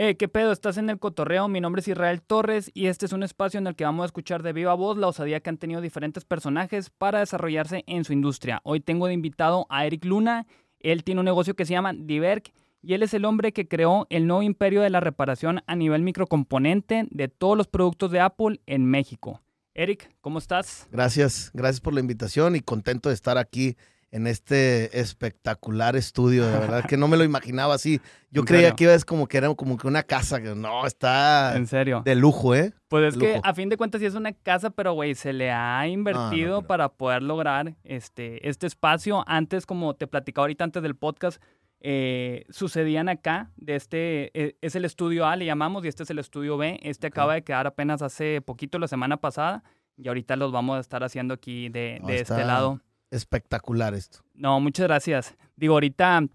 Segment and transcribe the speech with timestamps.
[0.00, 0.52] Eh, ¿qué pedo?
[0.52, 1.48] Estás en el cotorreo.
[1.48, 4.06] Mi nombre es Israel Torres y este es un espacio en el que vamos a
[4.06, 8.12] escuchar de viva voz la osadía que han tenido diferentes personajes para desarrollarse en su
[8.12, 8.60] industria.
[8.62, 10.46] Hoy tengo de invitado a Eric Luna.
[10.78, 14.06] Él tiene un negocio que se llama Diverk y él es el hombre que creó
[14.08, 18.60] el nuevo imperio de la reparación a nivel microcomponente de todos los productos de Apple
[18.66, 19.42] en México.
[19.74, 20.86] Eric, ¿cómo estás?
[20.92, 23.76] Gracias, gracias por la invitación y contento de estar aquí
[24.10, 26.46] en este espectacular estudio.
[26.46, 28.00] De verdad que no me lo imaginaba así.
[28.30, 30.38] Yo creía que iba a como que era como que una casa.
[30.38, 32.72] No, está en serio de lujo, ¿eh?
[32.88, 35.50] Pues es que a fin de cuentas sí es una casa, pero güey, se le
[35.50, 39.24] ha invertido para poder lograr este, este espacio.
[39.26, 41.42] Antes, como te platicaba ahorita antes del podcast,
[41.80, 43.50] eh, sucedían acá.
[43.56, 46.80] De este e, es el estudio A, le llamamos, y este es el estudio B.
[46.82, 49.62] Este acaba de quedar apenas hace poquito, la semana pasada,
[49.96, 52.80] y ahorita los vamos a estar haciendo aquí de, de este lado
[53.10, 54.20] espectacular esto.
[54.34, 55.36] No, muchas gracias.
[55.56, 56.26] Digo, ahorita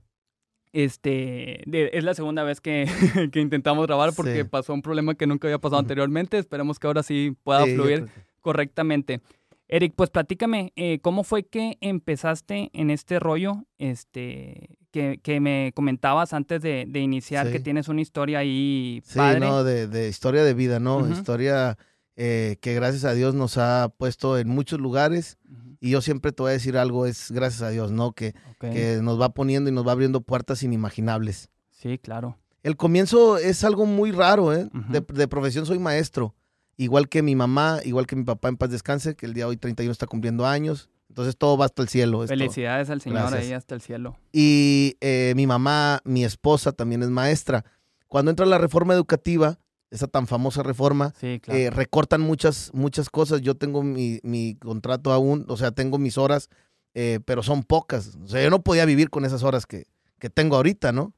[0.73, 2.87] este, es la segunda vez que,
[3.35, 6.37] intentamos grabar porque pasó un problema que nunca había pasado anteriormente.
[6.37, 8.07] Esperemos que ahora sí pueda fluir
[8.41, 9.21] correctamente.
[9.67, 16.33] Eric, pues platícame, eh, ¿cómo fue que empezaste en este rollo este, que, me comentabas
[16.33, 19.39] antes de, iniciar, que tienes una historia ahí padre?
[19.39, 21.09] Sí, no, de, historia de vida, ¿no?
[21.09, 21.77] Historia
[22.15, 25.37] eh, que gracias a Dios nos ha puesto en muchos lugares.
[25.83, 28.13] Y yo siempre te voy a decir algo, es gracias a Dios, ¿no?
[28.13, 31.49] Que, que nos va poniendo y nos va abriendo puertas inimaginables.
[31.71, 32.37] Sí, claro.
[32.63, 34.69] El comienzo es algo muy raro, ¿eh?
[34.87, 36.35] de, profesión soy maestro.
[36.77, 39.49] Igual que mi mamá, igual que mi papá en paz descanse, que el día de
[39.49, 40.89] hoy 31 está cumpliendo años.
[41.09, 42.25] Entonces todo va hasta el cielo.
[42.27, 44.15] Felicidades al Señor ahí hasta el cielo.
[44.31, 47.65] Y eh, mi mamá, mi esposa también es maestra.
[48.07, 49.59] Cuando entra la reforma educativa,
[49.93, 53.41] esa tan famosa reforma, eh, recortan muchas, muchas cosas.
[53.41, 56.49] Yo tengo mi, contrato aún, o sea, tengo mis horas,
[56.95, 58.17] eh, pero son pocas.
[58.23, 59.85] O sea, yo no podía vivir con esas horas que,
[60.33, 61.13] tengo ahorita, ¿no?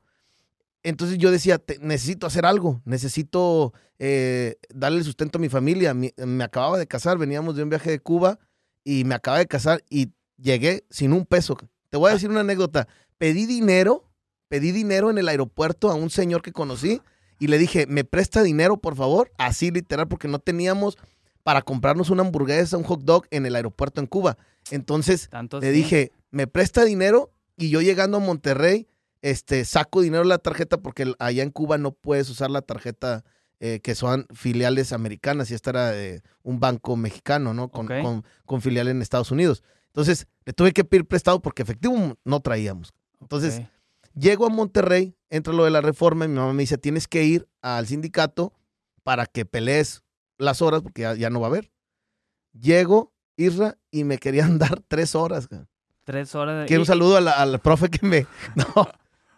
[0.81, 5.93] Entonces yo decía, necesito hacer algo, necesito eh, darle sustento a mi familia.
[5.93, 8.39] me acababa de casar, veníamos de un viaje de Cuba
[8.83, 11.55] y me acababa de casar y llegué sin un peso.
[11.89, 12.87] Te voy a decir una anécdota.
[13.19, 14.09] Pedí dinero,
[14.47, 16.99] pedí dinero en el aeropuerto a un señor que conocí
[17.39, 19.31] y le dije, ¿me presta dinero, por favor?
[19.37, 20.97] Así literal, porque no teníamos
[21.43, 24.37] para comprarnos una hamburguesa, un hot dog en el aeropuerto en Cuba.
[24.71, 25.29] Entonces
[25.61, 27.31] le dije, ¿me presta dinero?
[27.55, 28.87] Y yo llegando a Monterrey,
[29.21, 33.23] este, saco dinero de la tarjeta porque allá en Cuba no puedes usar la tarjeta
[33.59, 37.69] eh, que son filiales americanas y esta era de un banco mexicano, ¿no?
[37.69, 37.87] Con,
[38.45, 39.63] con, filial en Estados Unidos.
[39.87, 42.93] Entonces le tuve que pedir prestado porque efectivo no traíamos.
[43.21, 43.61] Entonces
[44.13, 47.23] llego a Monterrey, entra lo de la reforma y mi mamá me dice, tienes que
[47.23, 48.53] ir al sindicato
[49.03, 50.03] para que pelees
[50.37, 51.71] las horas porque ya, no va a haber.
[52.53, 55.47] Llego, Isra, y me querían dar tres horas.
[56.03, 56.67] Tres horas.
[56.67, 58.27] Quiero un saludo al, profe que me...
[58.55, 58.87] No.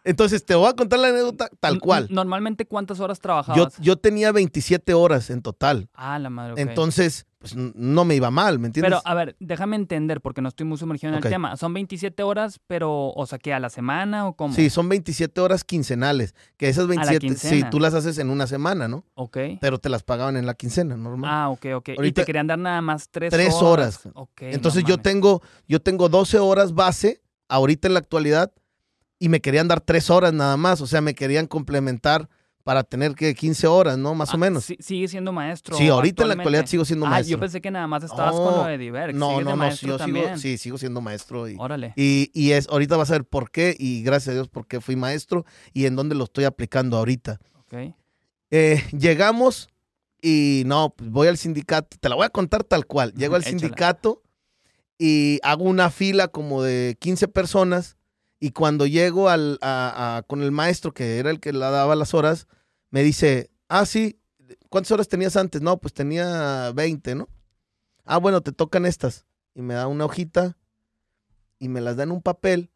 [0.03, 2.07] Entonces, te voy a contar la anécdota tal cual.
[2.09, 3.75] Normalmente, ¿cuántas horas trabajabas?
[3.75, 5.89] Yo, yo tenía 27 horas en total.
[5.93, 6.61] Ah, la madre.
[6.61, 8.91] Entonces, pues no me iba mal, ¿me entiendes?
[8.91, 11.55] Pero, a ver, déjame entender, porque no estoy muy sumergido en el tema.
[11.55, 14.53] ¿Son 27 horas, pero, o sea, que a la semana o cómo?
[14.53, 16.35] Sí, son 27 horas quincenales.
[16.57, 19.05] Que esas 27, sí, tú las haces en una semana, ¿no?
[19.15, 19.37] Ok.
[19.61, 21.29] Pero te las pagaban en la quincena, normal.
[21.33, 21.89] Ah, ok, ok.
[22.03, 24.01] y te querían dar nada más tres, tres horas.
[24.13, 24.41] Ok.
[24.41, 28.51] Entonces yo tengo, yo tengo 12 horas base, ahorita en la actualidad,
[29.19, 30.81] y me querían dar tres horas nada más.
[30.81, 32.29] O sea, me querían complementar
[32.67, 34.13] para tener que 15 horas, ¿no?
[34.13, 34.65] Más o ah, menos.
[34.65, 35.77] ¿Sigue siendo maestro?
[35.77, 37.37] Sí, ahorita en la actualidad sigo siendo ah, maestro.
[37.37, 39.15] yo pensé que nada más estabas con lo de Diver.
[39.15, 41.47] No, no, no, yo sigo, sí, sigo siendo maestro.
[41.47, 41.93] Y, Órale.
[41.95, 44.97] Y, es, ahorita vas a ver por qué y gracias a Dios por qué fui
[44.97, 47.39] maestro y en dónde lo estoy aplicando ahorita.
[47.55, 47.95] Ok.
[48.51, 49.69] Eh, llegamos
[50.21, 53.13] y no, pues voy al sindicato, te la voy a contar tal cual.
[53.13, 54.23] Llego al sindicato
[54.97, 57.95] y hago una fila como de 15 personas
[58.41, 59.57] y cuando llego al,
[60.27, 62.47] con el maestro, que era el que la daba las horas,
[62.89, 64.19] me dice, ah, sí,
[64.69, 65.61] ¿cuántas horas tenías antes?
[65.61, 67.29] No, pues tenía 20, ¿no?
[68.05, 69.25] Ah, bueno, te tocan estas.
[69.53, 70.57] Y me da una hojita
[71.59, 72.71] y me las da en un papel.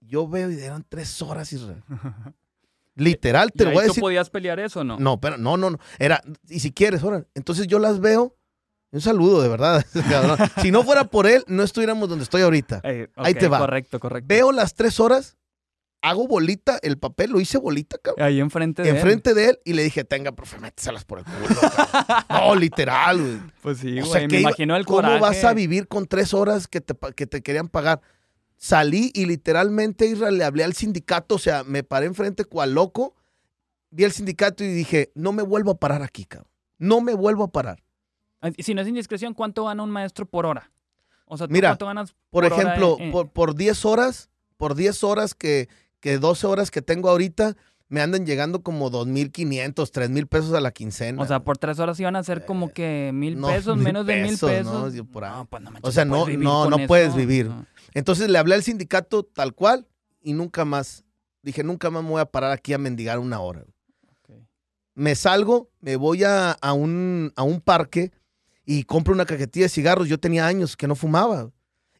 [0.00, 1.82] Yo veo y eran tres horas, Israel.
[2.94, 3.96] Literal, te lo voy a decir.
[3.96, 4.98] ¿Tú podías pelear eso o no?
[4.98, 5.78] No, pero no, no, no.
[5.98, 7.24] Era, y si quieres, ahora.
[7.34, 8.36] Entonces yo las veo.
[8.90, 9.84] Un saludo, de verdad.
[10.62, 12.82] si no fuera por él, no estuviéramos donde estoy ahorita.
[13.16, 13.58] Ahí te va.
[13.58, 14.26] Correcto, correcto.
[14.26, 15.36] Veo las tres horas
[16.02, 18.24] hago bolita el papel, lo hice bolita, cabrón.
[18.24, 21.38] Ahí enfrente de enfrente de él y le dije, tenga, profe, méteselas por el culo.
[22.30, 23.38] no, literal, güey.
[23.62, 25.14] Pues sí, güey, me imagino el coraje.
[25.14, 28.00] ¿Cómo vas a vivir con tres horas que te, que te querían pagar?
[28.56, 33.14] Salí y literalmente, Israel, le hablé al sindicato, o sea, me paré enfrente cual loco,
[33.90, 36.50] vi al sindicato y dije, no me vuelvo a parar aquí, cabrón.
[36.78, 37.82] No me vuelvo a parar.
[38.58, 40.70] Si no es indiscreción, ¿cuánto gana un maestro por hora?
[41.26, 45.34] O sea, Mira, ¿cuánto ganas por, por ejemplo, por, por 10 horas, por 10 horas
[45.34, 45.68] que,
[46.00, 47.56] que 12 horas que tengo ahorita,
[47.88, 51.22] me andan llegando como 2.500, 3.000 pesos a la quincena.
[51.22, 54.38] O sea, por tres horas iban a ser como que mil pesos, menos de mil
[54.38, 54.94] pesos.
[54.94, 55.32] No, por ahí.
[55.48, 57.50] Pues o sea, no, no, no puedes vivir.
[57.94, 59.86] Entonces le hablé al sindicato tal cual
[60.22, 61.04] y nunca más.
[61.42, 63.64] Dije, nunca más me voy a parar aquí a mendigar una hora.
[64.94, 68.10] Me salgo, me voy a, a, un, a un parque
[68.66, 70.08] y compro una cajetilla de cigarros.
[70.08, 71.50] Yo tenía años que no fumaba.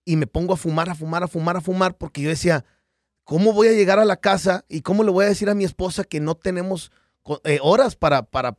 [0.04, 2.64] Y me pongo a fumar, a fumar, a fumar, a fumar, porque yo decía,
[3.28, 5.64] ¿cómo voy a llegar a la casa y cómo le voy a decir a mi
[5.64, 6.90] esposa que no tenemos
[7.44, 8.56] eh, horas para, para,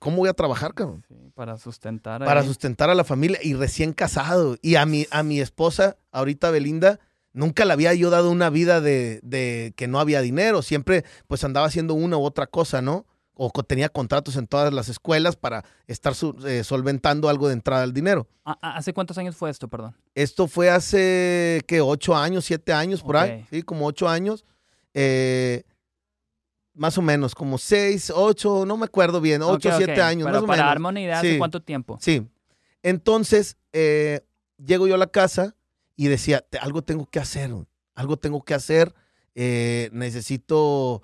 [0.00, 1.04] ¿cómo voy a trabajar, cabrón?
[1.36, 2.24] para sustentar.
[2.24, 4.56] Para sustentar a la familia y recién casado.
[4.60, 6.98] Y a mi, a mi esposa, ahorita Belinda,
[7.32, 10.62] nunca le había yo dado una vida de, de que no había dinero.
[10.62, 13.06] Siempre pues andaba haciendo una u otra cosa, ¿no?
[13.40, 16.12] O tenía contratos en todas las escuelas para estar
[16.44, 18.26] eh, solventando algo de entrada al dinero.
[18.44, 19.96] ¿Hace cuántos años fue esto, perdón?
[20.16, 21.80] Esto fue hace, ¿qué?
[21.80, 24.44] Ocho años, siete años, por ahí, sí, como ocho años.
[24.92, 25.62] Eh,
[26.74, 30.26] más o menos, como seis, ocho, no me acuerdo bien, ocho, siete años.
[30.26, 31.96] Pero para darme una idea, ¿hace cuánto tiempo?
[32.00, 32.26] Sí.
[32.82, 34.26] Entonces, eh,
[34.56, 35.54] llego yo a la casa
[35.94, 37.52] y decía, algo tengo que hacer,
[37.94, 38.92] algo tengo que hacer,
[39.34, 41.02] necesito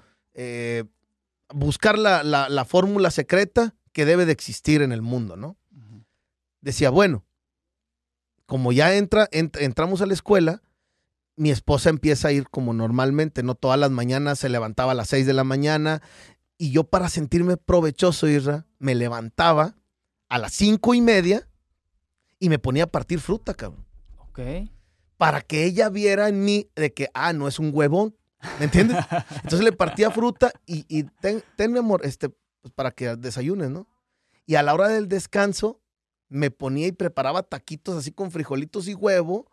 [1.53, 5.57] buscar la, fórmula secreta que debe de existir en el mundo, ¿no?
[6.61, 7.25] Decía, bueno,
[8.47, 10.63] como ya entra, entramos a la escuela,
[11.37, 13.55] mi esposa empieza a ir como normalmente, ¿no?
[13.55, 16.01] Todas las mañanas se levantaba a las 6 de la mañana
[16.57, 19.75] y yo para sentirme provechoso, Isra, me levantaba
[20.29, 21.49] a las cinco y media
[22.39, 23.87] y me ponía a partir fruta, cabrón.
[24.19, 24.41] Ok.
[25.17, 28.17] Para que ella viera en mí de que, ah, no es un huevón,
[28.59, 28.99] ¿Me entiendes?
[29.37, 31.43] Entonces le partía fruta y, y ten,
[31.73, 33.87] mi amor, este, pues para que desayunes, ¿no?
[34.47, 35.81] Y a la hora del descanso
[36.29, 39.51] me ponía y preparaba taquitos así con frijolitos y huevo,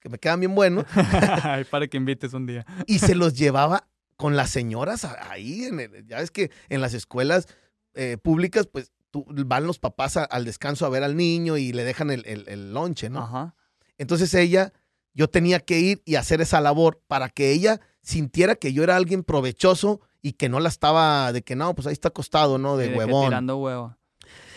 [0.00, 0.84] que me quedan bien buenos.
[1.70, 2.66] para que invites un día.
[2.86, 5.64] y se los llevaba con las señoras ahí.
[5.64, 7.46] En ya ves que en las escuelas
[7.94, 8.92] eh, públicas, pues
[9.22, 12.74] van los papás al descanso a ver al niño y le dejan el, el, el
[12.74, 13.20] lonche, ¿no?
[13.22, 13.54] Ajá.
[13.96, 14.72] Entonces ella,
[15.12, 18.96] yo tenía que ir y hacer esa labor para que ella sintiera que yo era
[18.96, 22.76] alguien provechoso y que no la estaba de que no, pues ahí está acostado, ¿no?
[22.76, 23.26] De, huevón.
[23.26, 23.96] tirando huevo.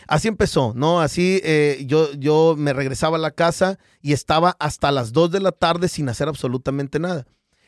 [0.07, 1.01] Así empezó, ¿no?
[1.01, 5.39] Así eh, yo, yo me regresaba a la casa y estaba hasta las 2 de
[5.41, 7.25] la tarde sin hacer absolutamente nada.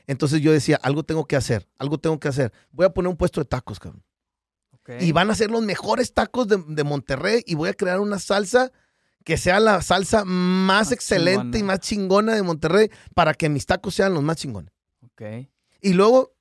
[0.07, 2.53] Entonces yo decía, algo tengo que hacer, algo tengo que hacer.
[2.71, 4.03] Voy a poner un puesto de tacos, cabrón.
[4.99, 8.71] Y van a ser los mejores tacos de, Monterrey y voy a crear una salsa
[9.23, 13.93] que sea la salsa más, excelente y más chingona de Monterrey para que mis tacos
[13.93, 14.73] sean los más chingones.
[15.03, 15.21] Ok.
[15.81, 16.33] Y luego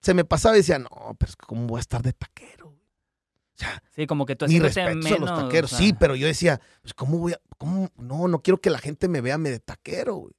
[0.00, 2.68] se me pasaba y decía, no, pero es que ¿cómo voy a estar de taquero?
[2.68, 6.26] O sea, sí, como que tú Ni respeto menos, a los taqueros, sí, pero yo
[6.26, 9.50] decía, pues ¿cómo voy a, cómo, no, no quiero que la gente me vea me
[9.50, 10.32] de taquero, güey.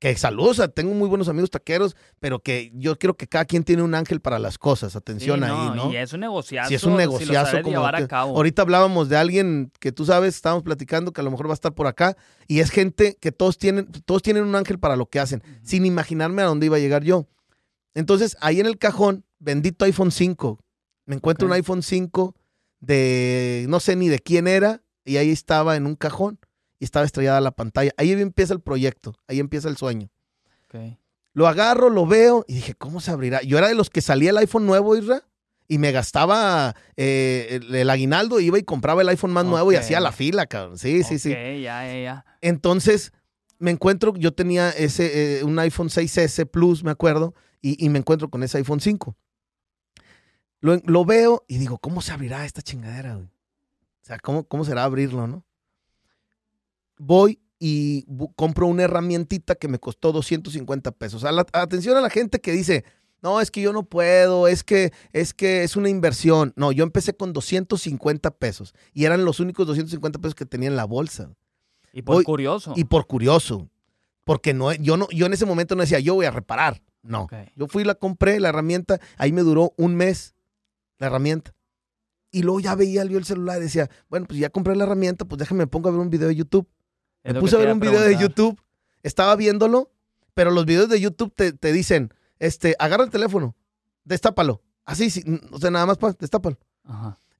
[0.00, 3.82] Que saludos, tengo muy buenos amigos taqueros, pero que yo quiero que cada quien tiene
[3.82, 4.96] un ángel para las cosas.
[4.96, 5.92] Atención ahí, ¿no?
[5.92, 6.70] Y es un negociazo.
[6.70, 7.60] Sí, es un negociazo.
[7.60, 7.86] como.
[8.10, 11.54] Ahorita hablábamos de alguien que tú sabes, estábamos platicando que a lo mejor va a
[11.54, 12.16] estar por acá,
[12.48, 15.84] y es gente que todos tienen, todos tienen un ángel para lo que hacen, sin
[15.84, 17.26] imaginarme a dónde iba a llegar yo.
[17.94, 20.58] Entonces, ahí en el cajón, bendito iPhone 5.
[21.06, 22.34] Me encuentro un iPhone 5
[22.80, 26.38] de no sé ni de quién era, y ahí estaba en un cajón
[26.78, 27.92] y estaba estrellada la pantalla.
[27.96, 30.08] Ahí empieza el proyecto, ahí empieza el sueño.
[31.32, 33.42] Lo agarro, lo veo y dije, ¿cómo se abrirá?
[33.42, 35.24] Yo era de los que salía el iPhone nuevo, Isra,
[35.68, 40.00] y me gastaba eh, el, aguinaldo, iba y compraba el iPhone más nuevo y hacía
[40.00, 40.78] la fila, cabrón.
[40.78, 41.30] Sí, sí, sí.
[41.30, 42.24] Ya, ya, ya.
[42.40, 43.12] Entonces,
[43.58, 48.30] me encuentro, yo tenía ese, eh, un iPhone 6S Plus, me acuerdo, y, me encuentro
[48.30, 49.16] con ese iPhone 5.
[50.60, 53.26] Lo, veo y digo, ¿cómo se abrirá esta chingadera, güey?
[53.26, 55.44] O sea, ¿cómo, cómo será abrirlo, no?
[56.98, 61.24] Voy y compro una herramientita que me costó 250 pesos.
[61.52, 62.84] atención a la gente que dice,
[63.22, 66.54] no, es que yo no puedo, es que, es que es una inversión.
[66.56, 70.76] No, yo empecé con 250 pesos y eran los únicos 250 pesos que tenía en
[70.76, 71.30] la bolsa.
[71.92, 72.72] Y por curioso.
[72.76, 73.68] Y por curioso.
[74.30, 76.80] Porque no, yo, no, yo en ese momento no decía, yo voy a reparar.
[77.02, 77.26] No.
[77.56, 80.36] Yo fui la compré, la herramienta, ahí me duró un mes
[80.98, 81.52] la herramienta.
[82.30, 85.24] Y luego ya veía yo el celular y decía, bueno, pues ya compré la herramienta,
[85.24, 86.68] pues déjame me pongo a ver un video de YouTube.
[87.24, 88.56] me puse a ver un video de YouTube,
[89.02, 89.90] estaba viéndolo,
[90.32, 93.56] pero los videos de YouTube te, dicen, este, agarra el teléfono,
[94.04, 94.62] destápalo.
[94.84, 96.56] Así, sí, o sea, nada más para destápalo.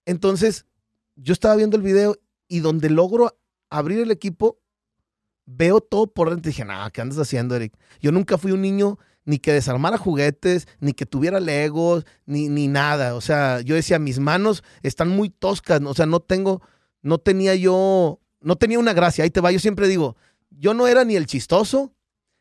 [0.06, 0.66] Entonces,
[1.14, 2.16] yo estaba viendo el video
[2.49, 4.59] y donde logro abrir el equipo,
[5.57, 7.75] veo todo por dentro y dije, nada, ¿qué andas haciendo, Eric?
[8.00, 12.69] Yo nunca fui un niño ni que desarmara juguetes, ni que tuviera legos, ni, ni
[12.69, 13.14] nada.
[13.14, 16.62] O sea, yo decía, mis manos están muy toscas, o sea, no tengo,
[17.02, 19.25] no tenía yo, no tenía una gracia.
[19.25, 20.16] Ahí te va, yo siempre digo,
[20.50, 21.95] yo no era ni el chistoso,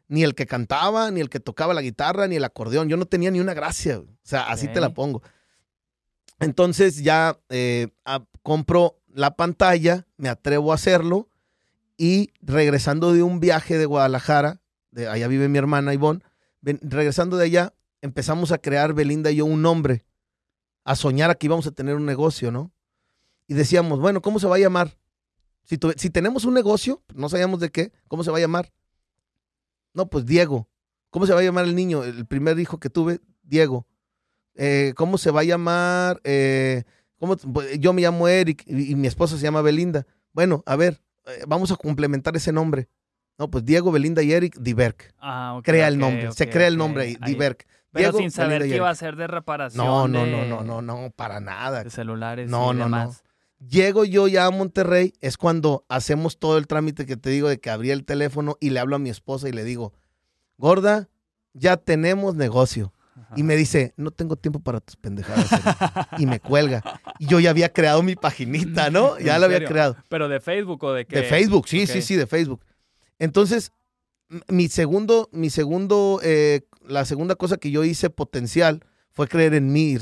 [0.07, 2.89] Ni el que cantaba, ni el que tocaba la guitarra, ni el acordeón.
[2.89, 3.99] Yo no tenía ni una gracia.
[3.99, 5.21] O sea, así te la pongo.
[6.39, 7.89] Entonces ya eh,
[8.41, 11.28] compro la pantalla, me atrevo a hacerlo
[11.99, 16.21] y regresando de un viaje de Guadalajara, de allá vive mi hermana Ivonne,
[16.61, 20.05] regresando de allá, empezamos a crear Belinda y yo un nombre,
[20.85, 22.71] a soñar a que íbamos a tener un negocio, ¿no?
[23.47, 24.97] Y decíamos, bueno, ¿cómo se va a llamar?
[25.63, 28.71] Si, si tenemos un negocio, no sabíamos de qué, ¿cómo se va a llamar?
[29.93, 30.69] No, pues Diego.
[31.09, 32.05] ¿Cómo se va a llamar el niño?
[32.05, 33.85] El primer hijo que tuve, Diego.
[34.55, 36.21] Eh, ¿Cómo se va a llamar?
[36.23, 36.83] Eh,
[37.17, 40.07] pues, yo me llamo Eric y, mi esposa se llama Belinda.
[40.31, 42.89] Bueno, a ver, eh, vamos a complementar ese nombre.
[43.37, 45.13] No, pues Diego, Belinda y Eric, Diverk.
[45.19, 47.65] Ah, crea el nombre, se crea el nombre ahí, Diverk.
[47.91, 49.85] Pero sin saber que iba a ser de reparación.
[49.85, 51.83] No, no, no, no, no, no, para nada.
[51.83, 52.49] De celulares.
[52.49, 53.15] No, no, no.
[53.67, 57.59] Llego yo ya a Monterrey, es cuando hacemos todo el trámite que te digo de
[57.59, 59.93] que abrí el teléfono y le hablo a mi esposa y le digo,
[60.57, 61.09] gorda,
[61.53, 62.93] ya tenemos negocio.
[63.35, 65.49] Y me dice, no tengo tiempo para tus pendejadas.
[66.17, 66.83] y me cuelga.
[67.19, 69.17] Y yo ya había creado mi paginita, ¿no?
[69.19, 69.97] Ya la había creado.
[70.07, 71.17] ¿Pero de Facebook o de qué?
[71.17, 72.65] De Facebook, sí, sí, sí, de Facebook.
[73.19, 73.71] Entonces,
[74.47, 79.71] mi segundo, mi segundo, eh, la segunda cosa que yo hice potencial fue creer en
[79.71, 79.97] mí,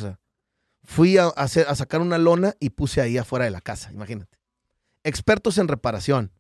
[0.84, 4.38] Fui a, hacer, a sacar una lona y puse ahí afuera de la casa, imagínate.
[5.04, 6.32] Expertos en reparación.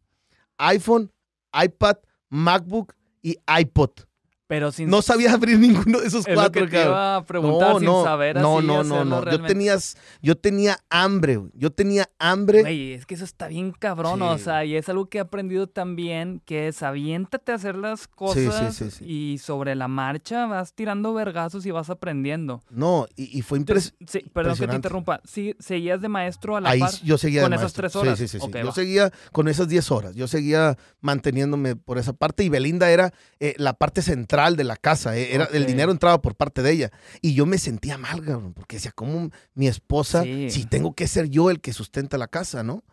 [0.57, 1.11] iPhone,
[1.53, 1.97] iPad,
[2.29, 4.06] MacBook y iPod.
[4.47, 4.89] Pero sin...
[4.89, 8.03] No sabía abrir ninguno de esos cuatro, que te iba a preguntar no, sin no,
[8.03, 9.77] saber no, no, no, no, Yo tenía,
[10.21, 12.61] yo tenía hambre, Yo tenía hambre.
[12.61, 15.67] Güey, es que eso está bien cabrón, o sea, y es algo que he aprendido
[15.67, 21.65] también, que es aviéntate a hacer las cosas y sobre la marcha vas tirando vergazos
[21.65, 22.61] y vas aprendiendo.
[22.69, 24.05] No, y, fue impresionante.
[24.07, 25.21] Sí, perdón que te interrumpa.
[25.25, 28.17] Sí, ¿Seguías de maestro a la Ahí par yo seguía con esas tres horas?
[28.17, 28.47] Sí, sí, sí.
[28.53, 30.15] yo seguía con esas diez horas.
[30.15, 34.77] Yo seguía manteniéndome por esa parte y Belinda era eh, la parte central de la
[34.77, 35.17] casa.
[35.17, 36.91] Eh, era, El dinero entraba por parte de ella.
[37.21, 38.21] Y yo me sentía mal,
[38.53, 42.63] porque decía, ¿cómo mi esposa, si tengo que ser yo el que sustenta la casa,
[42.63, 42.83] ¿no?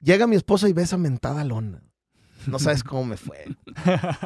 [0.00, 1.82] Llega mi esposa y ve esa mentada lona.
[2.46, 3.44] No sabes cómo me fue.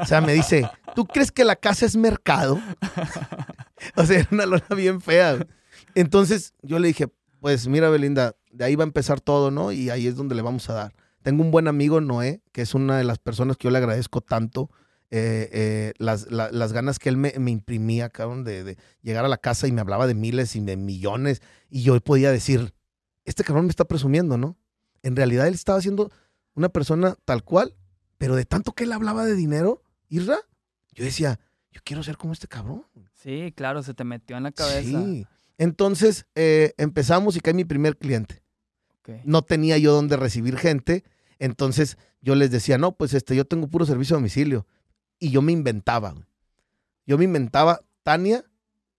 [0.01, 2.61] O sea, me dice, ¿tú crees que la casa es mercado?
[3.97, 5.45] o sea, era una lona bien fea.
[5.97, 7.09] Entonces yo le dije,
[7.41, 9.73] pues mira, Belinda, de ahí va a empezar todo, ¿no?
[9.73, 10.95] Y ahí es donde le vamos a dar.
[11.23, 14.21] Tengo un buen amigo, Noé, que es una de las personas que yo le agradezco
[14.21, 14.71] tanto
[15.17, 19.69] eh, eh, las, las, ganas que él me, imprimía, cabrón, de, llegar a la casa
[19.69, 21.41] y me hablaba de miles y de millones.
[21.71, 22.75] Y yo podía decir,
[23.25, 24.57] este cabrón me está presumiendo, ¿no?
[25.05, 26.11] En realidad él estaba siendo
[26.55, 27.77] una persona tal cual,
[28.19, 30.39] pero de tanto que él hablaba de dinero, Irra,
[30.95, 31.39] yo decía,
[31.71, 32.85] yo quiero ser como este cabrón.
[33.13, 35.01] Sí, claro, se te metió en la cabeza.
[35.05, 35.29] Sí.
[35.59, 38.43] Entonces eh, empezamos y cae mi primer cliente.
[39.23, 41.05] No tenía yo dónde recibir gente.
[41.39, 44.67] Entonces yo les decía, no, pues este, yo tengo puro servicio a domicilio
[45.19, 46.15] y yo me inventaba.
[47.07, 48.45] Yo me inventaba, Tania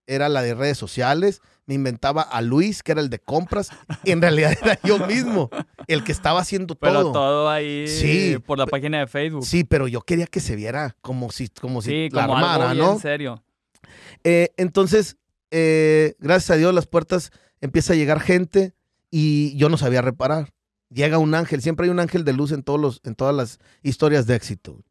[0.07, 3.69] era la de redes sociales, me inventaba a Luis, que era el de compras,
[4.03, 5.50] y en realidad era yo mismo,
[5.88, 6.91] el que estaba haciendo todo.
[6.91, 9.45] Pero todo ahí sí, por la página de Facebook.
[9.45, 12.74] Sí, pero yo quería que se viera como si, como si sí, la como armara,
[12.74, 12.93] ¿no?
[12.93, 13.43] En serio.
[14.24, 15.17] Eh, entonces,
[15.51, 17.31] eh, gracias a Dios, las puertas
[17.62, 18.74] empieza a llegar gente
[19.10, 20.53] y yo no sabía reparar.
[20.89, 23.60] Llega un ángel, siempre hay un ángel de luz en, todos los, en todas las
[23.81, 24.84] historias de éxito.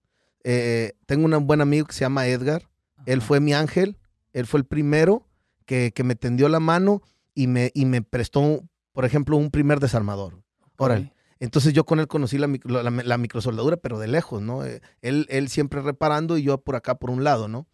[0.44, 2.68] Eh, tengo un buen amigo que se llama Edgar.
[3.06, 3.96] Él fue mi ángel.
[4.32, 5.26] Él fue el primero
[5.64, 7.02] que, me tendió la mano
[7.34, 10.42] y me, y me prestó, por ejemplo, un primer desarmador.
[10.76, 11.12] Órale.
[11.40, 14.64] Entonces yo con él conocí la, la, microsoldadura, pero de lejos, ¿no?
[14.64, 17.66] Eh, él, él siempre reparando y yo por acá por un lado, ¿no?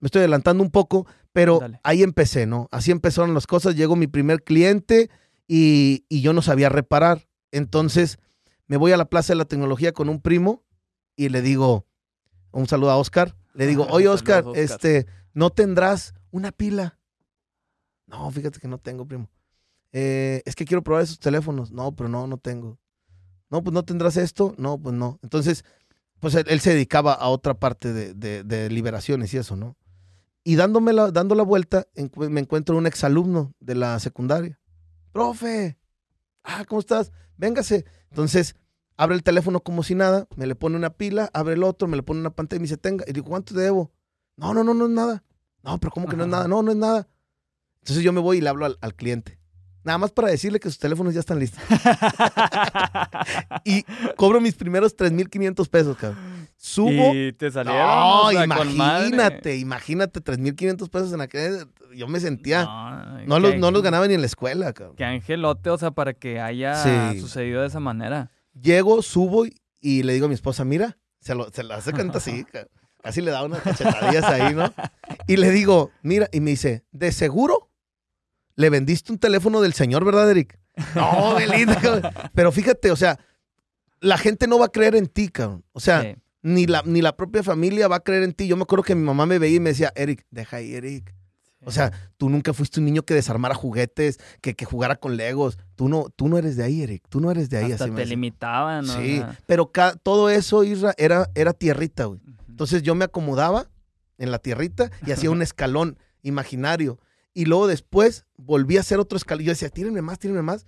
[0.00, 2.68] Me estoy adelantando un poco, pero ahí empecé, ¿no?
[2.72, 3.76] Así empezaron las cosas.
[3.76, 5.10] Llegó mi primer cliente
[5.46, 7.28] y, y, yo no sabía reparar.
[7.52, 8.18] Entonces
[8.66, 10.64] me voy a la Plaza de la Tecnología con un primo
[11.16, 11.86] y le digo,
[12.50, 16.98] un saludo a Oscar, le digo, oye Oscar, este, ¿no tendrás una pila?
[18.06, 19.30] No, fíjate que no tengo, primo.
[19.92, 21.70] Eh, es que quiero probar esos teléfonos.
[21.70, 22.78] No, pero no, no tengo.
[23.50, 24.54] No, pues no tendrás esto.
[24.58, 25.18] No, pues no.
[25.22, 25.64] Entonces,
[26.20, 29.76] pues él, se dedicaba a otra parte de, liberaciones y eso, ¿no?
[30.44, 34.58] Y dándome la, dando la vuelta, me encuentro un exalumno de la secundaria.
[35.12, 35.78] Profe,
[36.42, 37.12] ah, ¿cómo estás?
[37.36, 37.84] Véngase.
[38.10, 38.56] Entonces,
[39.02, 41.96] abre el teléfono como si nada, me le pone una pila, abre el otro, me
[41.96, 43.04] le pone una pantalla y me dice, tenga.
[43.08, 43.90] Y digo, ¿cuánto te debo?
[44.36, 45.24] No, no, no, no es nada.
[45.64, 46.46] No, pero ¿cómo que no es nada?
[46.46, 47.08] No, no es nada.
[47.80, 49.40] Entonces yo me voy y le hablo al, cliente.
[49.82, 51.60] Nada más para decirle que sus teléfonos ya están listos.
[53.64, 53.82] y
[54.16, 56.48] cobro mis primeros 3.500 pesos, cabrón.
[56.56, 57.12] Subo.
[57.12, 57.84] Y te salieron.
[57.84, 61.66] No, imagínate, imagínate, 3.500 pesos en aquel.
[61.96, 62.64] Yo me sentía.
[63.26, 64.94] No, los, no los ganaba ni en la escuela, cabrón.
[64.94, 68.30] Qué angelote, o sea, para que haya sucedido de esa manera.
[68.60, 69.44] Llego, subo
[69.80, 72.44] y le digo a mi esposa, mira, se, lo, se la hace canta así.
[73.02, 74.72] Casi le da unas cachetadillas ahí, ¿no?
[75.26, 77.70] Y le digo, mira, y me dice, ¿de seguro?
[78.54, 80.58] Le vendiste un teléfono del señor, ¿verdad, Eric?
[80.94, 82.30] No, Belinda.
[82.34, 83.18] Pero fíjate, o sea,
[84.00, 85.64] la gente no va a creer en ti, cabrón.
[85.72, 88.46] O sea, ni, la, ni la propia familia va a creer en ti.
[88.46, 91.14] Yo me acuerdo que mi mamá me veía y me decía, Eric, deja ahí, Eric.
[91.64, 95.58] O sea, tú nunca fuiste un niño que desarmara juguetes, que, que, jugara con legos.
[95.76, 97.04] Tú no, tú no eres de ahí, Eric.
[97.08, 97.72] Tú no eres de ahí.
[97.72, 99.00] Hasta te limitaban, ¿no?
[99.00, 99.70] Sí, pero
[100.02, 102.20] todo eso, Isra, era, era tierrita, güey.
[102.48, 103.70] Entonces yo me acomodaba
[104.18, 106.98] en la tierrita y hacía un escalón imaginario.
[107.32, 109.44] Y luego después volví a hacer otro escalón.
[109.44, 110.66] Yo decía, tírenme más, tírenme más.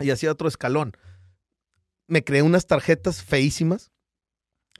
[0.00, 0.96] Y hacía otro escalón.
[2.06, 3.90] Me creé unas tarjetas feísimas.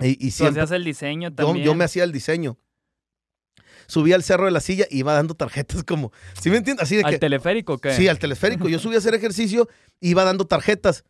[0.00, 1.58] Y, y siempre, hacías el diseño también.
[1.58, 2.56] Yo, yo me hacía el diseño
[3.88, 6.84] subía al cerro de la silla y iba dando tarjetas como, ¿sí me entiendes?
[6.84, 7.94] Así de ¿Al teleférico qué?
[7.94, 8.68] Sí, al teleférico.
[8.68, 9.68] Yo subí a hacer ejercicio
[10.00, 11.04] y iba dando tarjetas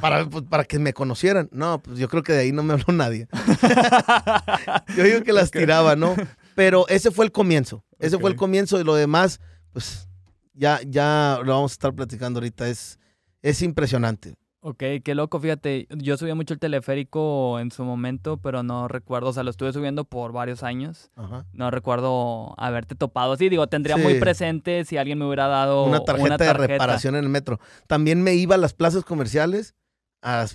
[0.00, 1.48] para, pues, para que me conocieran.
[1.52, 3.28] No, pues yo creo que de ahí no me habló nadie.
[4.96, 6.14] yo digo que las tiraba, ¿no?
[6.54, 7.84] Pero ese fue el comienzo.
[7.98, 9.40] Ese fue el comienzo y lo demás,
[9.72, 10.08] pues
[10.52, 12.68] ya, ya lo vamos a estar platicando ahorita.
[12.68, 12.98] Es,
[13.42, 14.34] es impresionante.
[14.66, 19.28] Ok, qué loco, fíjate, yo subía mucho el teleférico en su momento, pero no recuerdo,
[19.28, 21.10] o sea, lo estuve subiendo por varios años.
[21.52, 23.36] No recuerdo haberte topado.
[23.36, 27.24] Sí, digo, tendría muy presente si alguien me hubiera dado una tarjeta, de reparación en
[27.24, 27.60] el metro.
[27.86, 29.74] También me iba a las plazas comerciales,
[30.22, 30.46] a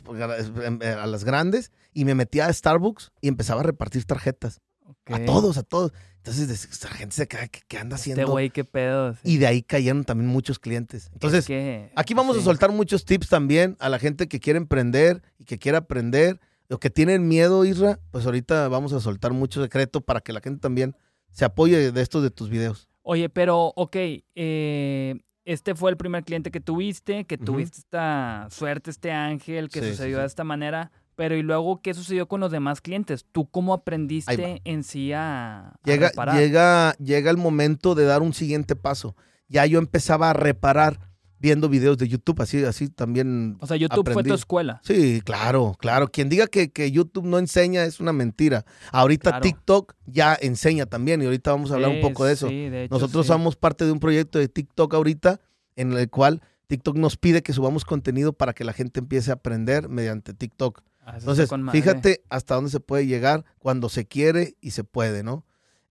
[1.06, 4.60] las, grandes, y me metía a Starbucks y empezaba a repartir tarjetas.
[5.06, 5.94] A todos, a todos.
[6.20, 8.22] Entonces, la gente se queda, ¿qué, anda este haciendo?
[8.24, 9.16] Este güey, qué pedo.
[9.24, 11.10] Y de ahí cayeron también muchos clientes.
[11.14, 11.48] Entonces,
[11.96, 15.58] aquí vamos a soltar muchos tips también a la gente que quiere emprender y que
[15.58, 16.40] quiere aprender.
[16.70, 20.42] O que tienen miedo, Isra, pues ahorita vamos a soltar mucho secreto para que la
[20.42, 20.96] gente también
[21.32, 22.90] se apoye de estos de tus videos.
[23.02, 23.96] Oye, pero, ok,
[24.36, 29.82] eh, este fue el primer cliente que tuviste, que tuviste esta suerte, este ángel, que
[29.82, 30.92] sucedió de esta manera.
[31.20, 33.26] Pero ¿y luego qué sucedió con los demás clientes?
[33.30, 36.38] ¿Tú cómo aprendiste en sí a, llega, reparar?
[36.38, 39.18] Llega, llega el momento de dar un siguiente paso.
[39.50, 43.58] Ya yo empezaba a reparar viendo videos de YouTube, así, así también.
[43.60, 44.80] O sea, YouTube fue tu escuela.
[44.86, 46.08] Sí, claro, claro.
[46.08, 48.64] Quien diga que, que YouTube no enseña es una mentira.
[48.94, 52.48] Ahorita TikTok ya enseña también, y ahorita vamos a hablar un poco de eso.
[52.90, 55.42] Nosotros somos parte de un proyecto de TikTok ahorita,
[55.76, 59.34] en el cual TikTok nos pide que subamos contenido para que la gente empiece a
[59.34, 60.82] aprender mediante TikTok.
[61.12, 65.44] Ah, Entonces, fíjate hasta dónde se puede llegar cuando se quiere y se puede, ¿no?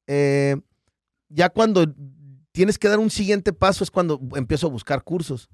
[0.07, 0.57] Eh,
[1.29, 1.93] ya cuando
[2.53, 5.49] tienes que dar un siguiente paso es cuando empiezo a buscar cursos.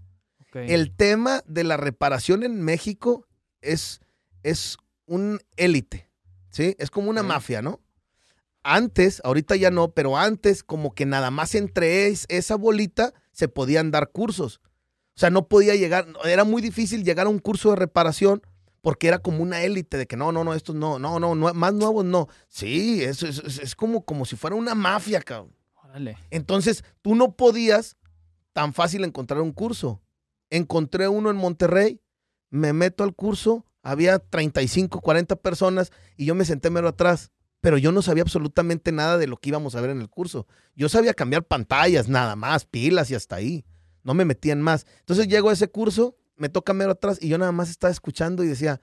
[0.52, 3.26] El tema de la reparación en México
[3.60, 4.00] es,
[4.44, 6.08] es un élite,
[6.50, 6.76] ¿sí?
[6.78, 7.80] Es como una mafia, ¿no?
[8.62, 13.90] Antes, ahorita ya no, pero antes como que nada más entre esa bolita se podían
[13.90, 14.60] dar cursos.
[15.16, 18.42] O sea, no podía llegar, era muy difícil llegar a un curso de reparación
[18.84, 21.72] porque era como una élite de que no, no, no, estos no, no, no, más
[21.72, 22.28] nuevos no.
[22.48, 25.56] Sí, es, es, como, como si fuera una mafia, cabrón.
[25.82, 26.18] Órale.
[26.28, 27.96] Entonces, tú no podías
[28.52, 30.02] tan fácil encontrar un curso.
[30.50, 32.02] Encontré uno en Monterrey,
[32.50, 37.78] me meto al curso, había 35, 40 personas y yo me senté mero atrás, pero
[37.78, 40.46] yo no sabía absolutamente nada de lo que íbamos a ver en el curso.
[40.76, 43.64] Yo sabía cambiar pantallas, nada más, pilas y hasta ahí.
[44.02, 44.84] No me metía en más.
[44.98, 48.44] Entonces llego a ese curso me toca mero atrás y yo nada más estaba escuchando
[48.44, 48.80] y decía,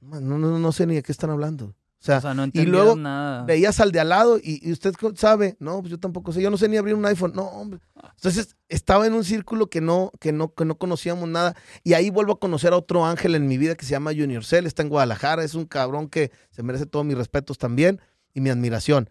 [0.00, 1.74] no, no, no sé ni de qué están hablando.
[2.00, 2.96] O sea, y luego
[3.44, 6.56] veías al de al lado y, usted sabe, no, pues yo tampoco sé, yo no
[6.56, 7.80] sé ni abrir un iPhone, no, hombre.
[8.14, 12.10] Entonces estaba en un círculo que no, que no, que no conocíamos nada y ahí
[12.10, 14.82] vuelvo a conocer a otro ángel en mi vida que se llama Junior Cell, está
[14.82, 18.00] en Guadalajara, es un cabrón que se merece todos mis respetos también
[18.32, 19.10] y mi admiración.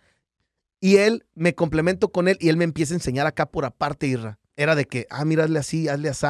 [0.80, 4.08] Y él, me complemento con él y él me empieza a enseñar acá por aparte,
[4.08, 4.40] Irra.
[4.56, 6.26] Era de que, ah, mira, hazle así, hazle así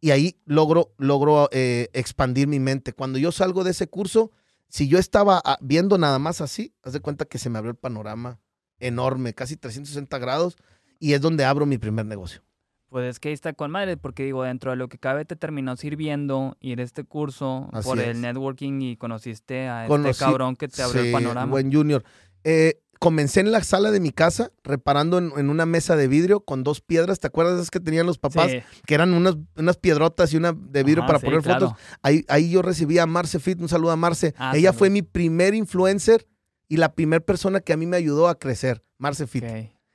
[0.00, 2.92] y ahí logro, logro eh, expandir mi mente.
[2.92, 4.30] Cuando yo salgo de ese curso,
[4.68, 7.70] si yo estaba ah, viendo nada más así, haz de cuenta que se me abrió
[7.70, 8.40] el panorama
[8.80, 10.56] enorme, casi 360 grados,
[11.00, 12.42] y es donde abro mi primer negocio.
[12.88, 15.36] Pues es que ahí está con madre, porque digo, dentro de lo que cabe te
[15.36, 20.68] terminó sirviendo ir a este curso por el networking y conociste a este cabrón que
[20.68, 21.50] te abrió el panorama.
[21.50, 22.02] Buen Junior.
[22.44, 26.64] Eh, comencé en la sala de mi casa reparando en, una mesa de vidrio con
[26.64, 27.20] dos piedras.
[27.20, 28.50] ¿Te acuerdas de esas que tenían los papás?
[28.86, 31.72] Que eran unas, unas piedrotas y una de vidrio para poner fotos.
[32.02, 34.34] Ahí, ahí yo recibí a Marce Fit, un saludo a Marce.
[34.36, 36.26] Ah, Ella fue mi primer influencer
[36.68, 39.44] y la primera persona que a mí me ayudó a crecer, Marce Fit.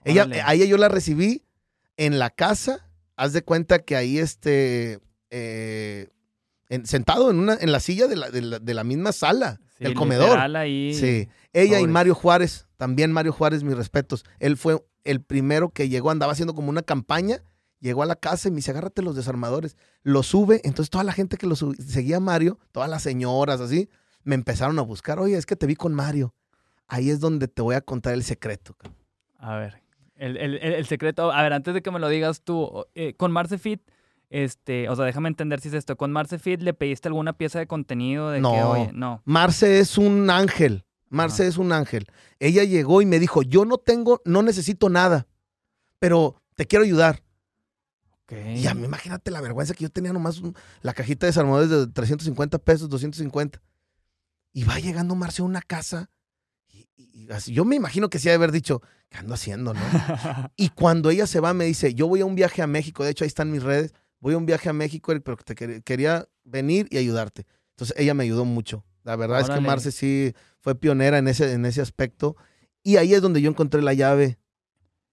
[0.06, 1.44] Ella, a ella yo la recibí
[1.98, 2.90] en la casa.
[3.16, 5.00] Haz de cuenta que ahí este...
[5.30, 6.10] Eh,
[6.84, 10.40] sentado en, una, en la silla de la, de la, misma sala, del comedor.
[10.94, 11.28] Sí.
[11.54, 14.26] Ella y Mario Juárez, también Mario Juárez, mis respetos.
[14.40, 17.42] Él fue el primero que llegó, andaba haciendo como una campaña,
[17.80, 19.78] llegó a la casa y me dice, agárrate los desarmadores.
[20.02, 23.90] Lo sube, entonces toda la gente que lo seguía a Mario, todas las señoras así,
[24.26, 26.36] me empezaron a buscar, oye, es que te vi con Mario.
[26.90, 28.76] ahí es donde te voy a contar el secreto.
[29.38, 29.82] A ver,
[30.18, 33.82] el, secreto, a ver, antes de que me lo digas tú, eh, con Marce Fit,
[34.30, 37.60] este, o sea, déjame entender si es esto, con Marce Fit le pediste alguna pieza
[37.60, 39.22] de contenido de no, que, oye, no.
[39.24, 42.08] Marce es un ángel, Marce es un ángel.
[42.40, 45.28] Ella llegó y me dijo, yo no tengo, no necesito nada,
[46.00, 47.24] pero te quiero ayudar.
[48.24, 48.60] Okay.
[48.60, 50.42] Y a mí imagínate la vergüenza que yo tenía nomás
[50.82, 53.62] la cajita de desarmadores de 350 pesos, 250.
[54.54, 56.10] Y va llegando Marce a una casa
[56.98, 59.82] y, yo me imagino que sí ha de haber dicho, ¿qué ando haciendo, no?
[60.56, 63.12] y cuando ella se va, me dice, yo voy a un viaje a México, de
[63.12, 66.88] hecho ahí están mis redes, voy a un viaje a México, pero te quería venir
[66.90, 67.46] y ayudarte.
[67.74, 68.84] Entonces ella me ayudó mucho.
[69.04, 72.36] La verdad es que Marce sí fue pionera en ese, en ese aspecto.
[72.84, 74.38] Y ahí es donde yo encontré la llave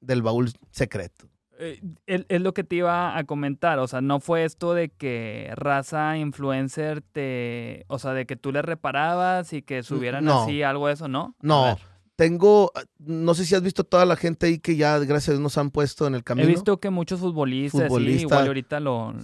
[0.00, 1.29] del baúl secreto.
[1.59, 5.53] Eh, es, lo que te iba a comentar, o sea, no fue esto de que
[5.57, 10.87] raza influencer te, o sea, de que tú le reparabas y que subieran así algo
[10.87, 11.37] de eso, ¿no?
[11.42, 11.76] No,
[12.20, 15.40] tengo, no sé si has visto toda la gente ahí que ya, gracias a Dios,
[15.40, 16.46] nos han puesto en el camino.
[16.46, 19.14] He visto que muchos futbolistas, igual ahorita lo,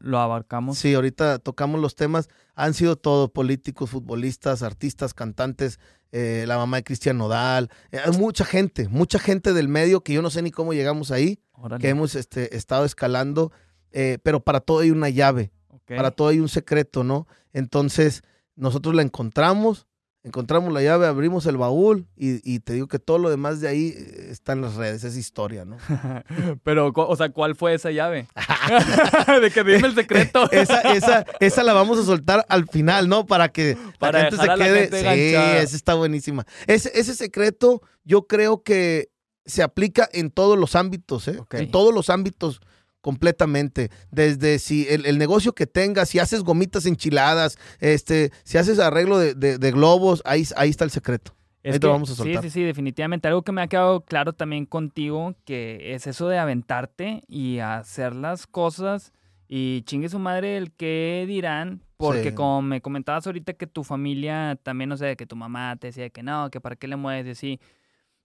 [0.00, 0.78] lo, abarcamos.
[0.78, 2.30] Sí, ahorita tocamos los temas.
[2.54, 5.78] Han sido todos políticos, futbolistas, artistas, cantantes,
[6.12, 7.68] eh, la mamá de Cristian Nodal.
[7.92, 11.10] Eh, hay mucha gente, mucha gente del medio que yo no sé ni cómo llegamos
[11.10, 11.40] ahí,
[11.78, 13.52] que hemos este, estado escalando,
[13.92, 15.52] eh, pero para todo hay una llave,
[15.86, 17.26] para todo hay un secreto, ¿no?
[17.52, 18.22] Entonces,
[18.56, 19.86] nosotros la encontramos
[20.24, 23.94] encontramos la llave, abrimos el baúl y, te digo que todo lo demás de ahí
[23.96, 25.76] eh, está en las redes, es historia, ¿no?
[26.64, 28.26] Pero, o sea, ¿cuál fue esa llave?
[29.40, 30.50] de que dime el secreto.
[30.50, 33.26] esa, esa, esa la vamos a soltar al final, ¿no?
[33.26, 34.88] Para que Para la gente se quede.
[34.88, 36.46] sí, esa está buenísima.
[36.66, 39.10] Ese, ese secreto yo creo que
[39.44, 41.38] se aplica en todos los ámbitos, ¿eh?
[41.50, 42.62] En todos los ámbitos
[43.04, 43.90] completamente.
[44.10, 49.70] Desde si el, negocio que tengas, si haces gomitas enchiladas, este, si haces arreglo de,
[49.72, 51.34] globos, ahí, ahí está el secreto.
[51.62, 52.42] ahí te vamos a soltar.
[52.42, 53.28] Sí, sí, sí, definitivamente.
[53.28, 58.16] Algo que me ha quedado claro también contigo, que es eso de aventarte y hacer
[58.16, 59.12] las cosas
[59.48, 64.58] y chingue su madre el que dirán, porque como me comentabas ahorita que tu familia
[64.62, 67.36] también, no sé, que tu mamá te decía que no, que para qué le mueves
[67.36, 67.60] así.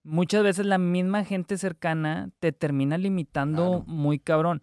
[0.04, 4.62] Muchas veces la misma gente cercana te termina limitando muy cabrón.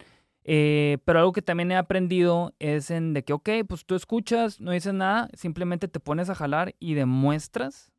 [0.49, 4.61] Eh, pero algo que también he aprendido es en de que, ok, pues tú escuchas,
[4.61, 7.91] no dices nada, simplemente te pones a jalar y demuestras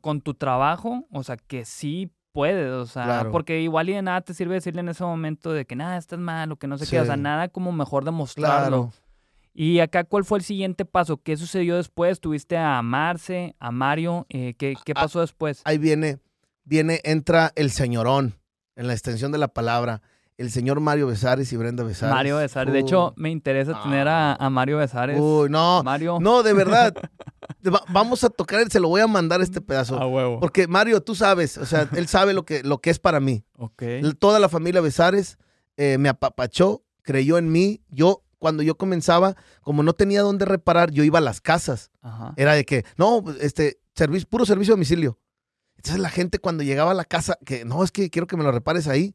[0.00, 4.20] con tu trabajo, o sea, que sí puedes, o sea, porque igual y de nada
[4.22, 6.86] te sirve decirle en ese momento de que nada, estás mal o que no sé
[6.88, 8.90] qué, o sea, nada como mejor demostrarlo.
[9.52, 11.18] Y acá, ¿cuál fue el siguiente paso?
[11.18, 12.20] ¿Qué sucedió después?
[12.20, 14.26] ¿Tuviste a Marce, a Mario?
[14.28, 15.62] Eh, ¿qué, ¿Qué pasó después?
[15.64, 16.18] Ahí viene,
[16.64, 18.38] viene, entra el señorón,
[18.76, 20.02] en la extensión de la palabra
[20.36, 22.14] el señor Mario Besares y Brenda Besares.
[22.14, 22.72] Mario Besares.
[22.72, 25.18] De hecho, me interesa tener a, Mario Besares.
[25.20, 25.82] Uy, no.
[25.84, 26.18] Mario.
[26.20, 26.94] No, de verdad.
[27.88, 30.00] vamos a tocar, se lo voy a mandar este pedazo.
[30.00, 30.40] A huevo.
[30.40, 33.44] Porque Mario, tú sabes, o sea, él sabe lo que, lo que es para mí.
[33.56, 33.82] Ok.
[34.18, 35.38] Toda la familia Besares
[35.76, 37.82] eh, me apapachó, creyó en mí.
[37.88, 41.92] Yo, cuando yo comenzaba, como no tenía dónde reparar, yo iba a las casas.
[42.02, 42.34] Ajá.
[42.36, 45.18] Era de que, no, este, servicio, puro servicio a domicilio.
[45.84, 48.44] Entonces la gente cuando llegaba a la casa, que no, es que quiero que me
[48.44, 49.14] lo repares ahí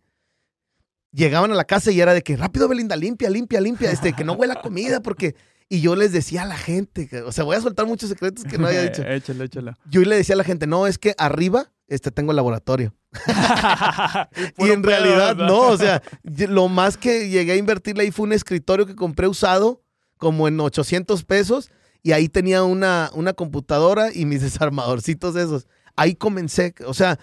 [1.11, 4.23] llegaban a la casa y era de que rápido Belinda, limpia, limpia, limpia, este, que
[4.23, 5.35] no huela comida, porque.
[5.71, 8.57] Y yo les decía a la gente, o sea, voy a soltar muchos secretos que
[8.57, 9.03] no haya dicho.
[9.07, 9.73] échale, échale.
[9.87, 12.95] Yo le decía a la gente, no, es que arriba este, tengo el laboratorio.
[14.57, 18.33] y en realidad no, o sea, lo más que llegué a invertirle ahí fue un
[18.33, 19.83] escritorio que compré usado,
[20.17, 21.69] como en 800 pesos,
[22.01, 25.67] y ahí tenía una, una computadora y mis desarmadorcitos esos
[25.99, 26.73] ahí comencé.
[26.85, 27.19] O sea,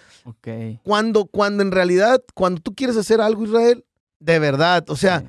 [0.83, 3.85] cuando, cuando en realidad, cuando tú quieres hacer algo, Israel,
[4.21, 5.25] de verdad, o sea,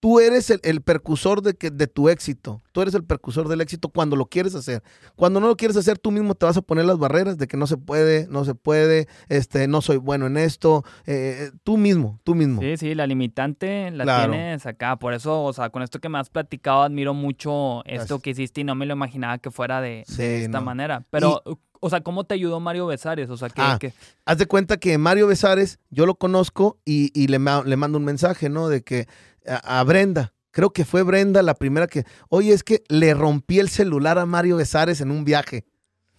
[0.00, 2.62] tú eres el, el percursor de, que, de tu éxito.
[2.72, 4.82] Tú eres el percursor del éxito cuando lo quieres hacer.
[5.16, 7.56] Cuando no lo quieres hacer, tú mismo te vas a poner las barreras de que
[7.56, 10.84] no se puede, no se puede, este, no soy bueno en esto.
[11.06, 12.60] Eh, tú mismo, tú mismo.
[12.60, 14.96] Sí, sí, la limitante la tienes acá.
[14.96, 18.62] Por eso, o sea, con esto que me has platicado, admiro mucho esto que hiciste
[18.62, 21.04] y no me lo imaginaba que fuera de, esta manera.
[21.10, 21.42] Pero...
[21.80, 23.30] O sea, ¿cómo te ayudó Mario Besares?
[23.30, 23.78] O sea, que, ah,
[24.26, 28.50] Haz de cuenta que Mario Besares, yo lo conozco y, le, le, mando un mensaje,
[28.50, 28.68] ¿no?
[28.68, 29.08] De que
[29.46, 33.70] a, Brenda, creo que fue Brenda la primera que, oye, es que le rompí el
[33.70, 35.64] celular a Mario Besares en un viaje.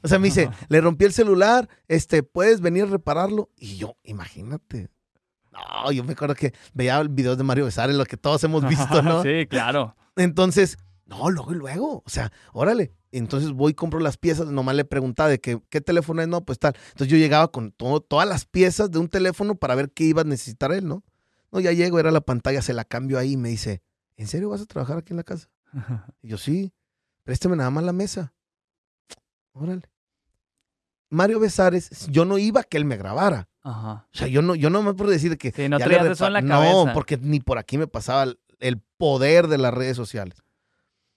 [0.01, 3.51] O sea, me dice, le rompí el celular, este, ¿puedes venir a repararlo?
[3.55, 4.89] Y yo, imagínate.
[5.51, 9.01] No, yo me acuerdo que veía videos de Mario Besares, lo que todos hemos visto,
[9.03, 9.21] ¿no?
[9.21, 9.95] sí, claro.
[10.15, 12.93] Entonces, no, luego y luego, o sea, órale.
[13.11, 16.45] Entonces voy y compro las piezas, nomás le preguntaba de que, qué teléfono es, no,
[16.45, 16.75] pues tal.
[16.89, 20.25] Entonces yo llegaba con todas las piezas de un teléfono para ver qué iba a
[20.25, 21.03] necesitar él, ¿no?
[21.51, 23.81] No, ya llego, era la pantalla, se la cambio ahí y me dice,
[24.15, 25.49] ¿en serio vas a trabajar aquí en la casa?
[26.21, 26.73] Y yo, sí,
[27.23, 28.33] préstame nada más la mesa.
[29.53, 29.83] Órale.
[31.09, 33.49] Mario Besares, yo no iba a que él me grabara.
[33.63, 34.07] Ajá.
[34.13, 35.51] O sea, yo no, yo no me puedo decir que.
[35.51, 36.85] Sí, no eso en la cabeza.
[36.85, 40.41] No, porque ni por aquí me pasaba el, poder de las redes sociales.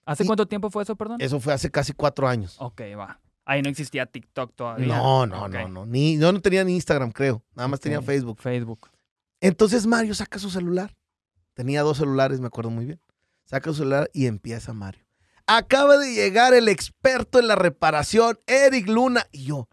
[0.05, 1.17] ¿Hace cuánto tiempo fue eso, perdón?
[1.19, 2.55] Eso fue hace casi cuatro años.
[2.59, 3.19] Ok, va.
[3.43, 4.87] Ahí no existía TikTok todavía.
[4.87, 5.85] No, no, no, no.
[5.85, 7.43] Ni, yo no tenía ni Instagram, creo.
[7.55, 8.39] Nada más tenía Facebook.
[8.39, 8.89] Facebook.
[9.41, 10.95] Entonces Mario saca su celular.
[11.53, 12.99] Tenía dos celulares, me acuerdo muy bien.
[13.45, 15.05] Saca su celular y empieza Mario.
[15.47, 19.27] Acaba de llegar el experto en la reparación, Eric Luna.
[19.31, 19.67] Y yo.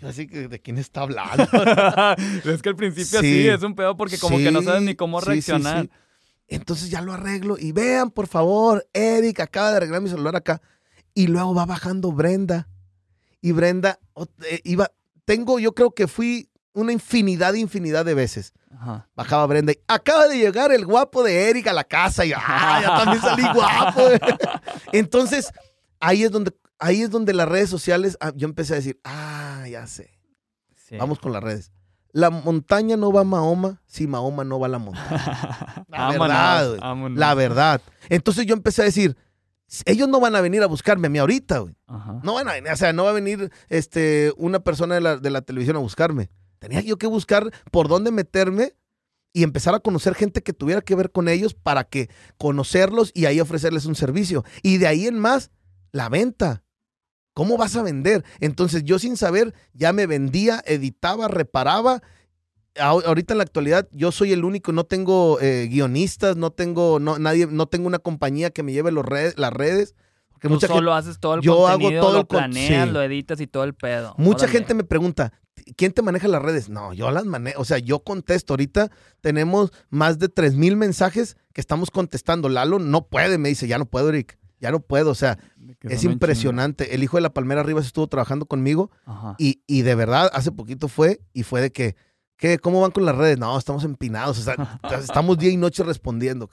[0.00, 1.42] Yo así que, ¿de quién está hablando?
[2.44, 5.20] es que al principio sí, es un pedo porque como que no sabes ni cómo
[5.20, 5.88] reaccionar.
[6.48, 10.62] Entonces ya lo arreglo y vean, por favor, Eric acaba de arreglar mi celular acá.
[11.14, 12.68] Y luego va bajando Brenda.
[13.40, 13.98] Y Brenda
[14.44, 14.90] eh, iba,
[15.24, 18.52] tengo, yo creo que fui una infinidad, infinidad de veces.
[19.14, 22.80] Bajaba Brenda y acaba de llegar el guapo de Eric a la casa y ah,
[22.80, 24.02] ya también salí guapo.
[24.92, 25.52] Entonces,
[26.00, 29.66] ahí es donde, ahí es donde las redes sociales, ah, yo empecé a decir, ah,
[29.68, 30.18] ya sé.
[30.98, 31.72] Vamos con las redes.
[32.12, 35.84] La montaña no va a Mahoma si Mahoma no va a la montaña.
[35.88, 36.76] La verdad,
[37.14, 37.80] la verdad.
[38.08, 39.16] Entonces yo empecé a decir,
[39.84, 41.74] ellos no van a venir a buscarme a mí ahorita, güey.
[42.22, 45.16] No van a venir, o sea, no va a venir este, una persona de la,
[45.16, 46.30] de la televisión a buscarme.
[46.58, 48.74] Tenía yo que buscar por dónde meterme
[49.32, 53.26] y empezar a conocer gente que tuviera que ver con ellos para que conocerlos y
[53.26, 54.44] ahí ofrecerles un servicio.
[54.62, 55.50] Y de ahí en más,
[55.92, 56.64] la venta.
[57.38, 58.24] ¿Cómo vas a vender?
[58.40, 62.02] Entonces yo sin saber ya me vendía, editaba, reparaba.
[62.80, 67.20] Ahorita en la actualidad yo soy el único, no tengo eh, guionistas, no tengo no,
[67.20, 69.04] nadie, no tengo una compañía que me lleve los
[69.36, 69.94] las redes.
[70.32, 73.46] Porque Tú solo haces todo el yo hago todo lo el planeas, lo editas y
[73.46, 74.16] todo el pedo.
[74.18, 75.32] Mucha gente me pregunta,
[75.76, 76.68] ¿quién te maneja las redes?
[76.68, 78.54] No, yo las manejo, o sea, yo contesto.
[78.54, 82.48] Ahorita tenemos más de 3 mil mensajes que estamos contestando.
[82.48, 85.38] Lalo no puede, me dice, ya no puedo, Eric, ya no puedo, o sea,
[85.82, 86.94] es impresionante.
[86.94, 88.90] El hijo de la Palmera Rivas estuvo trabajando conmigo
[89.38, 91.96] y, y, de verdad, hace poquito fue y fue de que,
[92.36, 93.38] ¿qué, ¿cómo van con las redes?
[93.38, 96.48] No, estamos empinados, o sea, estamos día y noche respondiendo.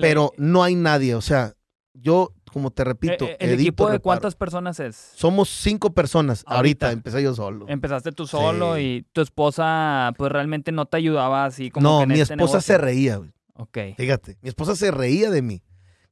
[0.00, 1.54] Pero no hay nadie, o sea,
[1.94, 5.10] yo como te repito, eh, ¿El equipo de cuántas personas es?
[5.16, 6.44] Somos cinco personas.
[6.46, 7.66] Ahorita, empecé yo solo.
[7.68, 11.82] Empezaste tú solo y tu esposa, pues realmente no te ayudaba así como.
[11.82, 13.16] No, mi este esposa se reía.
[13.16, 13.32] Güey.
[13.54, 13.78] Ok.
[13.96, 15.62] Fíjate, mi esposa se reía de mí.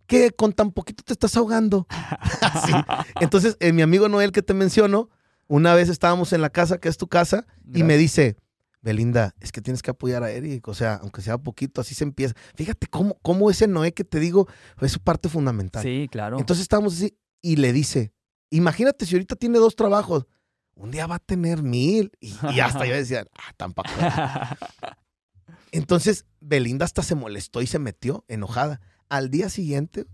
[0.07, 0.31] ¿Qué?
[0.31, 1.87] Con tan poquito te estás ahogando.
[3.21, 5.09] Entonces, eh, mi amigo Noel que te menciono,
[5.49, 8.37] una vez estábamos en la casa, que es tu casa, y me dice,
[8.83, 12.05] Belinda, es que tienes que apoyar a Eric, o sea, aunque sea poquito, así se
[12.05, 12.35] empieza.
[12.55, 14.49] Fíjate cómo, cómo ese Noé que te digo
[14.81, 15.83] es su parte fundamental.
[15.83, 16.38] Sí, claro.
[16.38, 18.12] Entonces estábamos así y le dice,
[18.51, 20.27] imagínate si ahorita tiene dos trabajos,
[20.75, 22.11] un día va a tener mil.
[22.21, 23.91] Y, hasta yo decía, ah, tampoco.
[25.73, 28.81] Entonces Belinda hasta se molestó y se metió enojada.
[29.12, 30.07] Al día siguiente,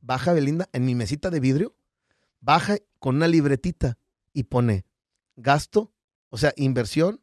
[0.00, 1.74] baja Belinda en mi mesita de vidrio,
[2.40, 3.98] baja con una libretita
[4.32, 4.84] y pone
[5.34, 5.92] gasto,
[6.28, 7.20] o sea, inversión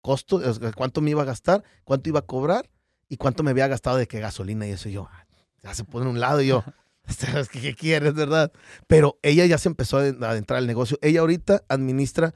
[0.00, 0.42] costo,
[0.74, 2.68] cuánto me iba a gastar, cuánto iba a cobrar
[3.08, 4.88] y cuánto me había gastado de qué gasolina y eso.
[4.88, 5.24] yo, ah,
[5.62, 6.64] ya se pone en un lado y yo,
[7.52, 8.50] ¿qué quieres, verdad?
[8.88, 10.98] Pero ella ya se empezó a adentrar al negocio.
[11.00, 12.34] Ella ahorita administra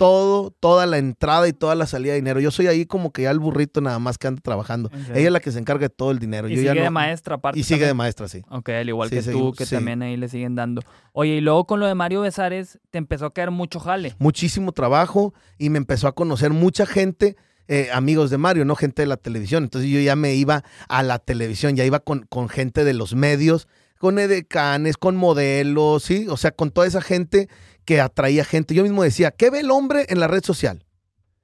[0.00, 2.40] todo, toda la entrada y toda la salida de dinero.
[2.40, 4.90] Yo soy ahí como que ya el burrito nada más que anda trabajando.
[5.14, 6.48] Ella es la que se encarga de todo el dinero.
[6.48, 7.60] Y Yo sigue ya de maestra aparte.
[7.60, 8.42] Y sigue de maestra, sí.
[8.48, 10.80] Ok, al igual que tú, que también ahí le siguen dando.
[11.12, 14.14] Oye, y luego con lo de Mario Besares, te empezó a caer mucho jale.
[14.18, 17.36] Muchísimo trabajo y me empezó a conocer mucha gente.
[17.68, 19.64] Eh, amigos de Mario, no gente de la televisión.
[19.64, 23.14] Entonces yo ya me iba a la televisión, ya iba con, con gente de los
[23.14, 26.26] medios, con edecanes, con modelos, ¿sí?
[26.30, 27.50] O sea, con toda esa gente
[27.84, 28.74] que atraía gente.
[28.74, 30.84] Yo mismo decía, ¿qué ve el hombre en la red social?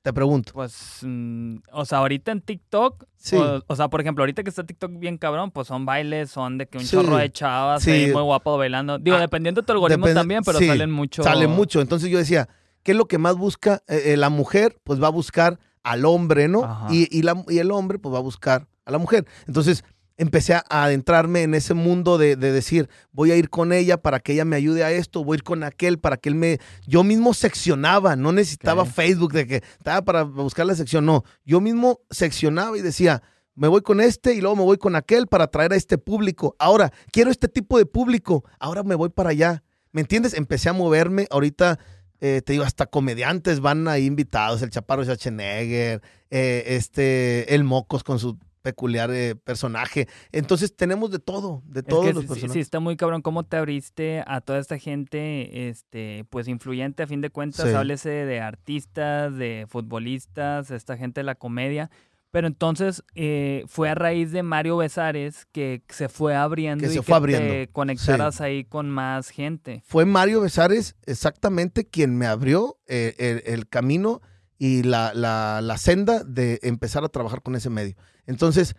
[0.07, 0.53] Te pregunto.
[0.55, 3.37] Pues, mm, o sea, ahorita en TikTok, sí.
[3.37, 6.69] o, sea, por ejemplo, ahorita que está TikTok bien cabrón, pues son bailes, son de
[6.69, 8.11] que un chorro de chavas sí.
[8.13, 8.99] muy guapo bailando.
[8.99, 11.25] Digo, ah, dependiendo de tu algoritmo también, pero salen mucho.
[11.25, 11.81] Salen mucho.
[11.81, 12.49] Entonces yo decía,
[12.85, 14.79] ¿qué es lo que más busca eh, eh, la mujer?
[14.85, 16.87] Pues va a buscar al hombre, ¿no?
[16.89, 19.27] Y, y, la, y el hombre, pues va a buscar a la mujer.
[19.49, 19.83] Entonces,
[20.17, 24.33] empecé a adentrarme en ese mundo de, decir, voy a ir con ella para que
[24.33, 26.59] ella me ayude a esto, voy a ir con aquel para que él me...
[26.87, 31.61] Yo mismo seccionaba, no necesitaba Facebook de que estaba para buscar la sección, no, yo
[31.61, 33.23] mismo seccionaba y decía,
[33.55, 36.57] me voy con este y luego me voy con aquel para atraer a este público.
[36.59, 39.63] Ahora, quiero este tipo de público, ahora me voy para allá.
[39.93, 40.35] ¿Me entiendes?
[40.35, 41.79] Empecé a moverme, ahorita...
[42.19, 46.01] Eh, te digo, hasta comediantes van ahí invitados, el Chaparro Schwarzenegger,
[46.31, 50.09] eh, este, el Mocos con su peculiar eh, personaje.
[50.33, 52.53] Entonces tenemos de todo, de todos los personajes.
[52.53, 57.07] Sí, está muy cabrón cómo te abriste a toda esta gente, este, pues influyente a
[57.07, 61.93] fin de cuentas, háblese de artistas, de futbolistas, esta gente de la comedia.
[62.33, 66.93] Pero entonces eh, fue a raíz de Mario Besares que se fue abriendo que y
[66.93, 67.49] se que fue abriendo.
[67.49, 69.85] te conectaras ahí con más gente.
[69.87, 74.23] Fue Mario Besares exactamente quien me abrió eh, el, el, camino
[74.59, 77.95] y la, la, la, senda de empezar a trabajar con ese medio.
[78.27, 78.75] Entonces,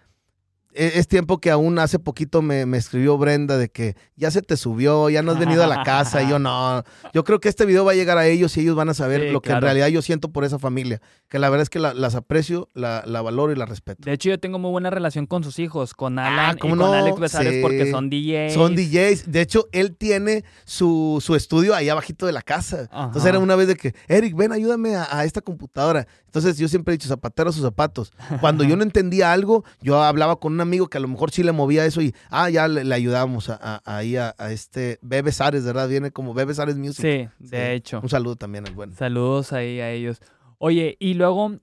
[0.77, 4.57] es tiempo que aún hace poquito me, me, escribió Brenda de que ya se te
[4.57, 6.21] subió, ya no has venido a la casa.
[6.23, 6.83] y yo no.
[7.13, 9.21] Yo creo que este video va a llegar a ellos y ellos van a saber
[9.21, 9.59] sí, lo que claro.
[9.59, 11.01] en realidad yo siento por esa familia.
[11.29, 14.03] Que la verdad es que la, las aprecio, la, la, valoro y la respeto.
[14.05, 16.77] De hecho, yo tengo muy buena relación con sus hijos, con Alan ah, y con
[16.77, 16.93] no?
[16.93, 17.61] Alex Besares, sí.
[17.61, 18.53] porque son DJs.
[18.53, 19.31] Son DJs.
[19.31, 22.87] De hecho, él tiene su, su estudio ahí abajito de la casa.
[22.91, 23.05] Ajá.
[23.05, 26.07] Entonces era una vez de que, Eric, ven, ayúdame a, a esta computadora.
[26.25, 28.13] Entonces yo siempre he dicho, zapatero a sus zapatos.
[28.41, 31.43] Cuando yo no entendía algo, yo hablaba con un amigo que a lo mejor sí
[31.43, 34.99] le movía eso y, ah, ya le, le ayudábamos a, a, ahí a, a, este
[35.01, 35.87] Bebe Sares, ¿verdad?
[35.89, 37.01] Viene como Bebe Sares Music.
[37.01, 37.99] Sí, de hecho.
[38.01, 38.93] Un saludo también al bueno.
[38.95, 40.21] Saludos ahí a ellos.
[40.57, 41.59] Oye, y luego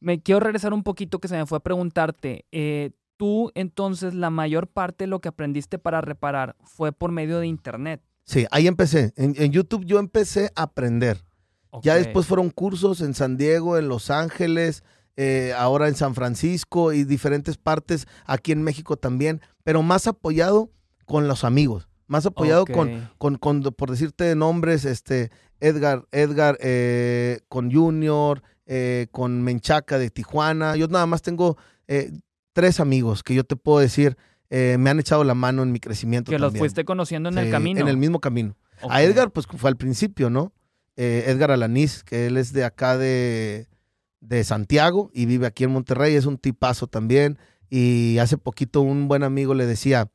[0.00, 2.46] me quiero regresar un poquito que se me fue a preguntarte.
[2.52, 7.38] Eh, tú entonces la mayor parte de lo que aprendiste para reparar fue por medio
[7.38, 8.02] de internet.
[8.24, 9.12] Sí, ahí empecé.
[9.16, 11.24] En, en YouTube yo empecé a aprender.
[11.70, 11.88] Okay.
[11.88, 14.84] Ya después fueron cursos en San Diego, en Los Ángeles,
[15.16, 20.70] eh, ahora en San Francisco y diferentes partes aquí en México también, pero más apoyado
[21.04, 22.74] con los amigos, más apoyado okay.
[22.74, 29.98] con, con, con, por decirte nombres, este, Edgar, Edgar, eh, con Junior, eh, con Menchaca
[29.98, 30.76] de Tijuana.
[30.76, 31.56] Yo nada más tengo
[31.88, 32.12] eh,
[32.52, 34.16] tres amigos que yo te puedo decir,
[34.50, 36.30] eh, me han echado la mano en mi crecimiento.
[36.30, 36.52] Que también.
[36.54, 37.80] los fuiste conociendo en sí, el camino.
[37.80, 38.56] En el mismo camino.
[38.80, 38.90] Okay.
[38.90, 40.52] A Edgar, pues fue al principio, ¿no?
[40.94, 43.66] Edgar Alaniz, que él es de acá de,
[44.22, 47.38] de, Santiago y vive aquí en Monterrey, es un tipazo también.
[47.68, 50.10] Y hace poquito un buen amigo le decía,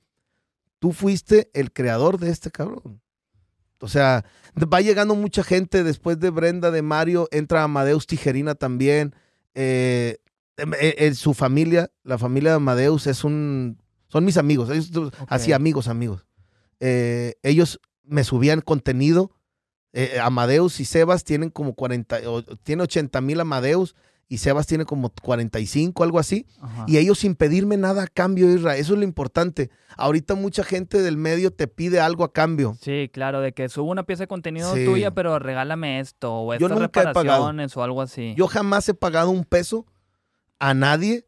[0.79, 3.01] tú fuiste el creador de este cabrón.
[3.79, 9.15] O sea, va llegando mucha gente después de Brenda, de Mario, entra Amadeus Tijerina también.
[9.53, 10.17] Eh,
[10.57, 13.79] eh, su familia, la familia de Amadeus es un...
[14.07, 15.25] Son mis amigos, ellos, okay.
[15.27, 16.25] así amigos, amigos.
[16.79, 19.31] Eh, ellos me subían contenido
[19.99, 23.95] eh, Amadeus y Sebas tienen como 40, o, tiene 80 mil Amadeus
[24.27, 26.45] y Sebas tiene como 45, algo así.
[26.61, 26.85] Ajá.
[26.87, 28.79] Y ellos sin pedirme nada a cambio, Israel.
[28.79, 29.71] Eso es lo importante.
[29.95, 32.77] Ahorita mucha gente del medio te pide algo a cambio.
[32.79, 34.85] Sí, claro, de que subo una pieza de contenido sí.
[34.85, 38.35] tuya, pero regálame esto, o estas Yo nunca reparaciones, o algo así.
[38.37, 39.87] Yo jamás he pagado un peso
[40.59, 41.25] a nadie.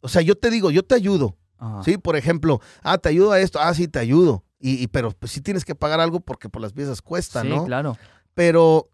[0.00, 1.36] O sea, yo te digo, yo te ayudo.
[1.58, 1.82] Ajá.
[1.82, 4.44] Sí, por ejemplo, ah, te ayudo a esto, ah, sí, te ayudo.
[4.66, 7.48] Y, y, pero pues sí tienes que pagar algo porque por las piezas cuesta, sí,
[7.48, 7.64] ¿no?
[7.64, 7.96] claro.
[8.34, 8.90] Pero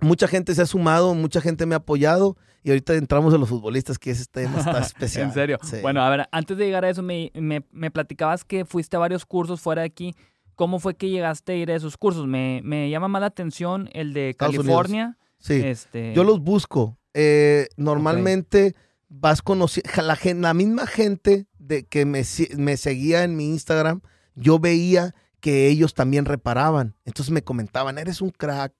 [0.00, 3.48] mucha gente se ha sumado, mucha gente me ha apoyado y ahorita entramos a los
[3.48, 5.26] futbolistas, que ese tema está especial.
[5.26, 5.58] ¿En serio?
[5.62, 5.76] Sí.
[5.80, 8.98] Bueno, a ver, antes de llegar a eso, me, me, me, platicabas que fuiste a
[8.98, 10.14] varios cursos fuera de aquí.
[10.54, 12.26] ¿Cómo fue que llegaste a ir a esos cursos?
[12.26, 15.04] Me, me llama más la atención el de Estados California.
[15.04, 15.18] Unidos.
[15.38, 16.14] Sí, este...
[16.14, 16.98] yo los busco.
[17.14, 18.82] Eh, normalmente okay.
[19.08, 22.22] vas conociendo, la, la, misma gente de que me,
[22.56, 24.02] me seguía en mi Instagram,
[24.38, 26.94] yo veía que ellos también reparaban.
[27.04, 28.72] Entonces me comentaban, eres un crack.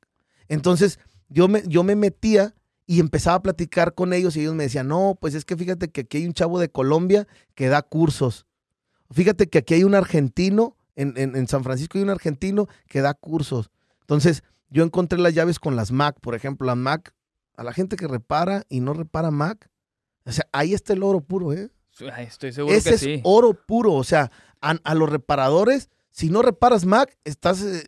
[0.49, 2.55] Entonces yo me, yo me metía
[2.87, 5.88] y empezaba a platicar con ellos y ellos me decían, no, pues es que fíjate
[5.88, 8.47] que aquí hay un chavo de Colombia que da cursos.
[9.11, 13.01] Fíjate que aquí hay un argentino, en, en, en San Francisco hay un argentino que
[13.01, 13.71] da cursos.
[14.01, 17.14] Entonces yo encontré las llaves con las Mac, por ejemplo, las Mac,
[17.57, 19.71] a la gente que repara y no repara Mac,
[20.25, 21.71] o sea, ahí está el oro puro, ¿eh?
[22.18, 23.21] Estoy seguro Ese que es sí.
[23.25, 27.62] oro puro, o sea, a, a los reparadores, si no reparas Mac, estás...
[27.62, 27.85] Eh,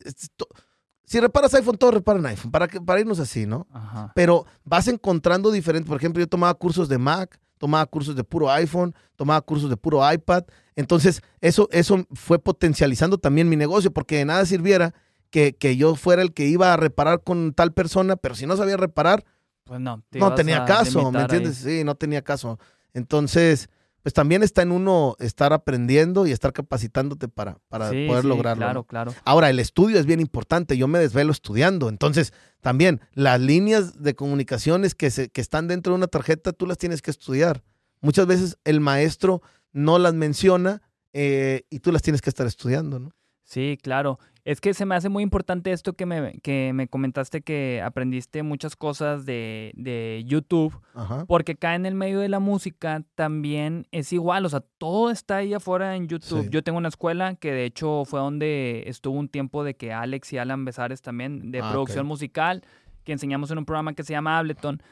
[1.04, 3.66] si reparas iPhone, todos reparan iPhone, para, que, para irnos así, ¿no?
[3.72, 4.12] Ajá.
[4.14, 8.48] Pero vas encontrando diferentes, por ejemplo, yo tomaba cursos de Mac, tomaba cursos de puro
[8.50, 10.44] iPhone, tomaba cursos de puro iPad,
[10.76, 14.94] entonces eso, eso fue potencializando también mi negocio, porque de nada sirviera
[15.30, 18.56] que, que yo fuera el que iba a reparar con tal persona, pero si no
[18.56, 19.24] sabía reparar,
[19.64, 21.64] pues no, no tenía caso, ¿me entiendes?
[21.64, 21.78] Ahí.
[21.78, 22.58] Sí, no tenía caso.
[22.92, 23.68] Entonces,
[24.02, 28.28] pues también está en uno estar aprendiendo y estar capacitándote para, para sí, poder sí,
[28.28, 28.62] lograrlo.
[28.62, 29.14] Claro, claro.
[29.24, 30.76] Ahora, el estudio es bien importante.
[30.76, 31.88] Yo me desvelo estudiando.
[31.88, 36.66] Entonces, también las líneas de comunicaciones que, se, que están dentro de una tarjeta, tú
[36.66, 37.62] las tienes que estudiar.
[38.00, 40.82] Muchas veces el maestro no las menciona
[41.12, 43.12] eh, y tú las tienes que estar estudiando, ¿no?
[43.44, 44.18] Sí, claro.
[44.44, 48.42] Es que se me hace muy importante esto que me, que me comentaste que aprendiste
[48.42, 51.24] muchas cosas de, de YouTube, Ajá.
[51.26, 55.36] porque acá en el medio de la música también es igual, o sea, todo está
[55.36, 56.44] ahí afuera en YouTube.
[56.44, 56.48] Sí.
[56.50, 60.32] Yo tengo una escuela que de hecho fue donde estuvo un tiempo de que Alex
[60.32, 62.62] y Alan Besares también, de Ah, producción musical,
[63.04, 64.82] que enseñamos en un programa que se llama Ableton.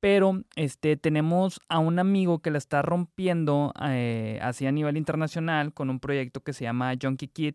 [0.00, 5.72] Pero este, tenemos a un amigo que la está rompiendo eh, así a nivel internacional
[5.72, 7.54] con un proyecto que se llama Junkie Kid,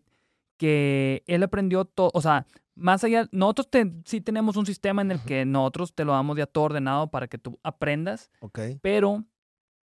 [0.58, 3.68] que él aprendió todo, o sea, más allá, nosotros
[4.04, 7.26] sí tenemos un sistema en el que nosotros te lo damos ya todo ordenado para
[7.26, 8.30] que tú aprendas.
[8.40, 8.60] Ok.
[8.82, 9.24] Pero,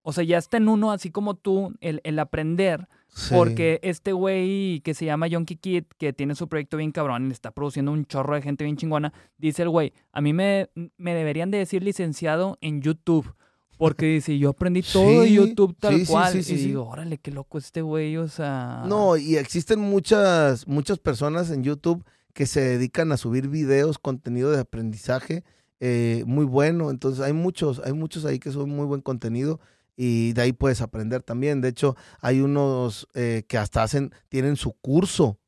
[0.02, 2.88] o sea, ya está en uno, así como tú, el, el aprender.
[3.30, 7.32] Porque este güey que se llama Yonky Kid, que tiene su proyecto bien cabrón y
[7.32, 11.14] está produciendo un chorro de gente bien chingona, dice el güey, a mí me, me
[11.14, 13.36] deberían de decir licenciado en YouTube.
[13.82, 16.38] Porque dice, yo aprendí todo de YouTube tal cual.
[16.38, 18.84] y digo, órale, qué loco este güey, o sea.
[18.86, 22.06] No, y existen muchas, muchas personas en YouTube
[22.36, 25.44] que se dedican a subir videos, contenido de aprendizaje
[25.80, 26.92] eh, muy bueno.
[26.92, 29.60] Entonces hay muchos, hay muchos ahí que son muy buen contenido
[29.98, 31.60] y de ahí puedes aprender también.
[31.60, 35.40] De hecho, hay unos eh, que hasta hacen, tienen su curso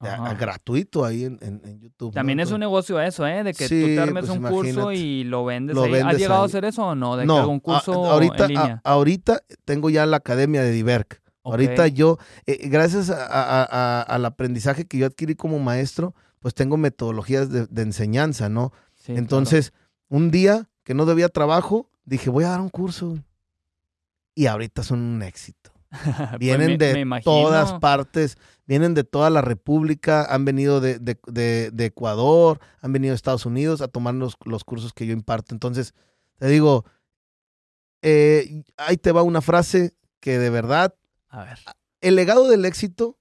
[0.00, 2.12] gratuito ahí en, YouTube.
[2.14, 3.44] También es un negocio eso, ¿eh?
[3.44, 5.76] De que tú te armes pues un curso y lo vendes.
[5.76, 7.16] Lo ¿Has llegado a hacer eso o no?
[7.16, 8.80] De que un curso ahorita, en línea.
[8.84, 11.20] ahorita tengo ya la academia de Diverc.
[11.42, 17.82] Ahorita yo, eh, gracias al aprendizaje que yo adquirí como maestro, pues tengo metodologías de,
[17.82, 18.72] enseñanza, ¿no?
[19.06, 19.72] Entonces,
[20.08, 23.18] un día que no debía trabajo, dije, voy a dar un curso.
[24.34, 25.69] Y ahorita son un éxito.
[26.30, 32.92] Pues vienen de todas partes, vienen de toda la República, han venido de, Ecuador, han
[32.92, 35.54] venido de Estados Unidos a tomar los, cursos que yo imparto.
[35.54, 35.94] Entonces,
[36.38, 36.84] te digo,
[38.02, 40.94] eh, ahí te va una frase que de verdad,
[41.28, 41.58] a ver.
[42.00, 43.18] el legado del éxito,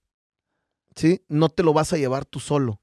[0.96, 1.24] ¿sí?
[1.28, 2.82] No te lo vas a llevar tú solo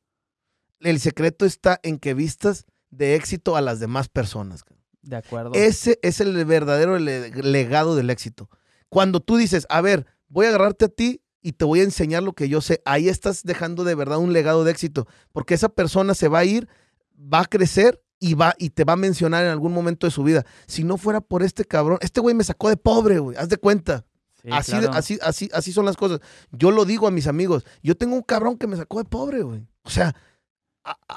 [0.80, 4.64] el secreto está en que vistas de éxito a las demás personas.
[5.02, 5.52] De acuerdo.
[5.54, 8.48] Ese es el verdadero legado del éxito.
[8.88, 12.22] Cuando tú dices, a ver, voy a agarrarte a ti y te voy a enseñar
[12.22, 15.68] lo que yo sé, ahí estás dejando de verdad un legado de éxito, porque esa
[15.68, 16.68] persona se va a ir,
[17.16, 20.22] va a crecer y va y te va a mencionar en algún momento de su
[20.22, 20.44] vida.
[20.66, 23.58] Si no fuera por este cabrón, este güey me sacó de pobre, güey, haz de
[23.58, 24.04] cuenta.
[24.50, 26.20] así, así, así, así son las cosas.
[26.50, 29.42] Yo lo digo a mis amigos, yo tengo un cabrón que me sacó de pobre,
[29.42, 29.66] güey.
[29.82, 30.14] O sea,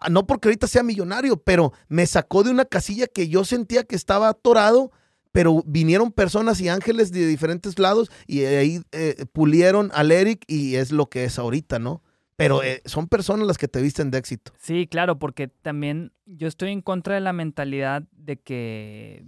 [0.10, 3.96] no porque ahorita sea millonario, pero me sacó de una casilla que yo sentía que
[3.96, 4.92] estaba atorado,
[5.32, 10.76] pero vinieron personas y ángeles de diferentes lados y ahí eh, pulieron al Eric y
[10.76, 12.02] es lo que es ahorita, ¿no?
[12.36, 14.54] Pero eh, son personas las que te visten de éxito.
[14.58, 19.26] Sí, claro, porque también yo estoy en contra de la mentalidad de que,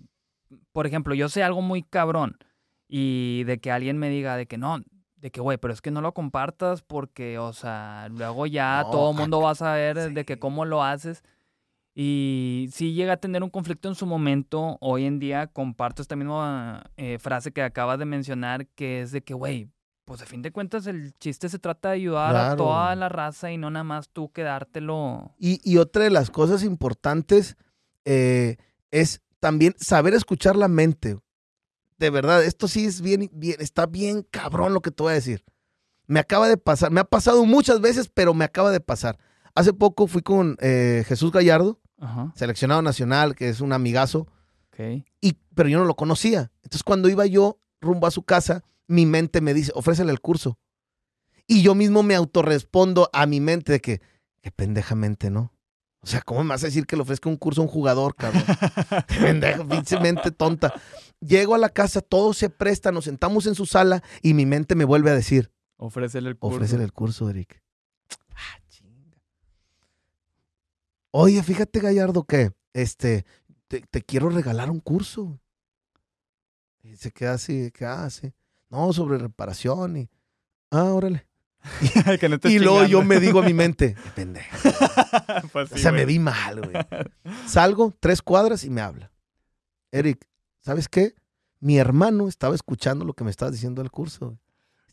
[0.71, 2.37] por ejemplo, yo sé algo muy cabrón
[2.87, 4.81] y de que alguien me diga de que no,
[5.17, 9.11] de que, güey, pero es que no lo compartas porque, o sea, luego ya todo
[9.11, 11.21] el mundo va a saber de que cómo lo haces.
[11.93, 16.15] Y si llega a tener un conflicto en su momento, hoy en día comparto esta
[16.15, 19.69] misma eh, frase que acabas de mencionar, que es de que, güey,
[20.05, 23.51] pues a fin de cuentas el chiste se trata de ayudar a toda la raza
[23.51, 25.35] y no nada más tú quedártelo.
[25.37, 27.57] Y, y otra de las cosas importantes
[28.05, 28.57] eh,
[28.89, 31.17] es también saber escuchar la mente
[32.01, 35.15] de verdad, esto sí es bien, bien, está bien cabrón lo que te voy a
[35.15, 35.45] decir.
[36.07, 39.19] Me acaba de pasar, me ha pasado muchas veces, pero me acaba de pasar.
[39.53, 41.79] Hace poco fui con eh, Jesús Gallardo,
[42.35, 44.27] seleccionado nacional, que es un amigazo.
[45.21, 46.51] Y, pero yo no lo conocía.
[46.63, 50.57] Entonces, cuando iba yo rumbo a su casa, mi mente me dice, ofrécele el curso.
[51.47, 54.01] Y yo mismo me autorrespondo a mi mente de que,
[54.41, 55.53] qué pendejamente, ¿no?
[56.03, 58.15] O sea, ¿cómo me vas a decir que le ofrezca un curso a un jugador,
[58.15, 58.43] cabrón?
[59.07, 59.63] Pendeja,
[59.99, 60.73] mente tonta.
[61.19, 64.73] Llego a la casa, todo se presta, nos sentamos en su sala y mi mente
[64.73, 65.51] me vuelve a decir.
[65.77, 66.55] Ofrécele el curso.
[66.55, 67.61] Ofrécele el curso, Eric.
[68.33, 69.19] Ah, chinga.
[71.11, 73.25] Oye, fíjate, Gallardo, que este,
[73.67, 75.39] te, quiero regalar un curso.
[76.83, 78.33] Y se queda así, ¿qué hace?
[78.69, 80.09] No, sobre reparación y.
[80.71, 81.27] Ah, órale.
[82.45, 84.57] y luego yo me digo a mi mente, pendejo.
[85.53, 86.73] pues o sea, me vi mal, güey.
[87.45, 89.11] Salgo tres cuadras y me habla.
[89.91, 90.25] Eric,
[90.61, 91.13] ¿sabes qué?
[91.59, 94.39] Mi hermano estaba escuchando lo que me estabas diciendo del curso.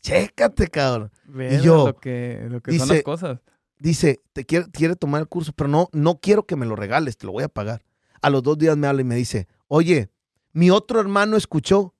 [0.01, 1.11] Chécate, cabrón.
[1.27, 3.39] y yo, lo que, dice, son las cosas.
[3.79, 7.17] Dice, te quiere, quiere tomar el curso, pero no, no quiero que me lo regales,
[7.17, 7.81] te lo voy a pagar.
[8.21, 10.11] A los dos días me habla y me dice, oye,
[10.51, 11.95] mi otro hermano escuchó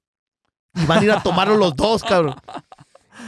[0.76, 2.36] y van a ir a tomarlo los dos, cabrón.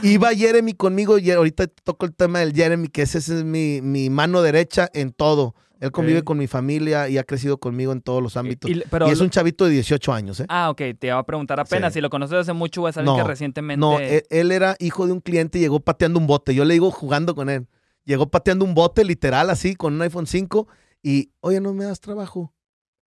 [0.02, 4.42] Iba Jeremy conmigo y ahorita toco el tema del Jeremy, que ese, es mi, mano
[4.42, 5.54] derecha en todo.
[5.80, 8.70] Él convive con mi familia y ha crecido conmigo en todos los ámbitos.
[8.70, 10.46] Y, es un chavito de 18 años, ¿eh?
[10.48, 10.80] Ah, ok.
[10.96, 11.92] Te iba a preguntar apenas.
[11.92, 13.80] Si lo conoces hace mucho, es alguien que recientemente...
[13.80, 16.54] No, e, él, era hijo de un cliente y llegó pateando un bote.
[16.54, 17.66] Yo le digo jugando con él.
[18.04, 20.68] Llegó pateando un bote, literal, así, con un iPhone 5.
[21.02, 22.52] Y, oye, no me das trabajo.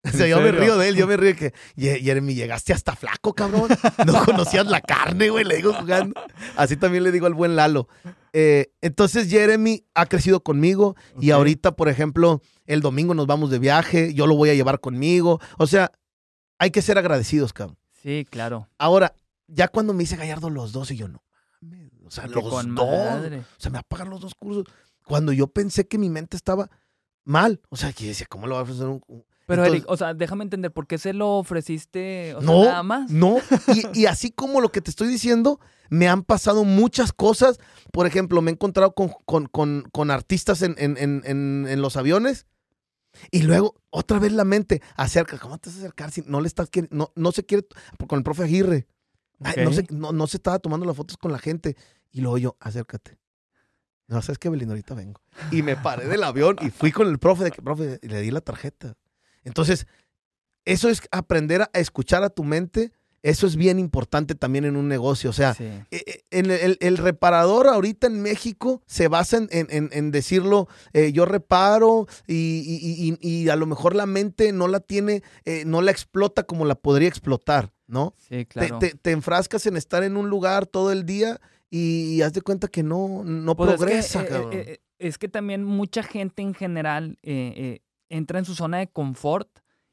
[0.04, 2.96] O sea, yo me río de él, yo me río de que, Jeremy, llegaste hasta
[2.96, 3.68] flaco, cabrón.
[4.04, 6.20] No conocías la carne, güey, le digo jugando.
[6.56, 7.86] Así también le digo al buen Lalo.
[8.32, 13.60] Eh, entonces, Jeremy ha crecido conmigo y ahorita, por ejemplo, el domingo nos vamos de
[13.60, 15.40] viaje, yo lo voy a llevar conmigo.
[15.56, 15.92] O sea,
[16.58, 17.78] hay que ser agradecidos, cabrón.
[18.02, 18.68] Sí, claro.
[18.78, 19.14] Ahora,
[19.46, 21.22] ya cuando me dice Gallardo los dos y yo no,
[22.12, 22.64] sea, los dos.
[22.64, 24.64] O sea, me va a pagar los dos cursos.
[25.04, 26.70] Cuando yo pensé que mi mente estaba
[27.24, 27.60] mal.
[27.70, 29.02] O sea, que decía, ¿cómo lo va a ofrecer un,
[29.46, 33.10] pero Eric, o sea, déjame entender, ¿por qué se lo ofreciste no, nada más?
[33.10, 33.38] No,
[33.94, 35.60] y, así como lo que te estoy diciendo,
[35.90, 37.58] me han pasado muchas cosas.
[37.92, 42.46] Por ejemplo, me he encontrado con, artistas en, los aviones
[43.30, 45.38] y luego otra vez la mente acerca.
[45.38, 47.66] ¿Cómo te vas a acercar si no le estás no, no se quiere
[48.06, 48.86] con el profe Aguirre?
[49.56, 51.76] No, se, no, se estaba tomando las fotos con la gente.
[52.10, 53.18] Y luego yo, acércate.
[54.08, 55.20] No, sabes que Belinda, ahorita vengo.
[55.50, 58.20] Y me paré del avión y fui con el profe de que, profe, y le
[58.20, 58.94] di la tarjeta.
[59.44, 59.86] Entonces,
[60.64, 62.92] eso es aprender a escuchar a tu mente.
[63.22, 65.30] Eso es bien importante también en un negocio.
[65.30, 71.24] O sea, eh, eh, el, reparador ahorita en México se basa en, decirlo, eh, yo
[71.24, 75.22] reparo y, a lo mejor la mente no la tiene,
[75.66, 78.14] no la explota como la podría explotar, ¿no?
[78.18, 78.78] Sí, claro.
[78.78, 81.40] Te, enfrascas en estar en un lugar todo el día
[81.70, 84.24] y, haz de cuenta que no, no pues progresa.
[84.98, 87.18] Es que, también mucha gente en general
[88.08, 89.48] entra en su zona de confort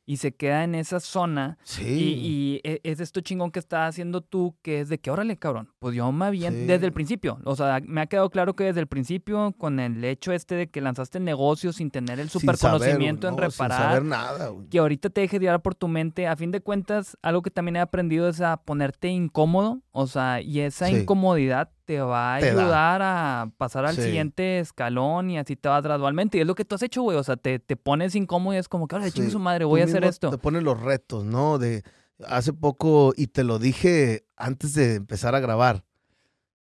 [0.09, 1.59] y se queda en esa zona.
[1.61, 1.83] Sí.
[1.85, 5.69] Y, e, es esto chingón que estás haciendo tú, que es de que, órale, cabrón,
[5.77, 7.39] pues yo me bien desde el principio.
[7.43, 10.67] O sea, me ha quedado claro que desde el principio, con el hecho este de
[10.67, 13.77] que lanzaste el negocio sin tener el super conocimiento en reparar.
[13.77, 16.25] Sin saber nada, Que ahorita te deje llevar por tu mente.
[16.25, 19.83] A fin de cuentas, algo que también he aprendido es a ponerte incómodo.
[19.91, 25.39] O sea, y esa incomodidad te va a ayudar a pasar al siguiente escalón y
[25.39, 26.37] así te vas gradualmente.
[26.37, 27.17] Y es lo que tú has hecho, güey.
[27.17, 29.81] O sea, te, te pones incómodo y es como que, ahora, chingue su madre, voy
[29.81, 30.29] a hacer esto.
[30.29, 31.57] Te pones los retos, ¿no?
[31.57, 31.81] De
[32.27, 35.83] hace poco, y te lo dije antes de empezar a grabar.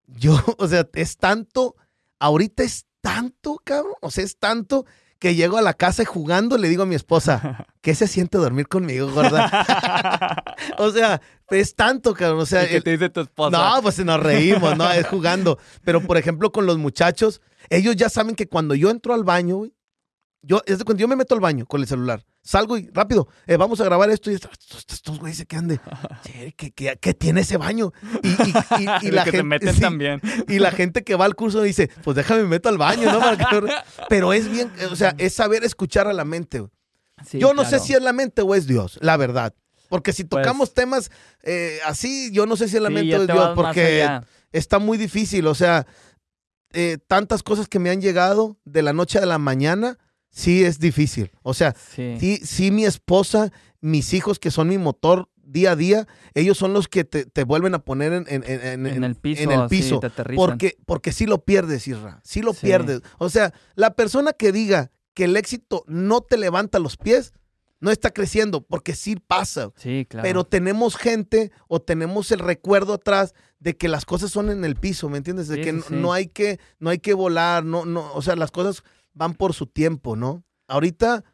[0.07, 1.77] Yo, o sea, es tanto,
[2.19, 3.95] ahorita es tanto, cabrón.
[4.03, 4.85] O sea, es tanto
[5.19, 8.39] que llego a la casa y jugando le digo a mi esposa, ¿qué se siente
[8.39, 10.45] dormir conmigo, gorda?
[10.79, 12.41] o sea, es tanto, cabrón.
[12.41, 13.57] O sea, ¿Qué te dice tu esposa?
[13.57, 14.91] No, pues nos reímos, ¿no?
[14.91, 15.59] Es jugando.
[15.85, 17.41] Pero, por ejemplo, con los muchachos,
[17.71, 19.73] ellos ya saben que cuando yo entro al baño, güey,
[20.43, 23.57] yo, es cuando yo me meto al baño con el celular, salgo y rápido, eh,
[23.57, 24.53] vamos a grabar esto y estos,
[24.89, 25.81] estos güeyes se quedan de,
[26.57, 27.93] ¿qué, qué, tiene ese baño?
[28.23, 30.21] Y, la gente, también.
[30.49, 33.21] Y la gente que va al curso dice, pues déjame me meto al baño, ¿no?
[34.09, 36.65] Pero es bien, o sea, es saber escuchar a la mente.
[37.33, 39.53] yo no sé si es la mente o es Dios, la verdad.
[39.89, 41.11] Porque si pues tocamos temas
[41.43, 44.21] eh, así, yo no sé si es la mente o es Dios, porque
[44.53, 45.47] está muy difícil.
[45.47, 45.87] O sea,
[46.73, 49.99] eh, tantas cosas que me han llegado de la noche a la mañana
[50.37, 51.31] sí es difícil.
[51.43, 56.07] O sea, sí, sí, mi esposa, mis hijos que son mi motor día a día,
[56.35, 58.27] ellos son los que te, vuelven a poner en,
[58.87, 59.43] el piso.
[59.43, 60.01] En el piso
[60.35, 62.21] porque, porque sí lo pierdes, Isra.
[62.23, 63.01] Sí lo pierdes.
[63.19, 67.33] O sea, la persona que diga que el éxito no te levanta los pies,
[67.81, 69.71] no está creciendo, porque sí pasa.
[69.77, 70.25] Sí, claro.
[70.25, 74.77] Pero tenemos gente o tenemos el recuerdo atrás de que las cosas son en el
[74.77, 75.49] piso, ¿me entiendes?
[75.49, 78.83] De que no, hay que no hay que volar, no, no, o sea, las cosas
[79.17, 80.45] van por su tiempo, ¿no?
[80.69, 81.25] Ahorita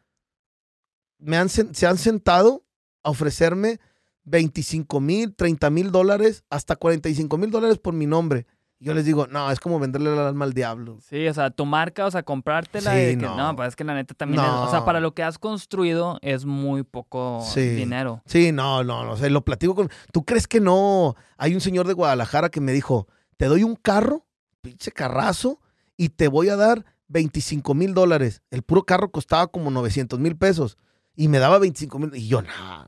[1.19, 2.65] me han, se han sentado
[3.03, 3.79] a ofrecerme
[4.23, 8.47] 25 mil, 30 mil dólares, hasta 45 mil dólares por mi nombre.
[8.79, 10.97] Yo les digo, no, es como venderle el alma al diablo.
[10.99, 12.93] Sí, o sea, tu marca, o sea, comprártela.
[12.93, 13.37] Sí, no.
[13.37, 16.43] no, pues es que la neta también, o sea, para lo que has construido es
[16.43, 18.21] muy poco dinero.
[18.25, 19.89] Sí, no, no, no, o sea, lo platico con...
[20.11, 21.15] ¿Tú crees que no?
[21.37, 23.07] Hay un señor de Guadalajara que me dijo,
[23.37, 24.25] te doy un carro,
[24.61, 25.61] pinche carrazo,
[25.95, 28.41] y te voy a dar 25 mil dólares.
[28.49, 30.77] El puro carro costaba como 900 mil pesos
[31.15, 32.15] y me daba 25 mil.
[32.15, 32.87] Y yo, nada.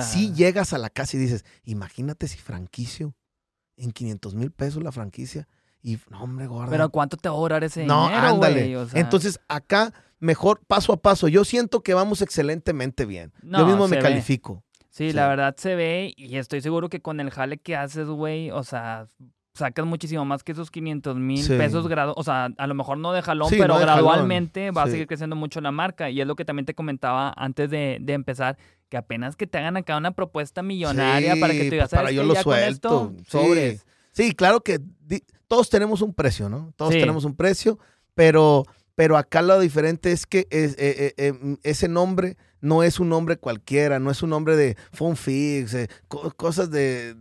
[0.00, 3.14] si llegas a la casa y dices, imagínate si franquicio
[3.76, 5.48] en 500 mil pesos la franquicia.
[5.82, 6.70] Y no, hombre, gorda.
[6.70, 8.22] Pero ¿cuánto te va a durar ese no, dinero?
[8.22, 8.86] No, ándale.
[8.94, 11.26] Entonces, acá, mejor paso a paso.
[11.26, 13.32] Yo siento que vamos excelentemente bien.
[13.42, 14.64] yo mismo me califico.
[14.92, 18.50] Sí, la verdad se ve y estoy seguro que con el jale que haces, güey,
[18.50, 19.08] o sea,
[19.54, 23.12] sacas muchísimo más que esos 500 mil pesos grado, o sea, a lo mejor no
[23.12, 26.10] de jalón, pero gradualmente va a seguir creciendo mucho la marca.
[26.10, 28.56] Y es lo que también te comentaba antes de, empezar,
[28.88, 32.22] que apenas que te hagan acá una propuesta millonaria para que te digas, para yo
[32.22, 33.14] lo suelto.
[33.26, 33.84] sobres.
[34.12, 34.78] Sí, claro que
[35.48, 36.72] todos tenemos un precio, ¿no?
[36.76, 37.78] Todos tenemos un precio,
[38.14, 43.00] pero, pero acá lo diferente es que es, eh, eh, eh, ese nombre no es
[43.00, 45.76] un nombre cualquiera, no es un nombre de Funfix,
[46.36, 47.16] cosas de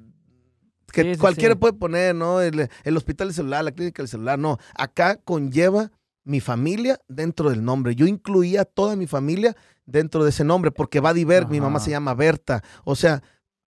[0.91, 2.41] que cualquiera puede poner, ¿no?
[2.41, 4.57] El, hospital del celular, la clínica del celular, no.
[4.75, 5.91] Acá conlleva
[6.23, 7.95] mi familia dentro del nombre.
[7.95, 11.79] Yo incluía toda mi familia dentro de ese nombre porque va a Diver, mi mamá
[11.79, 12.63] se llama Berta.
[12.83, 13.23] O sea,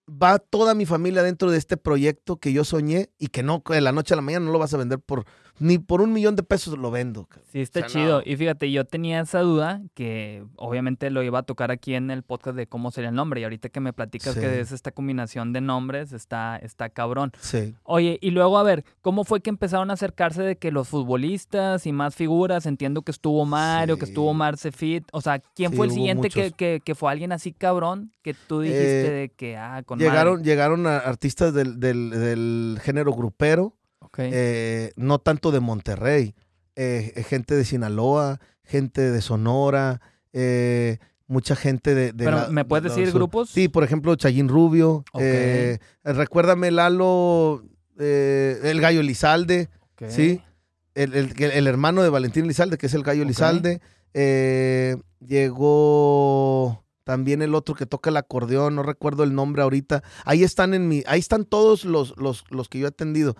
[0.09, 3.81] va toda mi familia dentro de este proyecto que yo soñé y que no, de
[3.81, 5.25] la noche a la mañana no lo vas a vender por,
[5.59, 7.29] ni por un millón de pesos lo vendo.
[7.53, 8.23] Sí, está chido.
[8.25, 12.23] Y fíjate, yo tenía esa duda que obviamente lo iba a tocar aquí en el
[12.23, 13.41] podcast de cómo sería el nombre.
[13.41, 17.33] Y ahorita que me platicas que es esta combinación de nombres, está, está cabrón.
[17.41, 17.75] Sí.
[17.85, 21.87] Oye, y luego a ver, ¿cómo fue que empezaron a acercarse de que los futbolistas
[21.87, 25.87] y más figuras, entiendo que estuvo Mario, que estuvo Marce Fit, o sea, ¿quién fue
[25.87, 29.83] el siguiente que, que, fue alguien así cabrón que tú dijiste eh, de que, ah,
[29.85, 33.75] con Llegaron, llegaron artistas del, del, género grupero,
[34.19, 36.35] eh, no tanto de Monterrey,
[36.77, 40.01] eh, gente de Sinaloa, gente de Sonora,
[41.27, 42.13] mucha gente de...
[42.15, 43.51] Pero, ¿me puedes decir grupos?
[43.51, 45.05] Sí, por ejemplo, Chayín Rubio,
[46.05, 47.63] recuérdame Lalo,
[47.99, 49.69] el Gallo Elizalde,
[50.09, 50.41] ¿sí?
[50.95, 53.81] El, hermano de Valentín Elizalde, que es el Gallo Elizalde.
[55.21, 60.03] llegó también el otro que toca el acordeón, no recuerdo el nombre ahorita.
[60.25, 63.37] Ahí están en mi, ahí están todos los, los, los que yo he atendido.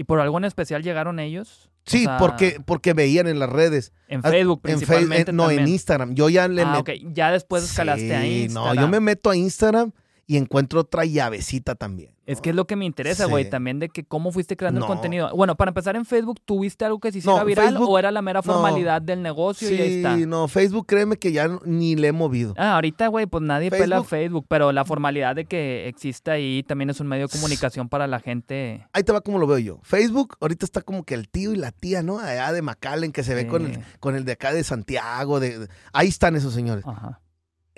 [0.00, 1.68] ¿Y por algo en especial llegaron ellos?
[1.84, 3.92] Sí, porque, porque veían en las redes.
[4.08, 5.28] En Facebook principalmente.
[5.28, 6.14] En no, en Instagram.
[6.14, 6.82] Yo ya le ah,
[7.12, 8.76] Ya después escalaste a Instagram.
[8.76, 9.92] No, yo me meto a Instagram
[10.30, 12.14] y encuentro otra llavecita también.
[12.24, 14.86] Es que es lo que me interesa, güey, también de que cómo fuiste creando el
[14.86, 15.34] contenido.
[15.34, 18.40] Bueno, para empezar en Facebook, ¿tuviste algo que se hiciera viral o era la mera
[18.40, 20.16] formalidad del negocio y ahí está?
[20.16, 22.54] Sí, no, Facebook créeme que ya ni le he movido.
[22.56, 26.90] Ah, ahorita, güey, pues nadie pela Facebook, pero la formalidad de que exista ahí también
[26.90, 28.86] es un medio de comunicación para la gente.
[28.92, 29.80] Ahí te va como lo veo yo.
[29.82, 32.20] Facebook ahorita está como que el tío y la tía, ¿no?
[32.20, 35.66] Allá de McAllen que se ve con el, con el de acá de Santiago, de,
[35.92, 36.84] ahí están esos señores.
[36.86, 37.20] Ajá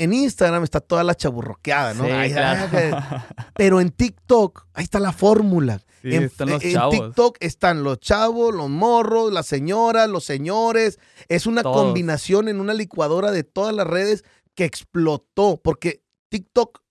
[0.03, 2.05] en Instagram está toda la chaburroqueada, ¿no?
[3.55, 5.80] pero en TikTok, ahí está la fórmula.
[6.03, 10.98] en, están los en TikTok están los chavos, los morros, las señoras, los señores.
[11.28, 14.24] Es una combinación en una licuadora de todas las redes
[14.57, 16.82] que explotó, porque TikTok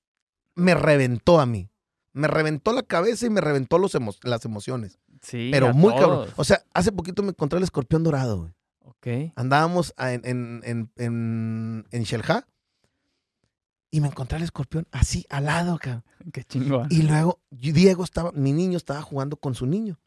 [0.56, 1.70] me reventó a mí.
[2.14, 5.00] Me reventó la cabeza y me reventó los las emociones.
[5.22, 5.50] Sí.
[5.52, 6.30] Pero muy cabrón.
[6.38, 8.54] O sea, hace poquito me encontré el escorpión dorado, güey.
[8.80, 9.34] Ok.
[9.36, 12.06] Andábamos en, en, en, en, en
[13.92, 16.04] y me encontré al escorpión así al lado, cabrón.
[16.32, 16.88] Qué chingón.
[16.90, 20.00] Y luego Diego estaba, mi niño estaba jugando con su niño.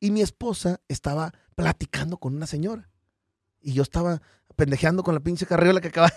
[0.00, 2.88] Y mi esposa estaba platicando con una señora.
[3.60, 4.22] Y yo estaba
[4.54, 6.12] pendejeando con la pinche carriola que acaba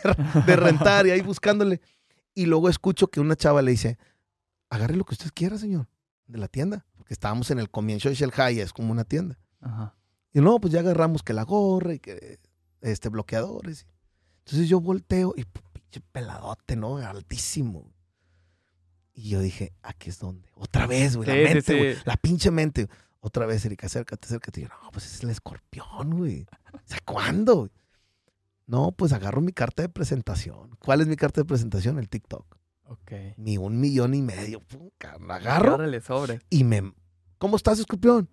[0.46, 1.82] de rentar y ahí buscándole.
[2.36, 3.98] Y luego escucho que una chava le dice,
[4.70, 5.88] agarre lo que usted quiera, señor,
[6.28, 6.86] de la tienda.
[6.96, 9.40] Porque estábamos en el comienzo de Shell High, es como una tienda.
[9.60, 9.96] Ajá.
[10.34, 12.40] Y luego pues ya agarramos que la gorra y que
[12.82, 13.88] este bloqueadores.
[14.46, 15.46] Entonces yo volteo y
[16.12, 16.98] peladote, ¿no?
[16.98, 17.92] Altísimo.
[19.14, 20.50] Y yo dije, aquí es donde.
[20.56, 21.28] Otra vez, güey.
[21.28, 21.96] la mente, güey.
[22.06, 22.88] La pinche mente.
[23.20, 24.62] Otra vez, Erika, acércate, acércate.
[24.62, 26.46] Y yo, no, pues es el escorpión, güey.
[26.74, 27.70] O sea, ¿cuándo?
[28.68, 30.76] No, pues agarro mi carta de presentación.
[30.80, 31.98] ¿Cuál es mi carta de presentación?
[31.98, 32.58] El TikTok.
[32.84, 33.12] Ok.
[33.38, 34.60] Mi un millón y medio.
[34.62, 34.90] Pum,
[35.30, 35.78] agarro.
[36.02, 36.40] sobre.
[36.50, 36.94] Y me.
[37.38, 38.30] ¿Cómo estás, escorpión?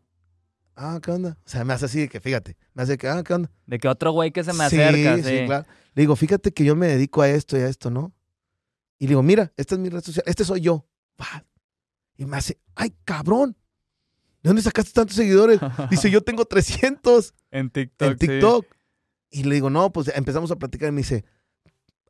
[0.77, 1.39] Ah, ¿qué onda?
[1.45, 3.51] O sea, me hace así de que, fíjate, me hace que, ah, ¿qué onda?
[3.67, 5.17] De que otro güey que se me acerca.
[5.17, 5.67] Sí, sí, claro.
[5.95, 8.13] Le digo, fíjate que yo me dedico a esto y a esto, ¿no?
[8.99, 10.87] Y le digo, mira, esta es mi red social, este soy yo.
[12.17, 13.57] Y me hace, ay, cabrón.
[14.43, 15.61] ¿De dónde sacaste tantos seguidores?
[15.91, 17.35] Dice, yo tengo 300.
[17.51, 18.11] En TikTok.
[18.11, 18.67] En TikTok.
[19.31, 21.25] Y le digo, no, pues empezamos a platicar y me dice,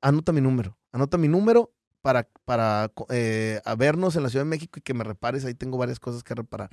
[0.03, 4.79] anota mi número, anota mi número para, para eh, vernos en la Ciudad de México
[4.79, 5.45] y que me repares.
[5.47, 6.71] Ahí tengo varias cosas que reparar.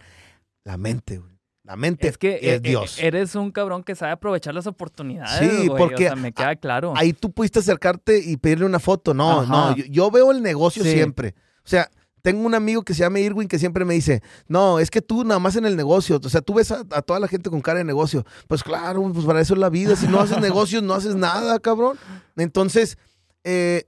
[0.66, 1.41] La mente, güey.
[1.64, 2.98] La mente es que es eh, Dios.
[3.00, 5.62] eres un cabrón que sabe aprovechar las oportunidades.
[5.62, 6.94] Sí, porque me queda claro.
[6.96, 9.14] Ahí tú pudiste acercarte y pedirle una foto.
[9.14, 11.36] No, no, yo, veo el negocio siempre.
[11.64, 11.90] O sea,
[12.22, 15.24] tengo un amigo que se llama Irwin que siempre me dice, no, es que tú
[15.24, 17.80] nada más en el negocio, o sea, tú ves a, toda la gente con cara
[17.80, 18.26] de negocio.
[18.48, 19.96] Pues claro, pues para eso es la vida.
[19.96, 21.98] Si no haces negocios, no haces nada, cabrón.
[22.38, 22.98] Entonces,
[23.44, 23.88] eh,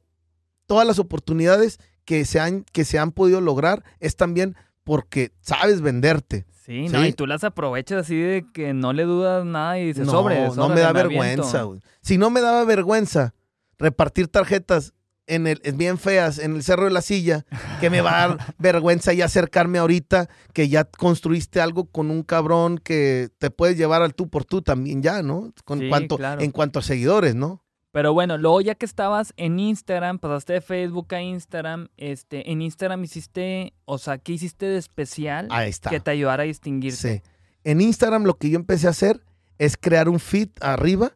[0.68, 5.82] todas las oportunidades que se, han, que se han podido lograr es también porque sabes
[5.82, 6.46] venderte.
[6.66, 10.08] Sí, no, y tú las aprovechas así de que no le dudas nada y dices,
[10.08, 11.82] sobre, No, me da vergüenza, güey.
[12.02, 13.34] Si no me daba vergüenza
[13.78, 14.94] repartir tarjetas
[15.28, 17.46] en el, bien feas en el Cerro de la Silla,
[17.80, 22.24] que me va a dar vergüenza ya acercarme ahorita, que ya construiste algo con un
[22.24, 25.54] cabrón que te puedes llevar al tú por tú también ya, ¿no?
[25.66, 27.63] Con cuanto, En cuanto a seguidores, ¿no?
[27.94, 32.64] Pero bueno, luego ya que estabas en Instagram, pasaste de Facebook a Instagram, este, en
[32.64, 35.48] Instagram hiciste, o sea, ¿qué hiciste de especial
[35.88, 37.22] que te ayudara a distinguirte?
[37.22, 37.30] Sí.
[37.64, 39.24] En Instagram lo que yo empecé a hacer
[39.60, 41.12] es crear un feed arriba,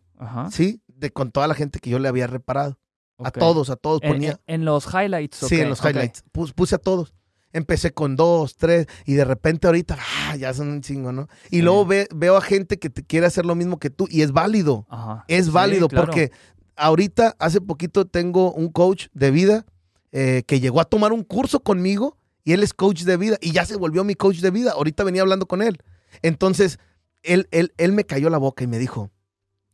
[0.51, 0.83] ¿sí?
[0.85, 2.77] De con toda la gente que yo le había reparado.
[3.17, 4.39] A todos, a todos ponía.
[4.45, 5.37] En, los highlights.
[5.37, 6.23] Sí, en los highlights.
[6.31, 7.15] Puse, a todos.
[7.53, 9.97] Empecé con dos, tres, y de repente ahorita,
[10.27, 11.27] ah, ya son un chingo, ¿no?
[11.49, 14.31] Y luego veo a gente que te quiere hacer lo mismo que tú, y es
[14.31, 14.85] válido.
[15.27, 16.31] Es válido, porque
[16.77, 19.65] ahorita, hace poquito, tengo un coach de vida
[20.11, 23.51] eh, que llegó a tomar un curso conmigo y él es coach de vida y
[23.51, 24.71] ya se volvió mi coach de vida.
[24.71, 25.77] Ahorita venía hablando con él.
[26.21, 26.79] Entonces,
[27.23, 29.11] él, él, él me cayó la boca y me dijo,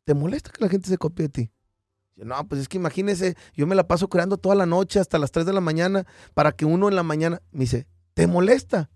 [0.06, 1.52] ¿te molesta que la gente se copie de ti?
[2.16, 5.20] Yo, no, pues es que imagínese, yo me la paso creando toda la noche hasta
[5.20, 8.90] las 3 de la mañana para que uno en la mañana me dice, ¿te molesta?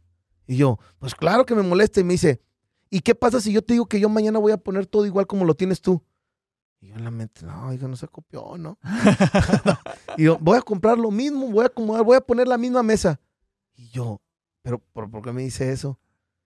[0.47, 1.99] Y yo, pues claro que me molesta.
[1.99, 2.41] Y me dice,
[2.89, 5.27] ¿y qué pasa si yo te digo que yo mañana voy a poner todo igual
[5.27, 6.03] como lo tienes tú?
[6.79, 8.77] Y yo en la mente, no, oiga, no se copió, ¿no?
[10.17, 12.83] y yo, voy a comprar lo mismo, voy a acomodar, voy a poner la misma
[12.83, 13.19] mesa.
[13.75, 14.21] Y yo,
[14.61, 15.99] ¿pero por, por qué me dice eso?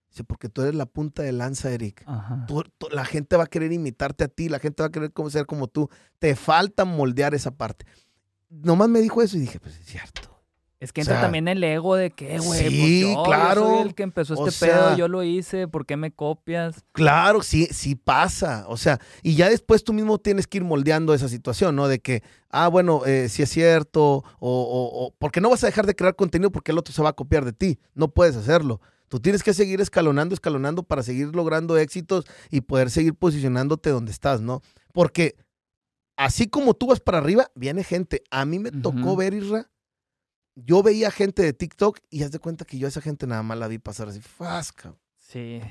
[0.09, 2.05] Dice, porque tú eres la punta de lanza, Eric.
[2.91, 5.67] la gente va a querer imitarte a ti, la gente va a querer ser como
[5.67, 5.89] tú.
[6.19, 7.85] Te falta moldear esa parte.
[8.49, 10.30] Nomás me dijo eso y dije, pues es cierto.
[10.81, 13.61] Es que entra también el ego de que, güey, pues sí, claro.
[13.61, 16.83] soy el que empezó este pedo, yo lo hice, ¿por qué me copias?
[16.91, 18.65] Claro, sí, sí pasa.
[18.67, 21.87] O sea, y ya después tú mismo tienes que ir moldeando esa situación, ¿no?
[21.87, 25.67] De que, ah, bueno, eh, si es cierto, o, o, o, porque no vas a
[25.67, 27.79] dejar de crear contenido porque el otro se va a copiar de ti.
[27.93, 28.81] No puedes hacerlo.
[29.07, 34.11] Tú tienes que seguir escalonando, escalonando para seguir logrando éxitos y poder seguir posicionándote donde
[34.11, 34.61] estás, ¿no?
[34.93, 35.35] Porque
[36.17, 38.23] así como tú vas para arriba, viene gente.
[38.31, 39.70] A mí me tocó ver, Isra,
[40.55, 43.43] yo veía gente de TikTok y haz de cuenta que yo a esa gente nada
[43.43, 44.95] más la vi pasar así, fasca.
[45.17, 45.61] Sí.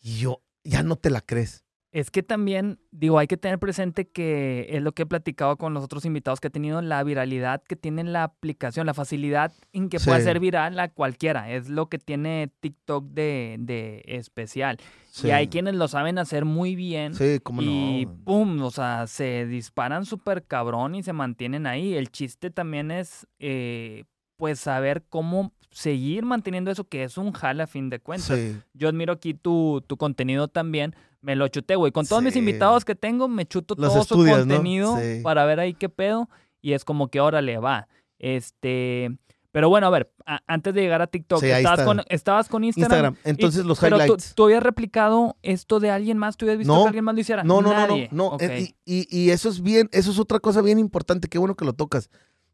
[0.00, 1.64] Y yo, ya no te la crees.
[1.90, 5.72] Es que también, digo, hay que tener presente que es lo que he platicado con
[5.72, 9.88] los otros invitados que he tenido, la viralidad que tiene la aplicación, la facilidad en
[9.88, 11.50] que puede ser viral a cualquiera.
[11.50, 14.78] Es lo que tiene TikTok de, de especial.
[15.24, 17.14] Y hay quienes lo saben hacer muy bien.
[17.14, 21.94] Sí, cómo y pum, o sea, se disparan súper cabrón y se mantienen ahí.
[21.94, 24.04] El chiste también es, eh,
[24.38, 28.38] pues, saber cómo seguir manteniendo eso, que es un jale a fin de cuentas.
[28.72, 31.92] Yo admiro aquí tu, tu contenido también me lo chuté, güey.
[31.92, 35.88] Con todos mis invitados que tengo, me chuto todo su contenido para ver ahí qué
[35.88, 36.28] pedo.
[36.60, 37.88] Y es como que órale, va.
[38.18, 39.16] Este.
[39.50, 40.12] Pero bueno, a ver,
[40.46, 43.14] antes de llegar a TikTok, estabas, con, estabas, con, Instagram.
[43.14, 43.16] Instagram.
[43.24, 44.04] Entonces los highlights.
[44.04, 47.20] Pero tú, habías replicado esto de alguien más, tú habías visto que alguien más lo
[47.20, 47.44] hiciera.
[47.44, 47.96] No, no, no, no.
[48.10, 48.36] no.
[48.40, 51.28] Eh, y, y, eso es bien, eso es otra cosa bien importante.
[51.28, 52.10] Qué bueno que lo tocas.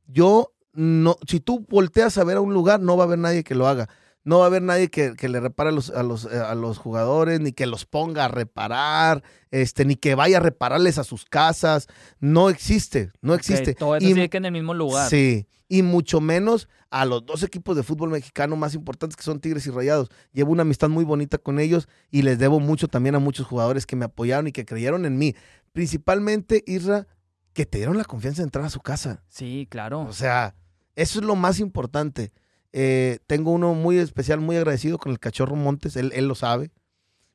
[0.06, 3.44] Yo no, si tú volteas a ver a un lugar, no va a haber nadie
[3.44, 3.88] que lo haga
[4.24, 6.78] no va a haber nadie que, le repare a los, a, los, eh, a los
[6.78, 11.24] jugadores, ni que los ponga a reparar, este, ni que vaya a repararles a sus
[11.26, 11.88] casas.
[12.20, 13.74] No existe, no existe.
[13.74, 15.10] todo eso y, que en el mismo lugar.
[15.10, 19.40] Sí, y mucho menos a los dos equipos de fútbol mexicano más importantes que son
[19.40, 20.10] Tigres y Rayados.
[20.32, 23.84] Llevo una amistad muy bonita con ellos y les debo mucho también a muchos jugadores
[23.84, 25.34] que me apoyaron y que creyeron en mí.
[25.72, 27.06] Principalmente, Isra,
[27.52, 29.22] que te dieron la confianza de entrar a su casa.
[29.28, 30.02] Sí, claro.
[30.02, 30.54] O sea,
[30.96, 32.32] eso es lo más importante.
[32.72, 36.72] Eh, tengo uno muy especial, muy agradecido con el cachorro Montes, él, lo sabe,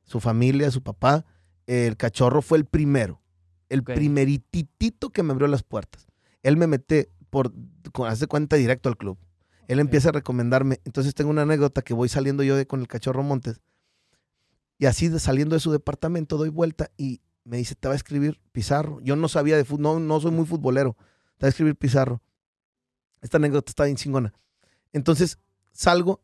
[0.03, 1.25] su familia, su papá.
[1.65, 3.21] el cachorro fue el primero,
[3.69, 6.07] el primeritito que me abrió las puertas.
[6.43, 7.53] Él me mete por,
[8.05, 9.17] hace cuenta directo al club.
[9.67, 10.81] Él empieza a recomendarme.
[10.83, 13.61] Entonces tengo una anécdota que voy saliendo yo de, con el cachorro Montes.
[14.77, 18.39] Y así saliendo de su departamento doy vuelta y me dice, te va a escribir
[18.51, 18.99] Pizarro.
[19.01, 20.95] Yo no sabía de fútbol, no, no soy muy futbolero.
[21.37, 22.21] Te va a escribir Pizarro.
[23.21, 24.33] Esta anécdota está bien chingona.
[24.93, 25.37] Entonces
[25.71, 26.21] salgo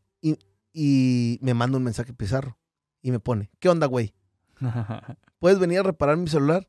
[0.78, 2.58] y, me manda un mensaje Pizarro
[3.00, 4.14] y me pone, ¿qué onda, güey?
[5.38, 6.68] ¿Puedes venir a reparar mi celular?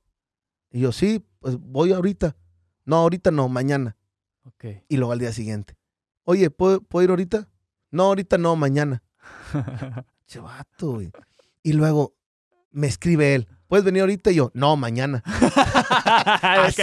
[0.71, 2.37] Y yo, sí, pues voy ahorita.
[2.85, 3.97] No, ahorita no, mañana.
[4.43, 4.83] Okay.
[4.87, 5.77] Y luego al día siguiente.
[6.23, 7.49] Oye, ¿puedo, ir ahorita?
[7.91, 9.03] No, ahorita no, mañana.
[10.27, 11.11] Chavato, güey.
[11.63, 12.15] Y luego
[12.71, 13.47] me escribe él.
[13.67, 14.31] ¿Puedes venir ahorita?
[14.31, 15.21] Y yo, no, mañana.
[16.41, 16.81] así,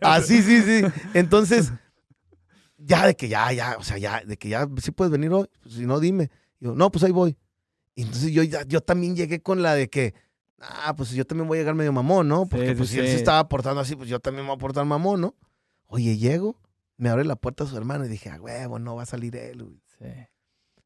[0.00, 0.82] así, sí, sí.
[1.12, 1.72] Entonces,
[2.84, 5.48] ya de que ya, ya, o sea, ya, de que ya, sí puedes venir hoy,
[5.62, 6.30] pues, si no, dime.
[6.60, 7.36] yo, no, pues ahí voy.
[7.94, 10.14] Y entonces yo, yo también llegué con la de que,
[10.58, 12.48] ah, pues yo también voy a llegar medio mamón, ¿no?
[12.48, 14.84] Porque pues si él se estaba aportando así, pues yo también me voy a aportar
[14.84, 15.34] mamón, ¿no?
[15.86, 16.58] Oye, llego,
[16.96, 19.36] me abre la puerta a su hermano y dije, ah, huevo, no va a salir
[19.36, 19.82] él, güey.
[19.98, 20.06] Sí.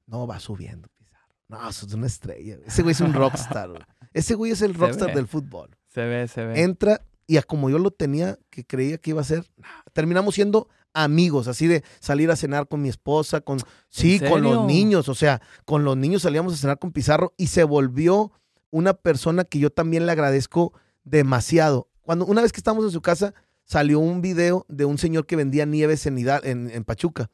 [0.07, 1.26] No, va subiendo, Pizarro.
[1.49, 2.59] No, eso es una estrella.
[2.66, 3.82] Ese güey es un rockstar, güey.
[4.12, 5.76] Ese güey es el rockstar del fútbol.
[5.86, 6.62] Se ve, se ve.
[6.62, 9.44] Entra y a como yo lo tenía, que creía que iba a ser,
[9.92, 14.66] terminamos siendo amigos, así de salir a cenar con mi esposa, con sí, con los
[14.66, 18.32] niños, o sea, con los niños salíamos a cenar con Pizarro y se volvió
[18.70, 20.72] una persona que yo también le agradezco
[21.05, 21.88] demasiado.
[22.03, 23.34] Cuando una vez que estamos en su casa
[23.64, 27.30] salió un video de un señor que vendía nieves en, en, en Pachuca.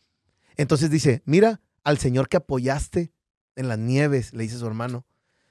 [0.57, 3.13] Entonces dice, mira al señor que apoyaste
[3.57, 5.07] en las nieves, le dice su hermano.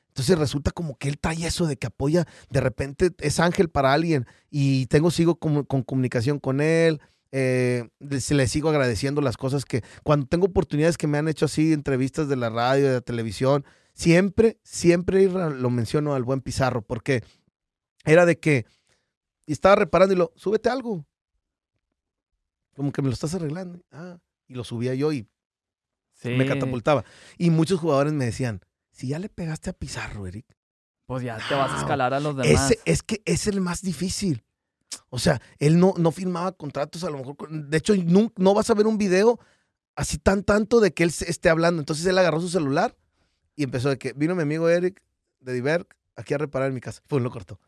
[0.09, 3.93] Entonces resulta como que él trae eso de que apoya, de repente es ángel para
[3.93, 6.99] alguien y tengo, sigo con comunicación con él,
[7.31, 7.87] eh,
[8.19, 11.71] se le sigo agradeciendo las cosas que cuando tengo oportunidades que me han hecho así,
[11.71, 17.23] entrevistas de la radio, de la televisión, siempre, siempre lo menciono al buen Pizarro, porque
[18.03, 18.65] era de que
[19.45, 21.05] estaba reparando y lo, súbete algo.
[22.75, 23.81] Como que me lo estás arreglando.
[23.91, 24.17] Ah,
[24.47, 25.27] y lo subía yo y
[26.23, 27.03] me catapultaba.
[27.37, 28.61] Y muchos jugadores me decían,
[28.91, 30.45] si ya le pegaste a Pizarro, Eric,
[31.05, 32.77] Pues ya te vas a escalar a los demás.
[32.85, 34.43] es que es el más difícil.
[35.09, 37.49] O sea, él no, no firmaba contratos, a lo mejor.
[37.49, 39.39] De hecho, no, no vas a ver un video
[39.95, 41.81] así tan tanto de que él esté hablando.
[41.81, 42.95] Entonces él agarró su celular
[43.55, 45.01] y empezó de que vino mi amigo Eric
[45.39, 47.01] de Diver aquí a reparar mi casa.
[47.07, 47.59] Pues lo cortó.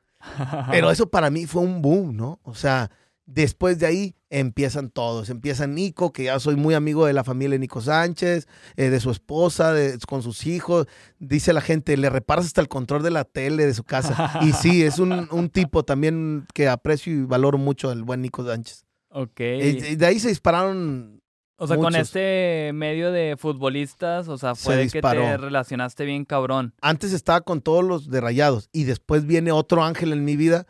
[0.71, 2.39] Pero eso para mí fue un boom, ¿no?
[2.43, 2.89] O sea,
[3.25, 5.29] Después de ahí empiezan todos.
[5.29, 8.99] Empieza Nico, que ya soy muy amigo de la familia de Nico Sánchez, eh, de
[8.99, 9.73] su esposa,
[10.07, 10.87] con sus hijos.
[11.19, 14.39] Dice la gente, le reparas hasta el control de la tele de su casa.
[14.41, 18.85] y sí, es un, tipo también que aprecio y valoro mucho, el buen Nico Sánchez.
[19.09, 19.39] Ok.
[19.39, 21.21] Eh, de ahí se dispararon.
[21.55, 26.73] O sea, con este medio de futbolistas, o sea, fue que te relacionaste bien cabrón.
[26.81, 30.65] Antes estaba con todos los de rayados y después viene otro ángel en mi vida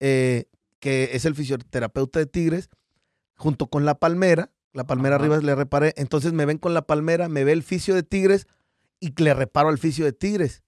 [0.00, 0.44] eh,
[0.80, 2.70] que es el fisioterapeuta de Tigres,
[3.36, 4.52] junto con la palmera.
[4.72, 5.94] La palmera arriba le reparé.
[5.96, 8.46] Entonces me ven con la palmera, me ve el fisio de Tigres
[9.00, 10.62] y le reparo al fisio de Tigres.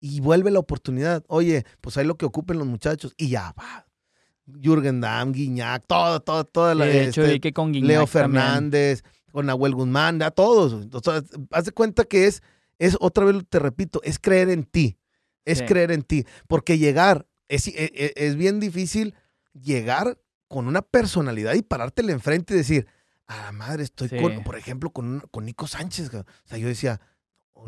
[0.00, 1.24] Y vuelve la oportunidad.
[1.28, 3.14] Oye, pues hay lo que ocupen los muchachos.
[3.16, 3.86] Y ya va.
[4.62, 6.86] Jürgen Damm, Guiñac, todo, todo, toda la.
[6.86, 9.02] De hecho, este, que con Leo Fernández,
[9.32, 10.86] con Nahuel Guzmán, a todos.
[11.50, 12.42] haz de cuenta que es,
[12.78, 14.98] es, otra vez te repito, es creer en ti.
[15.44, 16.26] Es creer en ti.
[16.46, 19.14] Porque llegar es, es, e, es bien difícil
[19.62, 22.86] llegar con una personalidad y parártele enfrente y decir,
[23.26, 26.12] a la madre, estoy con, por ejemplo, con, con Nico Sánchez.
[26.14, 27.00] O sea, yo decía,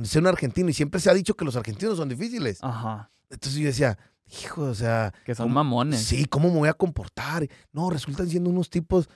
[0.03, 2.59] soy un argentino y siempre se ha dicho que los argentinos son difíciles.
[2.63, 3.11] Ajá.
[3.29, 5.13] Entonces yo decía, hijo, o sea.
[5.25, 6.03] Que son mamones.
[6.03, 7.49] Sí, ¿cómo me voy a comportar?
[7.73, 9.09] No, resultan siendo unos tipos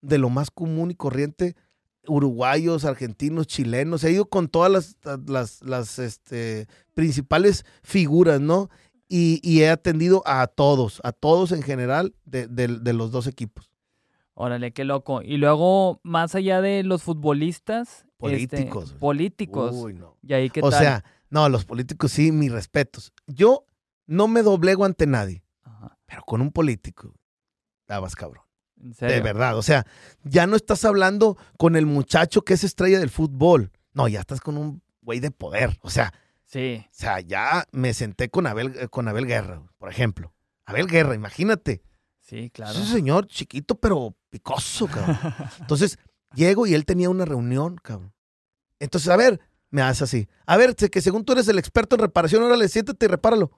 [0.00, 1.56] de lo más común y corriente,
[2.06, 4.04] uruguayos, argentinos, chilenos.
[4.04, 8.70] He ido con todas las, las, las este, principales figuras, ¿no?
[9.08, 13.70] Y, he atendido a todos, a todos en general de, los dos equipos.
[14.34, 15.22] Órale, qué loco.
[15.22, 18.06] Y luego, más allá de los futbolistas.
[18.18, 18.88] Políticos.
[18.88, 19.74] Este, políticos.
[19.74, 20.16] Uy, no.
[20.22, 23.12] ¿Y ahí qué o sea, no, los políticos sí, mis respetos.
[23.26, 23.64] Yo
[24.06, 25.42] no me doblego ante nadie.
[26.06, 27.14] Pero con un político,
[27.86, 28.44] dabas cabrón.
[28.80, 29.16] ¿En serio?
[29.16, 29.58] De verdad.
[29.58, 29.86] O sea,
[30.22, 33.72] ya no estás hablando con el muchacho que es estrella del fútbol.
[33.92, 35.78] No, ya estás con un güey de poder.
[35.82, 36.14] O sea,
[36.48, 36.82] Sí.
[36.86, 40.34] O sea, ya me senté con Abel, eh, con Abel Guerra, por ejemplo.
[40.64, 41.82] Abel Guerra, imagínate.
[42.20, 42.72] Sí, claro.
[42.72, 45.18] Ese señor chiquito, pero picoso, cabrón.
[45.60, 45.98] Entonces,
[46.34, 48.14] llego y él tenía una reunión, cabrón.
[48.80, 49.40] Entonces, a ver,
[49.70, 50.28] me hace así.
[50.46, 53.50] A ver, que según tú eres el experto en reparación, órale, siéntate y repáralo.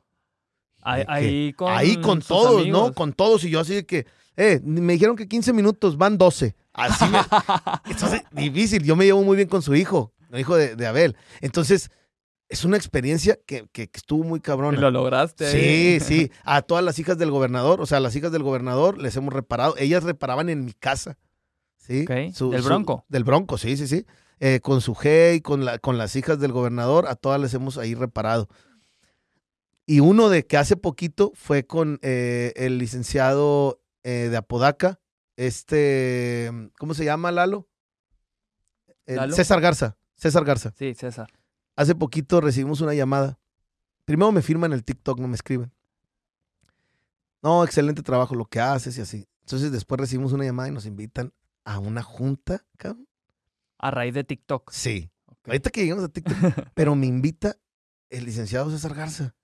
[0.83, 2.93] Ahí, con, ahí con todos, ¿no?
[2.93, 3.45] Con todos.
[3.45, 6.57] Y yo así de que, eh, me dijeron que 15 minutos, van 12.
[6.73, 7.19] Así me...
[7.85, 8.83] Entonces, difícil.
[8.83, 11.17] Yo me llevo muy bien con su hijo, el hijo de, de Abel.
[11.41, 11.91] Entonces,
[12.51, 14.77] es una experiencia que, estuvo muy cabrona.
[14.77, 15.51] Y lo lograste.
[15.51, 16.33] Sí, sí.
[16.43, 19.33] A todas las hijas del gobernador, o sea, a las hijas del gobernador les hemos
[19.33, 19.77] reparado.
[19.79, 21.17] Ellas reparaban en mi casa.
[21.77, 22.05] ¿Sí?
[22.07, 23.05] ¿Del Bronco?
[23.09, 24.05] del Bronco, sí, sí, sí.
[24.41, 27.55] Eh, con su G y con, la, con las hijas del gobernador, a todas les
[27.55, 28.49] hemos ahí reparado.
[29.87, 35.01] Y uno de que hace poquito fue con eh, el licenciado eh, de Apodaca,
[35.37, 37.69] este, ¿cómo se llama Lalo?
[39.07, 39.35] ¿Lalo?
[39.35, 39.97] César Garza.
[40.17, 40.73] César Garza.
[40.77, 41.29] Sí, César.
[41.81, 43.39] Hace poquito recibimos una llamada.
[44.05, 45.73] Primero me firman el TikTok, no me escriben.
[47.43, 49.27] No, excelente trabajo lo que haces y así.
[49.41, 51.33] Entonces después recibimos una llamada y nos invitan
[51.65, 53.09] a una junta, cabrón.
[53.79, 54.71] A raíz de TikTok.
[54.71, 55.11] Sí.
[55.47, 56.37] Ahorita que llegamos a TikTok.
[56.75, 57.57] pero me invita
[58.11, 59.35] el licenciado César Garza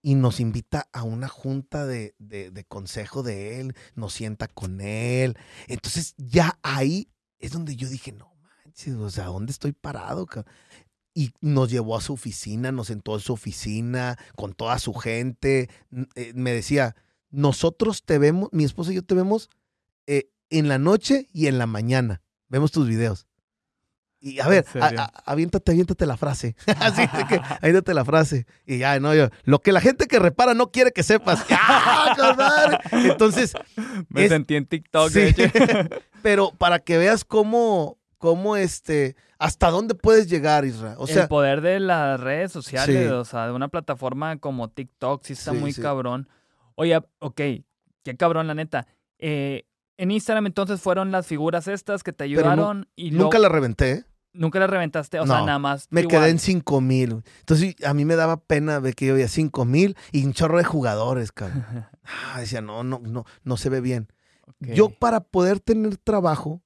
[0.00, 5.36] y nos invita a una junta de, de, consejo de él, nos sienta con él.
[5.66, 7.10] Entonces ya ahí
[7.40, 8.32] es donde yo dije, no
[8.64, 10.24] manches, o sea, ¿dónde estoy parado?
[10.26, 10.54] Cabrón?
[11.14, 15.70] Y nos llevó a su oficina, nos sentó en su oficina con toda su gente.
[16.16, 16.96] Eh, me decía,
[17.30, 19.48] nosotros te vemos, mi esposa y yo te vemos
[20.06, 22.20] eh, en la noche y en la mañana.
[22.48, 23.26] Vemos tus videos.
[24.24, 24.64] Y a ver,
[25.26, 26.56] aviéntate, aviéntate la frase.
[26.80, 28.46] Así que, aviéntate la frase.
[28.66, 31.44] Y ya, no, yo, lo que la gente que repara no quiere que sepas.
[31.50, 33.52] ¡Ah, Entonces.
[34.08, 35.12] Me sentí en TikTok.
[36.22, 39.14] Pero para que veas cómo, cómo este,
[39.44, 40.96] hasta dónde puedes llegar, Israel.
[40.98, 45.22] O sea, el poder de las redes sociales, o sea, de una plataforma como TikTok,
[45.22, 46.28] sí está muy cabrón.
[46.76, 48.86] Oye, ok, qué cabrón, la neta.
[49.18, 49.66] Eh,
[49.98, 53.92] en Instagram entonces fueron las figuras estas que te ayudaron y Nunca las reventé.
[53.92, 54.04] ¿eh?
[54.32, 55.88] Nunca las reventaste, o sea, nada más.
[55.90, 57.22] Me quedé en 5 mil.
[57.40, 60.56] Entonces a mí me daba pena ver que yo había 5 mil y un chorro
[60.56, 61.64] de jugadores, cabrón.
[62.02, 64.08] ah, decía, no, no, no, no se ve bien.
[64.58, 66.62] Yo para poder tener trabajo,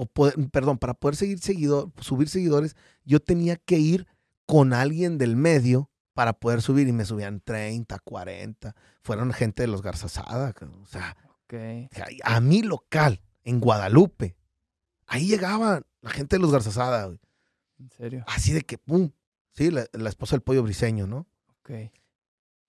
[0.00, 2.74] o perdón, para poder seguir seguidor, subir seguidores,
[3.04, 4.06] yo tenía que ir
[4.46, 8.74] con alguien del medio para poder subir y me subían 30, 40.
[9.02, 11.18] Fueron gente de los Garzazada, o sea,
[12.24, 14.36] a mi local, en Guadalupe,
[15.06, 17.14] ahí llegaba la gente de los Garzazada.
[17.78, 18.24] ¿En serio?
[18.26, 19.10] Así de que, pum,
[19.52, 21.26] sí, la, esposa del pollo briseño, ¿no?
[21.60, 21.92] Ok.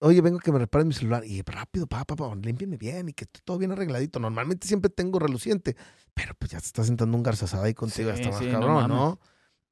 [0.02, 1.24] Oye, vengo a que me reparen mi celular.
[1.26, 4.20] Y rápido, papá, papá, límpiame bien y que esté todo bien arregladito.
[4.20, 5.76] Normalmente siempre tengo reluciente,
[6.14, 9.20] pero pues ya te está sentando un garzazada ahí contigo, sí, más cabrón, ¿no?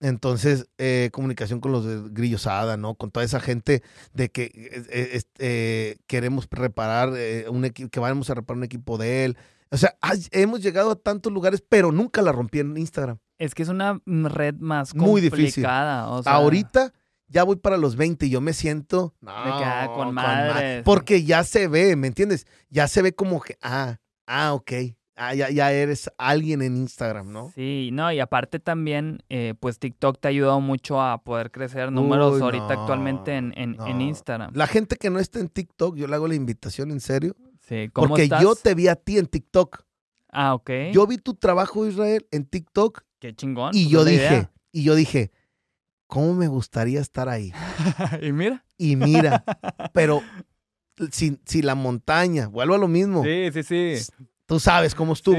[0.01, 2.95] Entonces, eh, comunicación con los de Grillosada, ¿no?
[2.95, 4.49] Con toda esa gente de que
[4.89, 7.09] eh, eh, queremos reparar
[7.49, 9.37] un equipo, que vamos a reparar un equipo de él.
[9.71, 9.97] O sea,
[10.31, 13.17] hemos llegado a tantos lugares, pero nunca la rompí en Instagram.
[13.37, 15.11] Es que es una red más complicada.
[15.11, 15.65] Muy difícil.
[15.65, 16.93] Ahorita
[17.29, 19.13] ya voy para los 20 y yo me siento.
[19.21, 20.83] No, me con, madre.
[20.83, 22.47] Porque ya se ve, ¿me entiendes?
[22.69, 24.71] Ya se ve como que, ah, ah, ok.
[25.21, 27.51] Ah, ya, eres alguien en Instagram, ¿no?
[27.53, 31.91] Sí, no, y aparte también, eh, pues TikTok te ha ayudado mucho a poder crecer
[31.91, 34.51] números ahorita actualmente en, en, Instagram.
[34.55, 37.35] La gente que no está en TikTok, yo le hago la invitación en serio.
[37.67, 39.83] Sí, ¿cómo Porque yo te vi a ti en TikTok.
[40.31, 40.69] Ah, ok.
[40.93, 43.01] Yo vi tu trabajo, Israel, en TikTok.
[43.19, 43.71] Qué chingón.
[43.73, 45.31] Y pues yo dije, y yo dije,
[46.09, 47.53] ¿cómo me gustaría estar ahí?
[48.21, 48.65] y mira.
[48.77, 49.45] Y mira,
[49.93, 50.21] pero
[51.11, 53.23] si, si la montaña, vuelvo a lo mismo.
[53.23, 54.11] Sí, sí, sí.
[54.45, 55.37] Tú sabes cómo estuvo.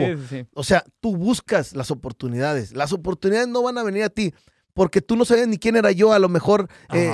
[0.55, 2.73] O sea, tú buscas las oportunidades.
[2.73, 4.33] Las oportunidades no van a venir a ti
[4.73, 6.69] porque tú no sabes ni quién era yo, a lo mejor.
[6.93, 7.13] Eh,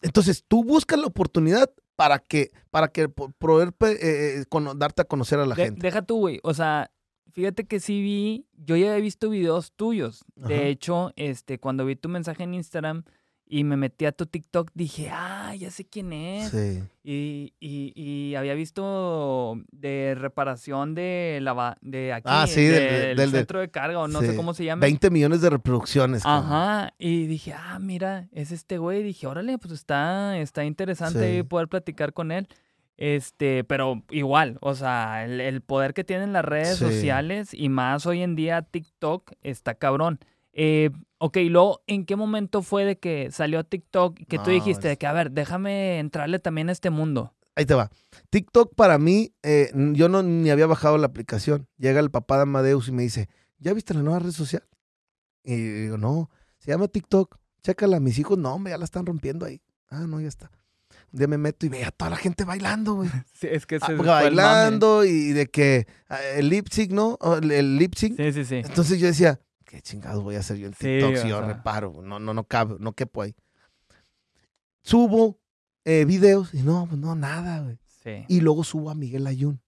[0.00, 4.44] entonces, tú buscas la oportunidad para que, para que poder eh, eh,
[4.76, 5.82] darte a conocer a la gente.
[5.82, 6.38] Deja tú, güey.
[6.44, 6.92] O sea,
[7.32, 10.24] fíjate que sí vi, yo ya he visto videos tuyos.
[10.36, 13.04] De hecho, este, cuando vi tu mensaje en Instagram,
[13.52, 16.48] y me metí a tu TikTok, dije, ah, ya sé quién es.
[16.48, 16.82] Sí.
[17.04, 23.70] Y, y, había visto de reparación de la de aquí, ah, sí, del, centro de
[23.70, 24.80] carga, o no sé cómo se llama.
[24.80, 26.22] 20 millones de reproducciones.
[26.24, 26.94] Ajá.
[26.98, 29.00] Y dije, ah, mira, es este güey.
[29.00, 32.48] Y dije, órale, pues está, está interesante poder platicar con él.
[33.02, 38.06] Este, pero igual, o sea, el, el poder que tienen las redes sociales y más
[38.06, 40.20] hoy en día TikTok está cabrón.
[40.52, 44.98] Eh, ok, luego, ¿en qué momento fue de que salió TikTok que tú dijiste de
[44.98, 47.34] que, a ver, déjame entrarle también a este mundo?
[47.56, 47.90] Ahí te va.
[48.30, 51.66] TikTok para mí, eh, yo no ni había bajado la aplicación.
[51.78, 53.28] Llega el papá de Amadeus y me dice,
[53.58, 54.62] ¿ya viste la nueva red social?
[55.42, 57.36] Y digo, no, se llama TikTok.
[57.64, 59.60] Chécala, mis hijos, no, hombre, ya la están rompiendo ahí.
[59.88, 60.52] Ah, no, ya está.
[61.12, 63.10] Un día me meto y veo a toda la gente bailando, güey.
[63.34, 67.18] Sí, es que se ah, bailando y de que ah, el lip sync, ¿no?
[67.42, 68.16] El lip sync.
[68.16, 68.56] Sí, sí, sí.
[68.56, 72.00] Entonces yo decía, ¿qué chingados voy a hacer yo en TikTok si yo reparo?
[72.02, 73.34] No, no, no cabe, no quepo ahí.
[74.82, 75.38] Subo
[75.84, 77.78] eh, videos y no, pues no, nada, güey.
[78.02, 78.24] Sí.
[78.28, 79.60] Y luego subo a Miguel Ayun.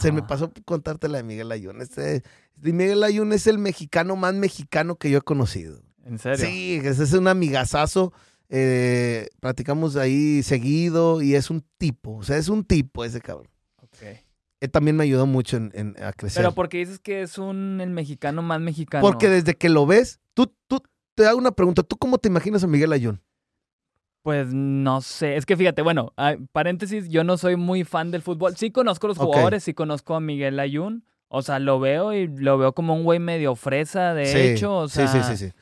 [0.00, 1.80] Se me pasó contarte la de Miguel Ayun.
[1.80, 2.22] Este,
[2.56, 5.80] Miguel Ayun es el mexicano más mexicano que yo he conocido.
[6.04, 6.44] ¿En serio?
[6.44, 8.12] Sí, ese es un amigazazo.
[8.48, 12.16] Eh, platicamos ahí seguido y es un tipo.
[12.16, 13.48] O sea, es un tipo ese cabrón.
[13.82, 14.26] Ok
[14.60, 16.42] él también me ayudó mucho en, a crecer.
[16.42, 19.02] Pero porque dices que es un el mexicano más mexicano.
[19.02, 20.82] Porque desde que lo ves, tú, tú
[21.14, 23.20] te hago una pregunta, ¿tú cómo te imaginas a Miguel Ayun?
[24.22, 26.12] Pues no sé, es que fíjate, bueno,
[26.50, 28.56] paréntesis, yo no soy muy fan del fútbol.
[28.56, 31.04] Sí conozco a los jugadores, sí conozco a Miguel Ayun.
[31.28, 34.76] O sea, lo veo y lo veo como un güey medio fresa, de hecho.
[34.76, 35.06] O sea...
[35.06, 35.52] Sí, sí, sí, sí.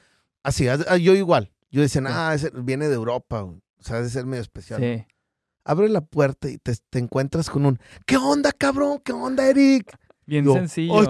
[0.43, 0.67] Así,
[1.01, 1.51] yo igual.
[1.75, 4.81] Yo decía, ah, viene de Europa, o sea, debe ser medio especial.
[4.81, 5.05] Sí
[5.65, 9.01] abre la puerta y te, encuentras con un, ¿qué onda, cabrón?
[9.03, 9.97] ¿Qué onda, Eric?
[10.27, 10.95] Bien sencillo.
[10.95, 11.05] Oh,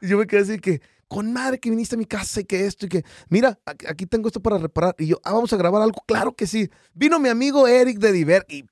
[0.00, 2.66] y yo me quedé así que, con madre que viniste a mi casa y que
[2.66, 3.58] esto y que, mira,
[3.88, 4.94] aquí tengo esto para reparar.
[4.98, 6.02] Y yo, ah, vamos a grabar algo.
[6.06, 6.70] Claro que sí.
[6.94, 8.64] Vino mi amigo Eric de Diver y,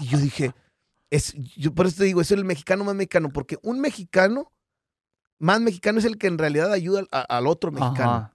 [0.00, 0.52] y yo dije,
[1.10, 4.52] es, yo por eso te digo, es el mexicano más mexicano, porque un mexicano
[5.38, 8.32] más mexicano es el que en realidad ayuda al, otro mexicano.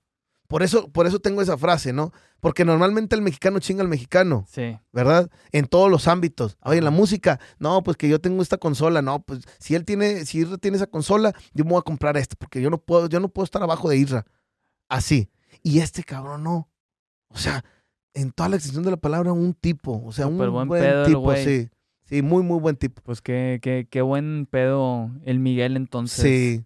[0.47, 2.11] Por eso, por eso tengo esa frase, ¿no?
[2.39, 4.45] Porque normalmente el mexicano chinga al mexicano.
[4.47, 4.77] Sí.
[4.91, 5.29] ¿Verdad?
[5.51, 6.57] En todos los ámbitos.
[6.61, 9.85] Oye, en la música, no, pues que yo tengo esta consola, no, pues si él
[9.85, 12.77] tiene, si Isra tiene esa consola, yo me voy a comprar esta, porque yo no
[12.77, 14.25] puedo, yo no puedo estar abajo de Isra.
[14.87, 15.29] Así.
[15.63, 16.69] Y este cabrón no.
[17.29, 17.65] O sea,
[18.13, 20.03] en toda la extensión de la palabra, un tipo.
[20.05, 21.69] O sea, un buen, tipo, sí.
[22.03, 23.01] Sí, muy, muy buen tipo.
[23.01, 26.23] Pues qué, qué, qué buen pedo el Miguel entonces.
[26.23, 26.63] Sí.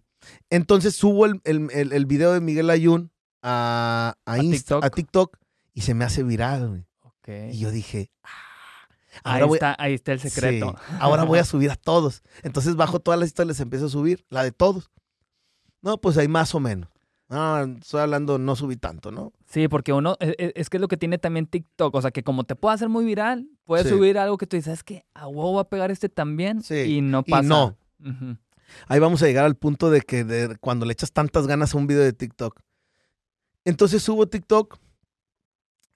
[0.50, 3.10] Entonces subo el, el, el video de Miguel Ayun
[3.42, 5.36] a, a, TikTok?
[5.74, 6.86] y se me hace viral,
[7.26, 10.74] Y yo dije, ah, ahí, está, ahí está el secreto.
[10.98, 12.22] ahora voy a subir a todos.
[12.42, 14.90] Entonces bajo todas las historias, les empiezo a subir, la de todos.
[15.82, 16.90] No, pues ahí más o menos.
[17.28, 19.32] No, estoy hablando, no subí tanto, ¿no?
[19.46, 22.10] Sí, porque uno, e, e, es, que es lo que tiene también TikTok, o sea,
[22.10, 25.06] que como te puede hacer muy viral, puedes subir algo que tú dices, es que
[25.14, 27.44] a huevo va a pegar este también y no pasa.
[27.44, 27.76] Y no.
[28.88, 31.86] Ahí vamos a llegar al punto de que cuando le echas tantas ganas a un
[31.86, 32.60] video de TikTok,
[33.64, 34.78] entonces subo TikTok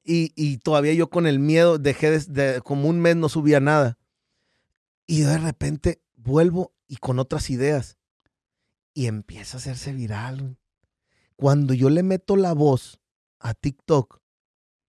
[0.06, 3.98] y, todavía yo con el miedo dejé de, como un mes no subía nada.
[5.06, 7.96] Y de repente vuelvo y con otras ideas.
[8.92, 10.58] Y empieza a hacerse viral.
[11.36, 13.00] Cuando yo le meto la voz
[13.40, 14.20] a TikTok,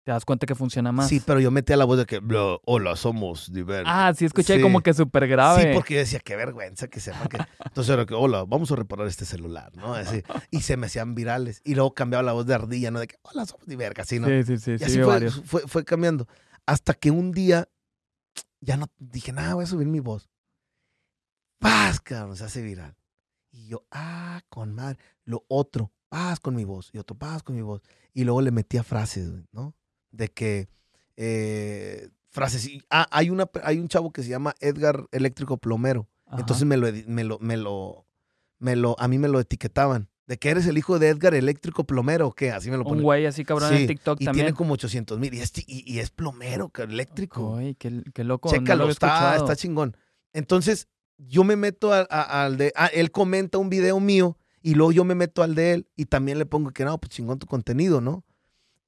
[0.04, 1.08] te das cuenta que funciona más.
[1.08, 2.20] Sí, pero yo metía la voz de que,
[2.66, 3.90] hola, somos diversos.
[3.92, 5.62] Ah, sí, escuché como que súper grave.
[5.62, 7.38] Sí, porque yo decía, qué vergüenza que sepa que.
[7.64, 9.94] Entonces era que, hola, vamos a reparar este celular, ¿no?
[9.94, 11.62] Así, y se me hacían virales.
[11.64, 13.00] Y luego cambiaba la voz de ardilla, ¿no?
[13.00, 14.28] De que, hola, somos divergas, así, ¿no?
[14.28, 14.76] Sí, sí, sí.
[14.78, 15.00] Y así
[15.44, 16.28] fue, fue, cambiando.
[16.66, 17.68] Hasta que un día
[18.60, 20.28] ya no dije, nada, voy a subir mi voz.
[21.58, 22.94] Paz, cabrón, se hace viral.
[23.50, 24.98] Y yo, ah, con madre.
[25.24, 26.90] Lo otro, paz con mi voz.
[26.92, 27.80] Y otro, paz con mi voz.
[28.12, 29.74] Y luego le metía frases, ¿no?
[30.16, 30.68] De que
[31.16, 32.68] eh, frases.
[32.90, 36.08] Ah, hay, una, hay un chavo que se llama Edgar Eléctrico Plomero.
[36.36, 38.06] Entonces me lo, me lo, me lo,
[38.58, 40.08] me lo, a mí me lo etiquetaban.
[40.26, 42.50] De que eres el hijo de Edgar Eléctrico Plomero, ¿qué?
[42.50, 43.00] Así me lo ponen.
[43.00, 44.46] Un güey así cabrón en TikTok y también.
[44.46, 45.34] tiene como 800 mil.
[45.34, 47.56] Y es, plomero, eléctrico.
[47.56, 48.50] Uy, qué, qué loco.
[48.50, 49.96] Chécalo, está, está chingón.
[50.32, 50.88] Entonces,
[51.18, 52.72] yo me meto al de.
[52.74, 56.06] Ah, él comenta un video mío y luego yo me meto al de él y
[56.06, 58.24] también le pongo que no, pues chingón tu contenido, ¿no?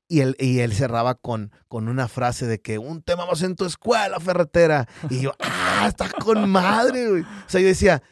[0.09, 3.57] Y él, y él cerraba con, con una frase de que un tema más en
[3.57, 4.87] tu escuela, ferretera.
[5.11, 7.23] Y yo, ah, está con madre, güey.
[7.23, 8.03] O sea, yo decía,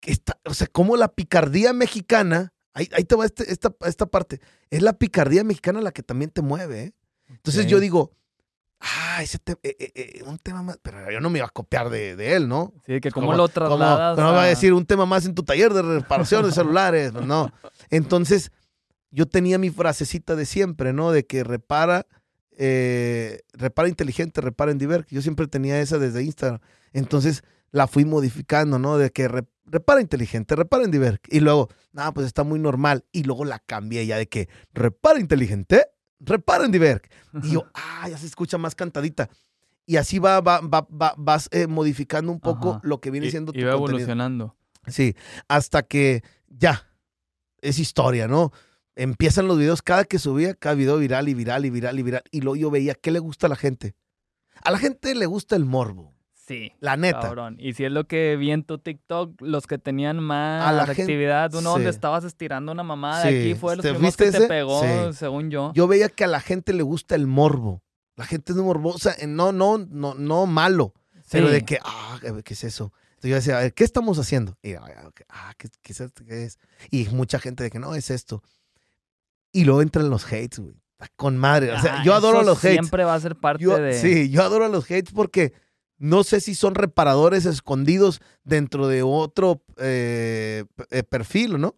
[0.00, 4.40] está, o sea, como la picardía mexicana, ahí, ahí te va este, esta, esta parte,
[4.70, 6.82] es la picardía mexicana la que también te mueve.
[6.82, 6.94] ¿eh?
[7.28, 8.12] Entonces yo digo,
[8.80, 12.16] ah, ese eh, eh, un tema más, pero yo no me iba a copiar de,
[12.16, 12.72] de él, ¿no?
[12.86, 14.18] Sí, que como, lo trasladas.
[14.18, 17.26] no va a decir un tema más en tu taller de reparación de celulares, pues
[17.26, 17.52] no.
[17.90, 18.52] Entonces
[19.12, 21.12] yo tenía mi frasecita de siempre, ¿no?
[21.12, 22.06] De que repara,
[22.56, 25.06] eh, repara inteligente, repara en Diver.
[25.08, 26.60] Yo siempre tenía esa desde Instagram.
[26.92, 28.96] Entonces la fui modificando, ¿no?
[28.96, 29.28] De que
[29.66, 31.20] repara inteligente, repara en Diver.
[31.28, 33.04] Y luego, nada, pues está muy normal.
[33.12, 35.86] Y luego la cambié ya de que repara inteligente,
[36.18, 37.02] repara en Diver.
[37.42, 39.28] Y yo, ah, ya se escucha más cantadita.
[39.84, 43.58] Y así va, va, va, vas eh, modificando un poco lo que viene siendo tu
[43.58, 44.56] Y va evolucionando.
[44.86, 45.14] Sí,
[45.48, 46.88] hasta que ya,
[47.60, 48.52] es historia, ¿no?
[48.96, 52.22] Empiezan los videos, cada que subía, cada video viral y viral y viral y viral.
[52.30, 53.94] Y luego yo veía qué le gusta a la gente.
[54.62, 56.14] A la gente le gusta el morbo.
[56.34, 56.72] Sí.
[56.80, 57.20] La neta.
[57.20, 57.56] Cabrón.
[57.58, 61.70] Y si es lo que vi en tu TikTok, los que tenían más actividad, uno
[61.70, 65.72] donde estabas estirando una mamada de aquí fue los primeros que te pegó, según yo.
[65.74, 67.82] Yo veía que a la gente le gusta el morbo.
[68.16, 70.92] La gente es morbosa, no, no, no, no malo.
[71.30, 72.92] Pero de que, ah, ¿qué es eso?
[73.12, 74.58] Entonces yo decía, a ver, ¿qué estamos haciendo?
[74.62, 76.58] Y, ah, ¿qué, qué, es, ¿qué es?
[76.90, 78.42] Y mucha gente de que no, es esto.
[79.52, 80.74] Y luego entran los hates, güey.
[81.16, 81.72] Con madre.
[81.72, 82.72] O sea, yo adoro a los hates.
[82.72, 83.94] Siempre va a ser parte de.
[83.94, 85.52] Sí, yo adoro a los hates porque
[85.98, 91.76] no sé si son reparadores escondidos dentro de otro eh, eh, perfil, ¿no?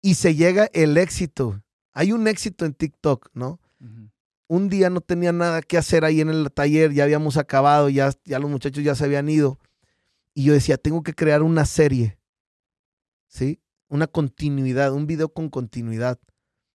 [0.00, 1.62] Y se llega el éxito.
[1.92, 3.60] Hay un éxito en TikTok, ¿no?
[4.48, 8.10] Un día no tenía nada que hacer ahí en el taller, ya habíamos acabado, ya,
[8.24, 9.58] ya los muchachos ya se habían ido.
[10.34, 12.18] Y yo decía, tengo que crear una serie,
[13.28, 13.60] ¿sí?
[13.88, 16.18] Una continuidad, un video con continuidad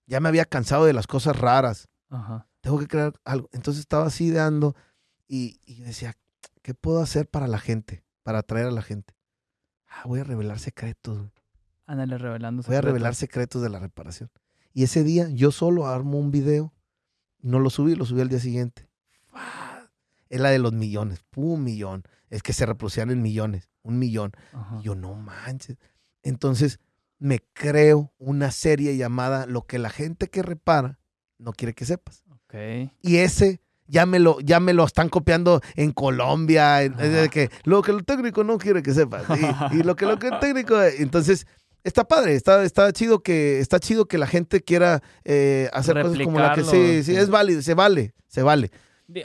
[0.08, 1.88] ya me había cansado de las cosas raras.
[2.62, 3.50] Tengo que crear algo.
[3.52, 4.76] Entonces estaba así ideando
[5.28, 6.16] y, y decía,
[6.62, 8.04] ¿qué puedo hacer para la gente?
[8.24, 9.14] Para atraer a la gente.
[9.88, 11.30] Ah, voy a revelar secretos.
[11.86, 12.82] Ándale, revelando secretos.
[12.82, 14.32] Voy a revelar secretos de la reparación.
[14.74, 16.74] Y ese día yo solo armo un video.
[17.40, 18.90] No lo subí, lo subí al día siguiente.
[20.30, 21.24] Es la de los millones.
[21.30, 22.04] Pum, millón.
[22.30, 23.70] Es que se reproducían en millones.
[23.84, 24.32] Un millón.
[24.82, 25.78] yo, no manches.
[26.24, 26.80] Entonces,
[27.20, 31.00] me creo una serie llamada Lo que la gente que repara
[31.38, 32.24] no quiere que sepas.
[33.02, 37.82] Y ese ya me lo, ya me lo están copiando en Colombia, de que lo
[37.82, 39.26] que el técnico no quiere que sepas.
[39.72, 40.82] Y, lo que lo que el técnico.
[40.82, 41.46] Entonces,
[41.84, 46.20] está padre, está, está chido que, está chido que la gente quiera eh, hacer cosas
[46.24, 48.72] como la que sí, sí, es válido, se vale, se vale.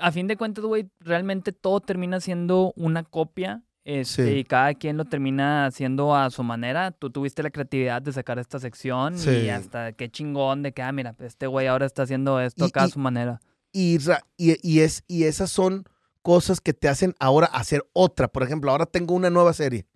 [0.01, 4.97] A fin de cuentas, güey, realmente todo termina siendo una copia este, y cada quien
[4.97, 6.91] lo termina haciendo a su manera.
[6.91, 10.93] Tú tuviste la creatividad de sacar esta sección y hasta qué chingón de que, ah,
[10.93, 13.41] mira, este güey ahora está haciendo esto acá a su manera.
[13.73, 13.99] Y,
[14.37, 15.85] y, es, y esas son
[16.23, 18.29] cosas que te hacen ahora hacer otra.
[18.29, 19.87] Por ejemplo, ahora tengo una nueva serie.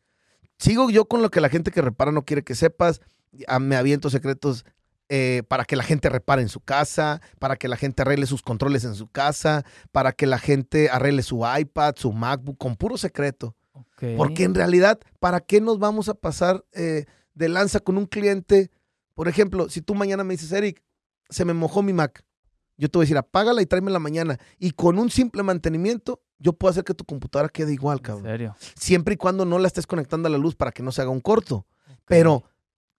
[0.58, 3.00] Sigo yo con lo que la gente que repara no quiere que sepas.
[3.48, 4.64] Ah, me aviento secretos
[5.08, 8.42] eh, para que la gente repare en su casa, para que la gente arregle sus
[8.42, 12.96] controles en su casa, para que la gente arregle su iPad, su MacBook, con puro
[12.96, 13.54] secreto.
[14.16, 18.70] Porque en realidad, ¿para qué nos vamos a pasar eh, de lanza con un cliente?
[19.14, 20.82] Por ejemplo, si tú mañana me dices, Eric,
[21.28, 22.24] se me mojó mi Mac,
[22.76, 24.38] yo te voy a decir, apágala y tráeme la mañana.
[24.58, 28.26] Y con un simple mantenimiento, yo puedo hacer que tu computadora quede igual, cabrón.
[28.26, 28.56] ¿En serio?
[28.76, 31.10] Siempre y cuando no la estés conectando a la luz para que no se haga
[31.10, 31.66] un corto.
[32.06, 32.44] Pero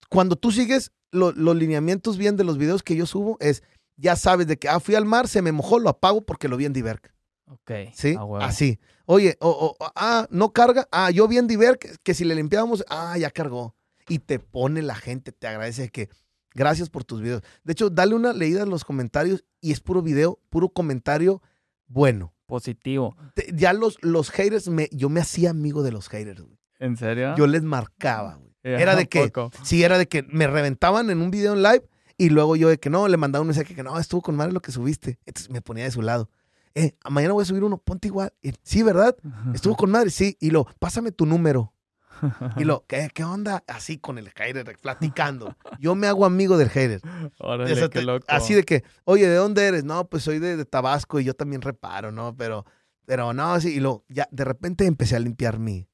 [0.08, 3.62] cuando tú sigues los lineamientos bien de los videos que yo subo, es,
[3.96, 6.56] ya sabes de que, ah, fui al mar, se me mojó, lo apago porque lo
[6.56, 7.12] vi en Diverk.
[7.46, 7.70] Ok.
[7.94, 8.16] ¿Sí?
[8.40, 8.80] Así.
[9.06, 10.88] Oye, o, ah, no carga.
[10.92, 13.74] Ah, yo vi en Diver que, si le limpiábamos, ah, ya cargó.
[14.08, 16.08] Y te pone la gente, te agradece que,
[16.56, 17.42] Gracias por tus videos.
[17.64, 21.42] De hecho, dale una leída a los comentarios y es puro video, puro comentario
[21.86, 22.32] bueno.
[22.46, 23.14] Positivo.
[23.52, 26.58] ya los, los haters, me, yo me hacía amigo de los haters, güey.
[26.78, 27.34] ¿En serio?
[27.36, 28.52] Yo les marcaba, güey.
[28.62, 29.30] Era de que,
[29.62, 31.84] sí, era de que me reventaban en un video en live
[32.16, 34.52] y luego yo de que no, le mandaba un mensaje que no, estuvo con madre
[34.52, 35.18] lo que subiste.
[35.26, 36.30] Entonces me ponía de su lado.
[36.78, 38.34] Eh, mañana voy a subir uno, ponte igual.
[38.62, 39.16] sí, ¿verdad?
[39.54, 40.36] Estuvo con madre, sí.
[40.40, 41.72] Y lo, pásame tu número.
[42.56, 43.64] Y lo, ¿qué, qué onda?
[43.66, 45.56] Así con el hater, platicando.
[45.80, 47.00] Yo me hago amigo del hater.
[47.38, 48.26] Órale, qué loco.
[48.28, 49.84] Así de que, oye, ¿de dónde eres?
[49.84, 52.36] No, pues soy de, Tabasco y yo también reparo, ¿no?
[52.36, 52.64] Pero,
[53.04, 53.74] pero no, así.
[53.74, 55.88] Y lo, ya, de repente empecé a limpiar mi,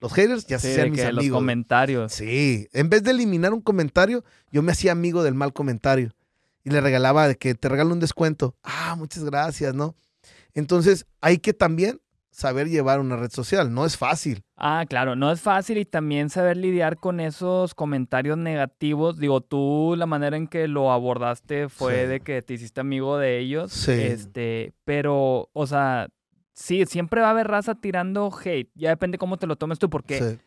[0.00, 1.24] los haters ya se hacían mis amigos.
[1.26, 2.12] Los comentarios.
[2.12, 2.68] Sí.
[2.72, 6.10] En vez de eliminar un comentario, yo me hacía amigo del mal comentario.
[6.64, 8.54] Y le regalaba de que te regalo un descuento.
[8.62, 9.94] Ah, muchas gracias, ¿no?
[10.54, 13.74] Entonces, hay que también saber llevar una red social.
[13.74, 14.44] No es fácil.
[14.56, 19.18] Ah, claro, no es fácil y también saber lidiar con esos comentarios negativos.
[19.18, 23.38] Digo, tú la manera en que lo abordaste fue de que te hiciste amigo de
[23.38, 23.72] ellos.
[23.72, 23.92] Sí.
[23.92, 26.08] Este, pero, o sea,
[26.54, 28.70] sí, siempre va a haber raza tirando hate.
[28.74, 30.38] Ya depende cómo te lo tomes tú, porque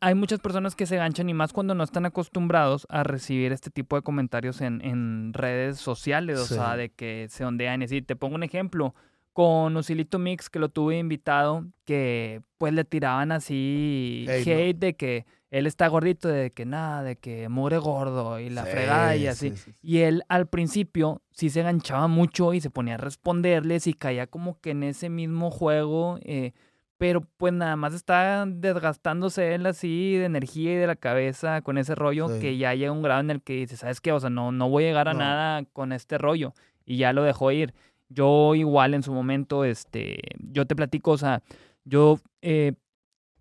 [0.00, 3.70] hay muchas personas que se ganchan y más cuando no están acostumbrados a recibir este
[3.70, 7.82] tipo de comentarios en, redes sociales, o sea, de que se ondean.
[7.82, 8.94] Y te pongo un ejemplo
[9.32, 15.26] con Usilito Mix, que lo tuve invitado, que pues le tiraban así hate de que
[15.50, 19.54] él está gordito, de que nada, de que muere gordo y la fregada y así.
[19.80, 24.26] y él al principio sí se ganchaba mucho y se ponía a responderles y caía
[24.26, 26.52] como que en ese mismo juego, eh,
[26.98, 31.78] pero pues nada más está desgastándose él así de energía y de la cabeza con
[31.78, 34.12] ese rollo que ya llega un grado en el que dice, ¿sabes qué?
[34.12, 36.52] O sea, no, no voy a llegar a nada con este rollo
[36.84, 37.72] y ya lo dejó ir.
[38.08, 41.42] Yo igual en su momento, este, yo te platico, o sea,
[41.84, 42.72] yo eh,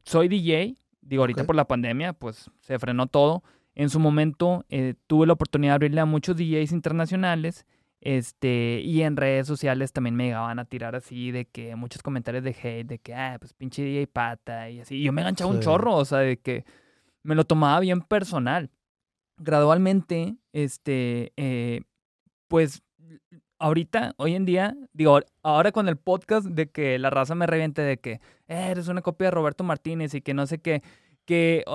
[0.04, 0.76] soy DJ,
[1.08, 3.42] Digo, ahorita por la pandemia, pues se frenó todo.
[3.76, 7.66] En su momento eh, tuve la oportunidad de abrirle a muchos DJs internacionales.
[8.08, 12.42] Este, y en redes sociales también me llegaban a tirar así de que muchos comentarios
[12.42, 14.96] de hate, de que, ah, pues pinche DJ pata y así.
[14.96, 16.64] Y yo me enganchaba un chorro, o sea, de que
[17.24, 18.72] me lo tomaba bien personal.
[19.36, 21.82] Gradualmente, este, eh,
[22.48, 22.82] pues
[23.60, 27.82] ahorita, hoy en día, digo, ahora con el podcast de que la raza me reviente
[27.82, 30.82] de que eh, eres una copia de Roberto Martínez y que no sé qué,
[31.26, 31.66] que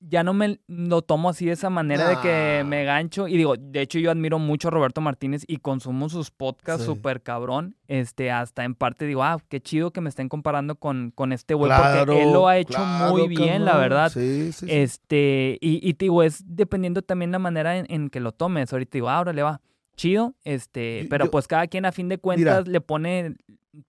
[0.00, 3.28] ya no me lo tomo así de esa manera de que me gancho.
[3.28, 7.22] Y digo, de hecho yo admiro mucho a Roberto Martínez y consumo sus podcasts súper
[7.22, 7.76] cabrón.
[7.88, 11.54] Este, hasta en parte digo, ah, qué chido que me estén comparando con, con este
[11.54, 14.10] güey, porque él lo ha hecho muy bien, la verdad.
[14.12, 18.72] Sí, sí, este, y, y digo, es dependiendo también la manera en, que lo tomes.
[18.72, 19.60] Ahorita digo, ah, ahora le va
[19.96, 23.34] chido, este, pero pues cada quien a fin de cuentas le pone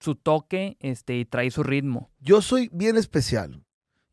[0.00, 2.10] su toque, este, y trae su ritmo.
[2.20, 3.62] Yo soy bien especial.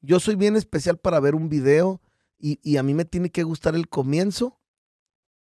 [0.02, 2.02] Yo soy bien especial para ver un video
[2.40, 4.60] y, a mí me tiene que gustar el comienzo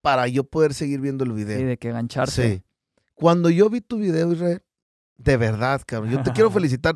[0.01, 1.57] para yo poder seguir viendo el video.
[1.57, 2.55] Sí, de que engancharse.
[2.55, 2.63] Sí.
[3.13, 4.61] Cuando yo vi tu video, Israel,
[5.17, 6.95] de verdad, cabrón, yo te quiero felicitar.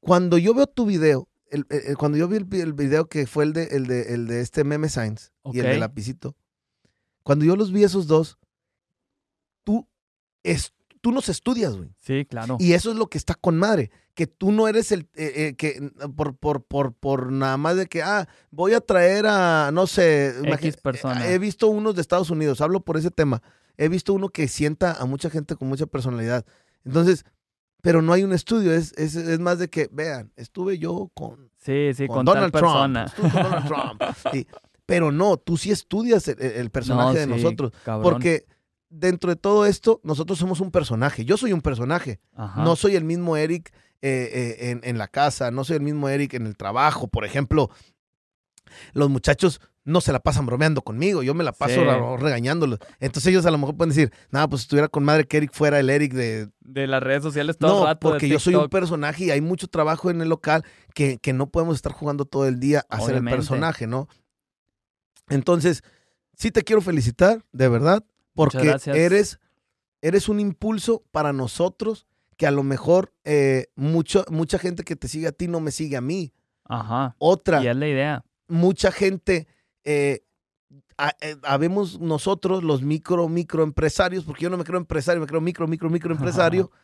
[0.00, 1.66] cuando yo veo tu video, el,
[1.96, 4.88] cuando yo vi el, video que fue el de, el de, el de este Meme
[4.88, 6.36] Science y el de Lapicito,
[7.22, 8.38] cuando yo los vi esos dos,
[9.64, 9.88] tú,
[10.42, 11.90] es, tú nos estudias, güey.
[12.00, 12.56] Sí, claro.
[12.58, 13.90] Y eso es lo que está con madre.
[14.14, 17.86] Que tú no eres el, eh, eh, que por, por, por, por nada más de
[17.86, 21.28] que, ah, voy a traer a, no sé, X persona.
[21.28, 23.42] He visto unos de Estados Unidos, hablo por ese tema.
[23.76, 26.44] He visto uno que sienta a mucha gente con mucha personalidad.
[26.84, 27.24] Entonces,
[27.82, 31.50] pero no hay un estudio, es, es, es más de que, vean, estuve yo con,
[31.56, 32.96] sí, sí, con, Donald Trump.
[32.96, 34.02] Estuve con Donald Trump.
[34.32, 34.46] Sí.
[34.84, 37.72] Pero no, tú sí estudias el, personaje de nosotros.
[38.02, 38.44] Porque
[38.90, 41.24] dentro de todo esto, nosotros somos un personaje.
[41.24, 42.20] Yo soy un personaje.
[42.56, 43.72] No soy el mismo Eric
[44.02, 47.08] eh, eh, en, la casa, no soy el mismo Eric en el trabajo.
[47.08, 47.70] Por ejemplo,
[48.92, 52.78] los muchachos no se la pasan bromeando conmigo, yo me la paso regañándolos.
[52.98, 55.52] Entonces ellos a lo mejor pueden decir, nada, pues si estuviera con madre que Eric
[55.52, 56.48] fuera el Eric de...
[56.60, 58.00] De las redes sociales todo el rato.
[58.00, 60.64] porque yo soy un personaje y hay mucho trabajo en el local
[60.94, 64.08] que, que no podemos estar jugando todo el día a ser el personaje, ¿no?
[65.28, 65.82] Entonces,
[66.34, 68.04] sí te quiero felicitar, de verdad,
[68.34, 69.40] porque eres,
[70.02, 75.08] eres un impulso para nosotros que a lo mejor eh, mucho, mucha gente que te
[75.08, 76.32] sigue a ti no me sigue a mí.
[76.64, 77.14] Ajá.
[77.18, 77.62] Otra.
[77.62, 78.24] Y es la idea.
[78.48, 79.46] Mucha gente,
[79.84, 80.24] eh,
[81.20, 85.68] eh, habemos nosotros, los micro, microempresarios, porque yo no me creo empresario, me creo micro,
[85.68, 86.70] micro, microempresario.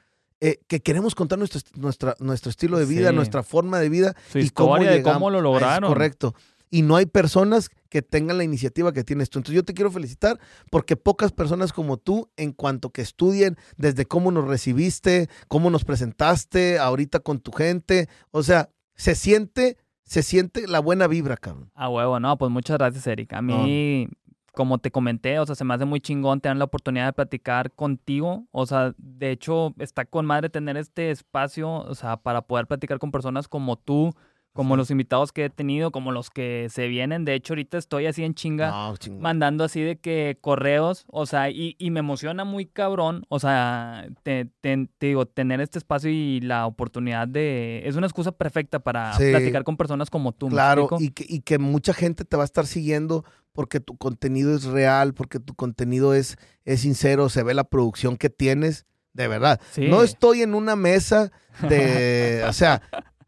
[0.68, 4.14] que queremos contar nuestro, nuestra, nuestro estilo de vida, nuestra forma de vida.
[4.35, 5.89] y cómo de cómo lo lograron.
[5.89, 6.35] correcto
[6.70, 9.38] y no hay personas que tengan la iniciativa que tienes tú.
[9.38, 10.38] Entonces yo te quiero felicitar
[10.70, 15.84] porque pocas personas como tú, en cuanto que estudien desde cómo nos recibiste, cómo nos
[15.84, 21.70] presentaste ahorita con tu gente, o sea, se siente, se siente la buena vibra, cabrón.
[21.74, 23.32] A huevo, no, pues muchas gracias, Eric.
[23.34, 24.09] A mí,
[24.52, 27.72] como te comenté, o sea, se me hace muy chingón tener la oportunidad de platicar
[27.72, 28.47] contigo.
[28.52, 32.98] O sea, de hecho, está con madre tener este espacio, o sea, para poder platicar
[32.98, 34.14] con personas como tú,
[34.57, 37.24] como los invitados que he tenido, como los que se vienen.
[37.24, 41.77] De hecho, ahorita estoy así en chinga, mandando así de que correos, o sea, y,
[41.91, 44.51] me emociona muy cabrón, o sea, te,
[44.99, 47.83] digo, tener este espacio y la oportunidad de...
[47.87, 50.49] Es una excusa perfecta para platicar con personas como tú.
[50.49, 54.55] Claro, y que, y que mucha gente te va a estar siguiendo porque tu contenido
[54.55, 58.87] es real, porque tu contenido es, es sincero, se ve la producción que tienes.
[59.15, 59.59] De verdad.
[59.78, 61.33] No estoy en una mesa
[61.66, 62.83] de, o sea,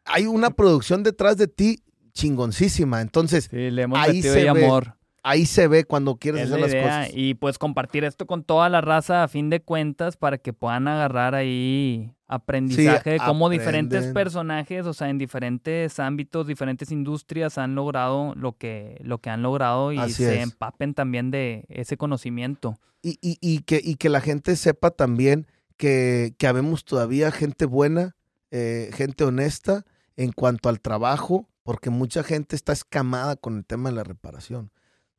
[0.09, 1.83] hay una producción detrás de ti
[2.13, 3.01] chingoncísima.
[3.01, 3.51] Entonces,
[3.95, 4.97] ahí se ve, amor.
[5.23, 7.11] Ahí se ve cuando quieres hacer las cosas.
[7.13, 10.89] Y pues compartir esto con toda la raza a fin de cuentas para que puedan
[10.89, 17.75] agarrar ahí aprendizaje de cómo diferentes personajes, o sea, en diferentes ámbitos, diferentes industrias han
[17.75, 22.79] logrado lo que, lo que han logrado y se empapen también de ese conocimiento.
[23.03, 27.65] Y, y, y, que, y que la gente sepa también que, que habemos todavía gente
[27.65, 28.17] buena,
[28.51, 29.85] eh, gente honesta
[30.19, 34.73] en cuanto al trabajo, porque mucha gente está escamada con el tema de la reparación.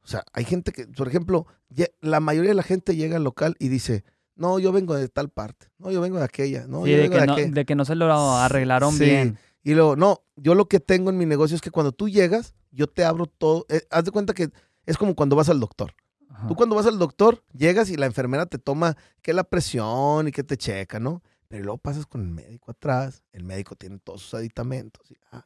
[0.04, 1.48] O sea, hay gente que, por ejemplo,
[2.02, 4.04] la mayoría de la gente llega al local y dice,
[4.36, 7.36] no, yo vengo de tal parte, no, yo vengo de aquella, no, de, que no
[7.36, 9.40] de, que no se lo arreglaron bien.
[9.64, 12.54] Y luego, no, yo lo que tengo en mi negocio es que cuando tú llegas,
[12.72, 13.66] yo te abro todo.
[13.70, 14.50] Eh, haz de cuenta que
[14.86, 15.94] es como cuando vas al doctor.
[16.48, 20.32] Tú cuando vas al doctor, llegas y la enfermera te toma que la presión y
[20.32, 21.22] que te checa, ¿no?
[21.50, 25.12] Pero luego pasas con el médico atrás, el médico tiene todos sus aditamentos.
[25.12, 25.46] Y, ah.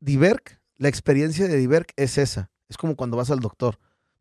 [0.00, 2.50] Diverk, la experiencia de Diverk es esa.
[2.68, 3.78] Es como cuando vas al doctor.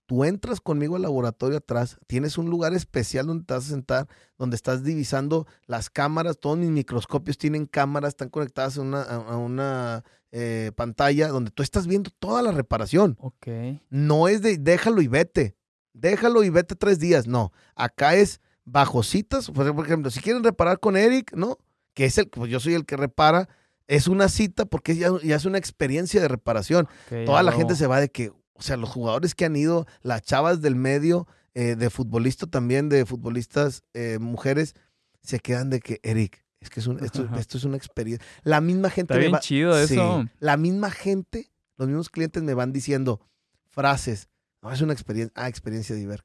[0.08, 4.08] Tú entras conmigo al laboratorio atrás, tienes un lugar especial donde te vas a sentar,
[4.38, 9.38] donde estás divisando las cámaras, todos mis microscopios tienen cámaras, están conectadas a una, a
[9.38, 13.18] una eh, pantalla donde tú estás viendo toda la reparación.
[13.20, 13.48] Ok.
[13.90, 15.56] No es de déjalo y vete,
[15.94, 17.52] déjalo y vete tres días, no.
[17.76, 19.50] Acá es bajo citas.
[19.52, 21.58] Por ejemplo, si quieren reparar con Eric, ¿no?
[21.94, 23.48] Que es el, pues yo soy el que repara,
[23.88, 26.88] es una cita porque ya, ya es una experiencia de reparación.
[27.26, 30.24] Toda la gente se va de que, o sea, los jugadores que han ido, las
[30.24, 34.76] chavas del medio, eh, de futbolista también, de futbolistas eh, mujeres,
[35.22, 37.28] se quedan de que, Eric, es que es un, esto,
[37.58, 38.26] es una experiencia.
[38.44, 39.14] La misma gente.
[39.14, 40.26] Está bien chido eso.
[40.40, 43.22] la misma gente, los mismos clientes me van diciendo
[43.70, 44.30] frases.
[44.62, 46.20] No, es una experiencia, ah, experiencia de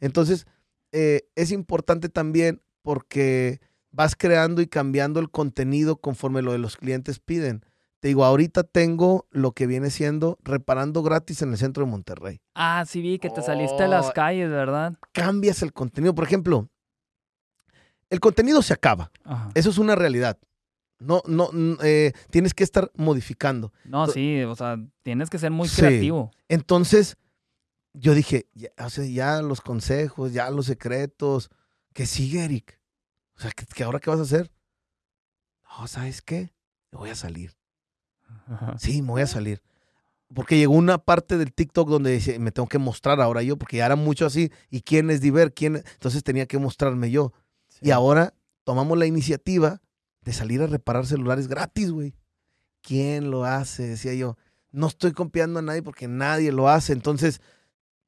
[0.00, 0.46] Entonces,
[0.96, 3.60] eh, es importante también porque
[3.90, 7.64] vas creando y cambiando el contenido conforme lo de los clientes piden.
[7.98, 12.40] Te digo, ahorita tengo lo que viene siendo reparando gratis en el centro de Monterrey.
[12.54, 14.94] Ah, sí vi que te saliste a las oh, calles, ¿verdad?
[15.12, 16.14] Cambias el contenido.
[16.14, 16.68] Por ejemplo,
[18.08, 19.10] el contenido se acaba.
[19.54, 20.38] Eso es una realidad.
[21.00, 21.50] No, no,
[21.82, 23.72] eh, tienes que estar modificando.
[23.84, 26.30] No, sí, o sea, tienes que ser muy creativo.
[26.48, 27.16] Entonces,
[27.94, 31.50] yo dije, ya, o sea, ya los consejos, ya los secretos,
[31.92, 32.80] ¿qué sigue, Eric?
[33.36, 34.52] O sea, ¿qué, ahora qué vas a hacer?
[35.64, 36.52] No, ¿sabes qué?
[36.90, 37.56] Me voy a salir.
[38.78, 39.62] Sí, me voy a salir.
[40.34, 43.78] Porque llegó una parte del TikTok donde dice, me tengo que mostrar ahora yo, porque
[43.78, 44.50] ya era mucho así.
[44.70, 45.54] ¿Y quién es Diver?
[45.54, 45.76] ¿Quién?
[45.76, 47.32] Entonces tenía que mostrarme yo.
[47.80, 48.34] Y ahora
[48.64, 49.80] tomamos la iniciativa
[50.22, 52.14] de salir a reparar celulares gratis, güey.
[52.82, 53.86] ¿Quién lo hace?
[53.86, 54.36] Decía yo.
[54.70, 56.92] No estoy copiando a nadie porque nadie lo hace.
[56.92, 57.40] Entonces,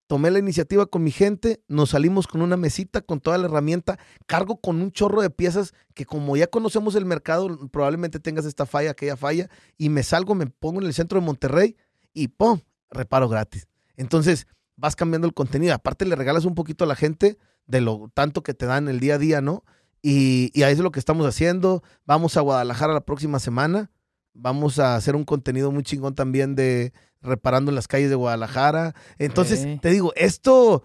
[0.07, 3.99] tomé la iniciativa con mi gente, nos salimos con una mesita, con toda la herramienta,
[4.27, 8.66] cargo con un chorro de piezas que como ya conocemos el mercado, probablemente tengas esta
[8.66, 11.77] falla, aquella falla, y me salgo, me pongo en el centro de Monterrey
[12.12, 12.61] y ¡pum!
[12.91, 13.66] Reparo gratis.
[13.97, 14.47] Entonces,
[14.77, 15.74] vas cambiando el contenido.
[15.74, 19.01] Aparte, le regalas un poquito a la gente de lo tanto que te dan el
[19.01, 19.65] día a día, ¿no?
[20.03, 21.83] Y, y ahí es lo que estamos haciendo.
[22.05, 23.91] Vamos a Guadalajara la próxima semana.
[24.38, 26.92] Vamos a hacer un contenido muy chingón también de,
[27.22, 28.94] reparando en las calles de Guadalajara.
[29.18, 30.84] Entonces, te digo, esto,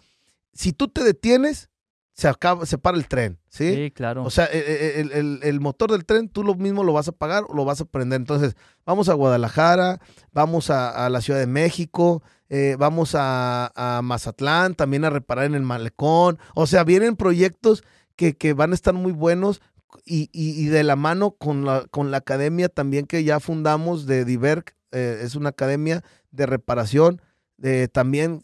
[0.53, 1.69] si tú te detienes,
[2.13, 3.73] se acaba, se para el tren, ¿sí?
[3.73, 4.23] Sí, claro.
[4.23, 7.13] O sea, e, e, el, el, motor del tren tú lo mismo lo vas a
[7.13, 8.19] pagar o lo vas a prender.
[8.19, 8.55] Entonces,
[8.85, 9.99] vamos a Guadalajara,
[10.31, 15.63] vamos a, la Ciudad de México, eh, vamos a, Mazatlán, también a reparar en el
[15.63, 16.37] malecón.
[16.53, 17.83] O sea, vienen proyectos
[18.15, 19.61] que, que van a estar muy buenos
[20.05, 24.25] y, y, de la mano con la, con la academia también que ya fundamos de
[24.25, 27.21] Diverc, eh, es una academia de reparación.
[27.57, 28.43] de también.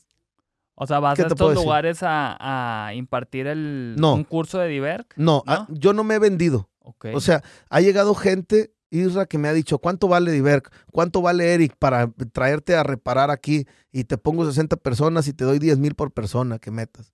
[0.76, 5.14] O sea, ¿vas a estos lugares a, impartir el, un curso de Diverc?
[5.18, 6.70] No, ah, yo no me he vendido.
[7.14, 10.72] O sea, ha llegado gente, Isra, que me ha dicho, ¿cuánto vale Diverc?
[10.92, 13.66] ¿Cuánto vale Eric para traerte a reparar aquí?
[13.92, 17.12] Y te pongo 60 personas y te doy 10 mil por persona que metas.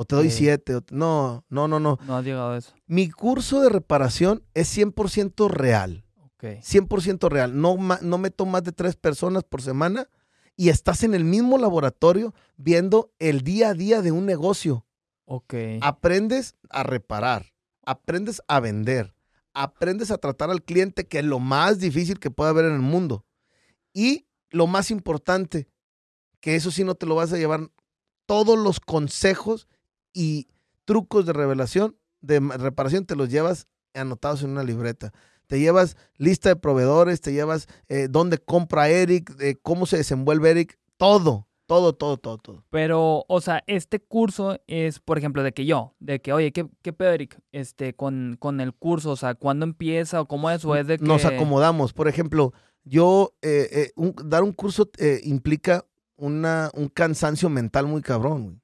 [0.00, 0.82] O te doy 7.
[0.92, 1.98] No, no, no, no.
[2.06, 2.72] No ha llegado a eso.
[2.86, 6.04] Mi curso de reparación es 100% real.
[6.40, 7.60] 100% real.
[7.60, 10.08] No, no meto más de tres personas por semana
[10.54, 14.86] y estás en el mismo laboratorio viendo el día a día de un negocio.
[15.24, 15.54] Ok.
[15.80, 17.46] Aprendes a reparar,
[17.84, 19.16] aprendes a vender,
[19.52, 22.82] aprendes a tratar al cliente, que es lo más difícil que puede haber en el
[22.82, 23.24] mundo.
[23.92, 25.66] Y lo más importante,
[26.38, 27.68] que eso sí no te lo vas a llevar,
[28.26, 29.66] todos los consejos
[30.12, 30.48] y
[30.84, 35.12] trucos de revelación, de reparación, te los llevas anotados en una libreta.
[35.46, 39.32] Te llevas lista de proveedores, te llevas eh, dónde compra Eric,
[39.62, 42.64] cómo se desenvuelve Eric, todo, todo, todo, todo, todo.
[42.70, 46.68] Pero, o sea, este curso es, por ejemplo, de que yo, de que, oye, ¿qué,
[46.82, 47.40] qué pedo, Eric?
[47.52, 50.64] Este, con, con el curso, o sea, ¿cuándo empieza o cómo es?
[50.64, 51.04] es de que...
[51.04, 51.94] Nos acomodamos.
[51.94, 52.52] Por ejemplo,
[52.84, 54.90] yo, eh, eh, dar un curso
[55.22, 55.84] implica
[56.16, 58.60] una, un cansancio mental muy cabrón, güey.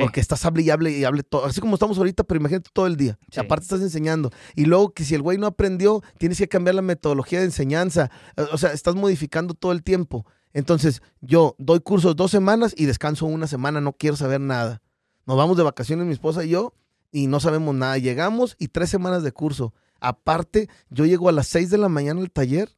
[0.00, 1.46] Porque estás hable y hable y hable todo.
[1.46, 3.18] Así como estamos ahorita, pero imagínate todo el día.
[3.36, 4.30] aparte estás enseñando.
[4.54, 8.10] Y luego que si el güey no aprendió, tienes que cambiar la metodología de enseñanza.
[8.36, 10.26] Eh, o sea, estás modificando todo el tiempo.
[10.52, 14.82] Entonces, yo doy cursos dos semanas y descanso una semana, no quiero saber nada.
[15.26, 16.74] Nos vamos de vacaciones mi esposa y yo
[17.10, 17.98] y no sabemos nada.
[17.98, 19.74] Llegamos y tres semanas de curso.
[20.00, 22.76] Aparte, yo llego a las seis de la mañana al taller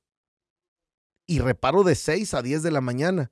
[1.27, 3.31] y reparo de seis a diez de la mañana.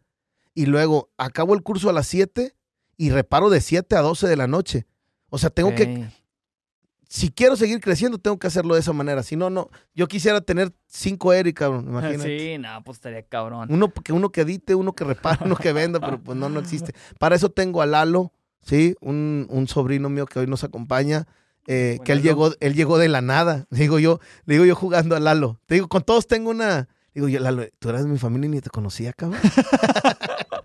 [0.54, 2.56] Y luego acabo el curso a las siete
[2.98, 4.86] y reparo de 7 a 12 de la noche.
[5.30, 6.08] O sea, tengo que,
[7.08, 9.22] si quiero seguir creciendo, tengo que hacerlo de esa manera.
[9.22, 9.70] Si no, no.
[9.94, 12.38] Yo quisiera tener cinco Eric, cabrón, imagínate.
[12.38, 13.68] Sí, no, pues estaría cabrón.
[13.70, 16.60] Uno que, uno que edite, uno que repare, uno que venda, pero pues no, no
[16.60, 16.92] existe.
[17.18, 18.94] Para eso tengo a Lalo, ¿sí?
[19.00, 21.26] Un, un sobrino mío que hoy nos acompaña.
[21.70, 23.66] Eh, que él llegó, él llegó de la nada.
[23.70, 25.60] Digo yo, digo yo jugando a Lalo.
[25.66, 26.88] Te digo, con todos tengo una.
[27.14, 29.40] Digo yo, Lalo, tú eras de mi familia y ni te conocía, cabrón.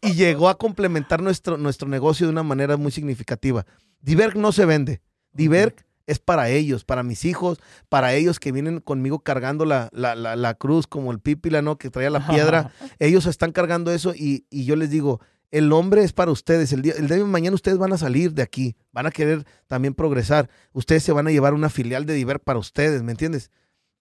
[0.00, 3.66] y llegó a complementar nuestro, nuestro negocio de una manera muy significativa.
[4.00, 5.00] Diverg no se vende.
[5.32, 10.54] Diverg es para ellos, para mis hijos, para ellos que vienen conmigo cargando la, la,
[10.54, 11.78] cruz como el pípila, ¿no?
[11.78, 12.70] Que traía la piedra.
[12.98, 15.20] ellos están cargando eso y, yo les digo,
[15.50, 16.72] el hombre es para ustedes.
[16.72, 19.44] El día, el día de mañana ustedes van a salir de aquí, van a querer
[19.66, 20.48] también progresar.
[20.72, 23.50] Ustedes se van a llevar una filial de Diverg para ustedes, ¿me entiendes?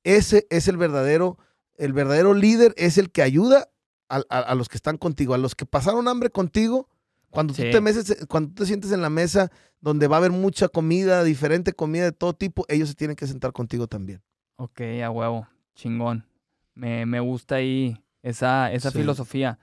[0.03, 1.39] Ese es el verdadero,
[1.77, 3.69] el verdadero líder, es el que ayuda
[4.09, 6.87] a, los que están contigo, a los que pasaron hambre contigo,
[7.29, 9.51] cuando tú, te meses, cuando te sientes en la mesa
[9.81, 13.27] donde va a haber mucha comida, diferente comida de todo tipo, ellos se tienen que
[13.27, 14.21] sentar contigo también.
[14.55, 16.25] Ok, a huevo, chingón.
[16.73, 19.59] Me, me gusta ahí esa, esa filosofía.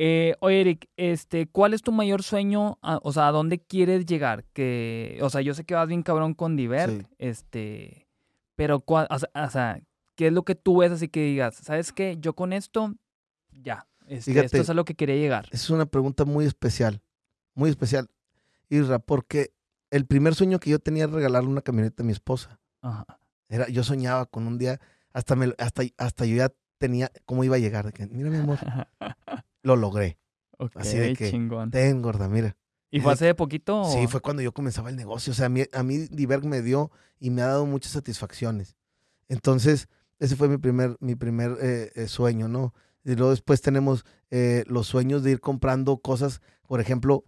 [0.00, 2.78] Eh, oye, Eric, este, ¿cuál es tu mayor sueño?
[2.80, 4.44] o sea, ¿a dónde quieres llegar?
[4.52, 8.06] Que, o sea, yo sé que vas bien cabrón con Divert, este,
[8.54, 9.80] pero, o sea,
[10.14, 11.56] ¿qué es lo que tú ves así que digas?
[11.56, 12.16] ¿Sabes qué?
[12.20, 12.94] Yo con esto
[13.62, 13.86] ya.
[14.06, 15.48] Este, esto es a lo que quería llegar.
[15.50, 17.02] Es una pregunta muy especial,
[17.54, 18.08] muy especial,
[18.70, 19.52] Irra, porque
[19.90, 22.58] el primer sueño que yo tenía era regalarle una camioneta a mi esposa.
[23.48, 24.80] Era, yo soñaba con un día,
[25.12, 27.92] hasta, me, hasta, hasta yo ya tenía cómo iba a llegar.
[28.10, 28.58] mira, mi amor,
[29.62, 30.18] lo logré.
[30.74, 31.70] Así de que, chingón.
[31.70, 32.56] ten, gorda, mira.
[32.90, 33.84] ¿Y fue hace poquito?
[33.84, 35.32] Sí, fue cuando yo comenzaba el negocio.
[35.32, 36.90] O sea, a mí, a mí Diverg me dio
[37.20, 38.76] y me ha dado muchas satisfacciones.
[39.28, 42.72] Entonces, ese fue mi primer, mi primer eh, eh, sueño, ¿no?
[43.08, 47.24] Y luego después tenemos eh, los sueños de ir comprando cosas, por ejemplo,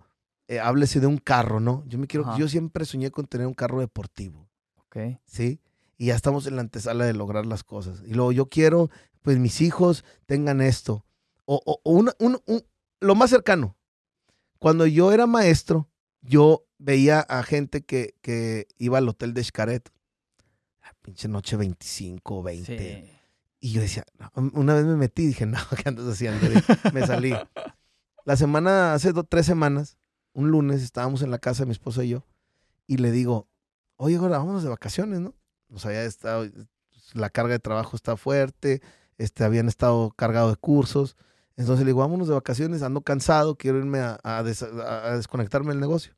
[0.46, 1.84] eh, háblese de un carro, ¿no?
[1.86, 4.50] Yo me quiero, yo siempre soñé con tener un carro deportivo.
[4.76, 4.98] Ok.
[5.24, 5.58] ¿Sí?
[5.96, 8.02] Y ya estamos en la antesala de lograr las cosas.
[8.04, 8.90] Y luego yo quiero,
[9.22, 11.06] pues mis hijos tengan esto.
[11.46, 12.12] O, o, un,
[13.00, 13.78] lo más cercano.
[14.58, 15.88] Cuando yo era maestro,
[16.20, 19.90] yo veía a gente que, que iba al hotel de Xcaret.
[20.82, 22.78] Ah, pinche noche 25, 20.
[22.78, 23.19] Sí
[23.60, 24.04] y yo decía,
[24.34, 26.46] una vez me metí y dije, no, ¿qué andas haciendo?
[26.92, 27.34] me salí.
[28.24, 29.98] La semana, hace dos, tres semanas,
[30.32, 32.26] un lunes, estábamos en la casa de mi esposa y yo,
[32.86, 33.48] y le digo,
[33.96, 35.34] oye, ahora vámonos de vacaciones, ¿no?
[35.68, 36.46] Nos había estado,
[37.12, 38.82] la carga de trabajo está fuerte,
[39.18, 41.16] este, habían estado cargados de cursos.
[41.56, 46.14] Entonces le digo, vámonos de vacaciones, ando cansado, quiero irme a, desconectarme del negocio.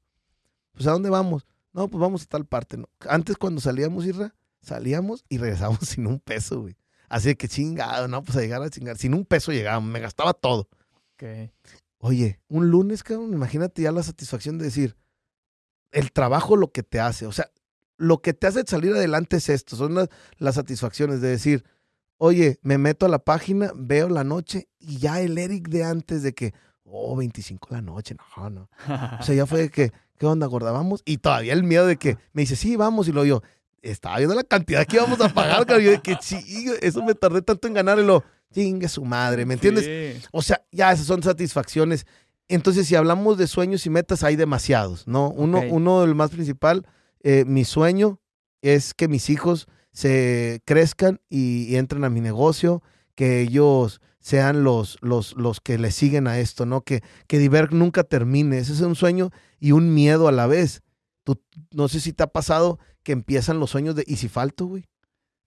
[0.73, 1.47] Pues, ¿a dónde vamos?
[1.73, 2.89] No, pues vamos a tal parte, ¿no?
[3.09, 6.77] Antes cuando salíamos, Irra, salíamos y regresábamos sin un peso, güey.
[7.13, 8.97] Así que chingado, no, pues a llegar a chingar.
[8.97, 10.67] Sin un peso llegaba, me gastaba todo.
[11.99, 14.97] Oye, un lunes, cabrón, imagínate ya la satisfacción de decir,
[15.91, 17.27] el trabajo lo que te hace.
[17.27, 17.51] O sea,
[17.99, 19.77] lo que te hace salir adelante es esto.
[19.77, 20.09] Son las,
[20.39, 21.65] las satisfacciones de decir,
[22.17, 26.23] oye, me meto a la página, veo la noche y ya el Eric de antes
[26.23, 28.71] de que, oh, 25 de la noche, no, no.
[29.21, 30.73] O sea, ya fue de que, ¿qué onda, gorda?
[30.73, 31.03] Vamos.
[31.05, 33.07] Y todavía el miedo de que me dice, sí, vamos.
[33.07, 33.43] Y lo yo,
[33.83, 35.85] estaba viendo la cantidad que íbamos a pagar, cabrón.
[35.85, 36.17] Yo de que
[36.81, 40.29] eso me tardé tanto en ganar y lo, chingue su madre, ¿me entiendes?
[40.31, 42.07] O sea, ya esas son satisfacciones.
[42.49, 45.31] Entonces, si hablamos de sueños y metas, hay demasiados, ¿no?
[45.31, 46.87] Uno, uno el más principal,
[47.23, 48.21] eh, mi sueño
[48.61, 52.83] es que mis hijos se crezcan y, entren a mi negocio,
[53.15, 56.83] que ellos sean los, los, los que le siguen a esto, ¿no?
[56.83, 58.59] Que, que Diver nunca termine.
[58.59, 60.83] Ese es un sueño y un miedo a la vez.
[61.25, 61.41] Tú,
[61.71, 64.89] no sé si te ha pasado que empiezan los sueños de, ¿y si falto, güey?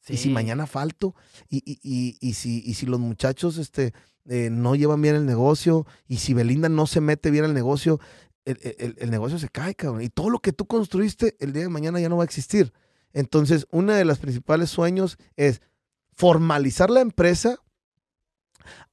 [0.07, 1.15] ¿Y si mañana falto?
[1.49, 3.93] ¿Y, y, y, si, y si los muchachos este,
[4.25, 5.87] eh, no llevan bien el negocio?
[6.07, 7.99] ¿Y si Belinda no se mete bien al negocio?
[8.45, 10.03] El, negocio se cae, cabrón.
[10.03, 12.71] Y todo lo que tú construiste el día de mañana ya no va a existir.
[13.13, 15.61] Entonces, uno de los principales sueños es
[16.13, 17.57] formalizar la empresa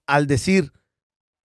[0.06, 0.72] al decir,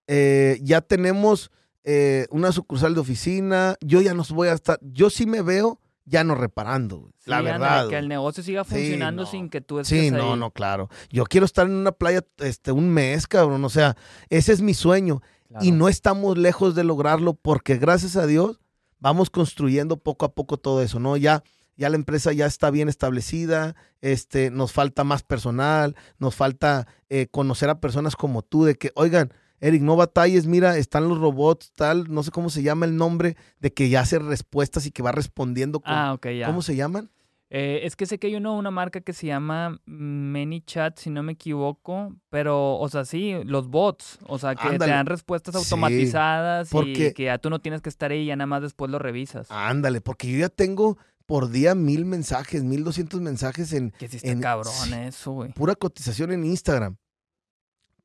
[0.08, 1.52] eh, ya tenemos
[1.90, 5.80] eh, una sucursal de oficina, yo ya no voy a estar, yo sí me veo
[6.04, 7.88] ya no reparando, la verdad.
[7.88, 10.90] que el negocio siga funcionando sin que tú estés Sí, no, no, claro.
[11.10, 13.96] Yo quiero estar en una playa este, un mes, cabrón, o sea,
[14.30, 15.22] ese es mi sueño.
[15.62, 18.60] Y no estamos lejos de lograrlo porque gracias a Dios
[19.00, 21.16] vamos construyendo poco a poco todo eso, ¿no?
[21.16, 21.42] Ya
[21.78, 27.28] ya la empresa ya está bien establecida, este, nos falta más personal, nos falta eh,
[27.28, 31.72] conocer a personas como tú, de que, oigan, Eric, no batalles, mira, están los robots,
[31.74, 35.02] tal, no sé cómo se llama el nombre, de que ya hace respuestas y que
[35.02, 35.82] va respondiendo.
[35.86, 36.48] ah, ok, ya.
[36.48, 37.10] ¿Cómo se llaman?
[37.50, 41.24] Eh, es que sé que hay uno, una marca que se llama ManyChat, si no
[41.24, 46.70] me equivoco, pero, o sea, sí, los bots, o sea, que te dan respuestas automatizadas
[46.86, 49.50] y que ya tú no tienes que estar ahí, ya nada más después lo revisas.
[49.50, 53.92] Ándale, porque yo ya tengo por día mil mensajes, mil doscientos mensajes en...
[53.92, 55.54] Que sí está cabrón eso, güey.
[55.54, 56.98] Pura cotización en Instagram.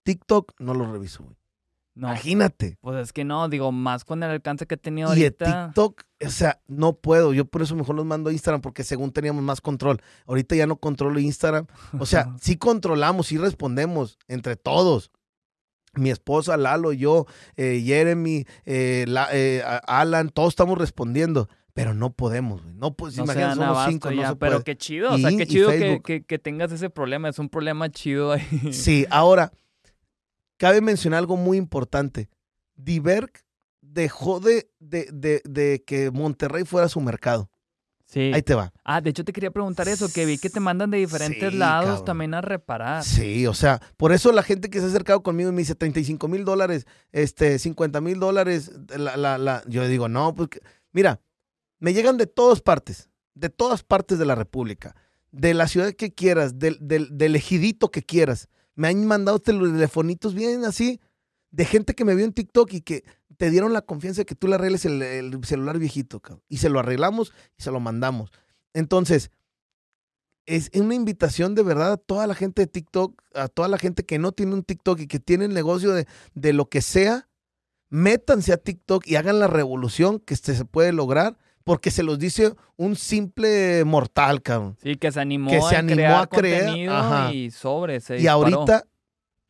[0.04, 1.36] TikTok no lo reviso, güey.
[1.94, 2.78] Imagínate.
[2.80, 5.66] Pues es que no, digo, más con el alcance que he tenido y ahorita.
[5.66, 7.34] TikTok, o sea, no puedo.
[7.34, 10.00] Yo por eso mejor los mando a Instagram, porque según teníamos más control.
[10.26, 11.66] Ahorita ya no controlo Instagram.
[11.98, 15.10] O sea, sí controlamos, sí respondemos entre todos.
[15.94, 21.48] Mi esposa, Lalo, yo, eh, Jeremy, eh, eh, Alan, todos estamos respondiendo.
[21.74, 22.74] Pero no podemos, güey.
[22.74, 26.38] No, pues, imagínate, somos cinco, no Pero qué chido, o sea, qué chido que, que
[26.38, 27.30] tengas ese problema.
[27.30, 28.72] Es un problema chido ahí.
[28.72, 29.52] Sí, ahora,
[30.62, 32.28] cabe mencionar algo muy importante.
[32.76, 33.32] Diverg
[33.80, 37.50] dejó de, de, que Monterrey fuera su mercado.
[38.04, 38.30] Sí.
[38.32, 38.72] Ahí te va.
[38.84, 42.04] Ah, de hecho te quería preguntar eso, que vi que te mandan de diferentes lados
[42.04, 43.02] también a reparar.
[43.02, 46.28] Sí, o sea, por eso la gente que se ha acercado conmigo me dice 35
[46.28, 50.50] mil dólares, este, 50 mil dólares, la, la, la, yo digo, no, pues,
[50.92, 51.20] mira,
[51.80, 54.94] me llegan de todas partes, de todas partes de la República,
[55.32, 58.48] de la ciudad que quieras, del, del, del ejidito que quieras.
[58.74, 61.00] Me han mandado telefonitos bien así
[61.50, 63.04] de gente que me vio en TikTok y que
[63.36, 66.42] te dieron la confianza de que tú le arregles el, celular viejito, cabrón.
[66.48, 68.32] Y se lo arreglamos y se lo mandamos.
[68.72, 69.30] Entonces,
[70.46, 74.04] es una invitación de verdad a toda la gente de TikTok, a toda la gente
[74.04, 77.28] que no tiene un TikTok y que tiene el negocio de, de lo que sea,
[77.90, 82.54] métanse a TikTok y hagan la revolución que se puede lograr porque se los dice
[82.76, 84.76] un simple mortal, cabrón.
[84.82, 88.86] Sí, que se animó, que se animó crear a crear y sobre Y ahorita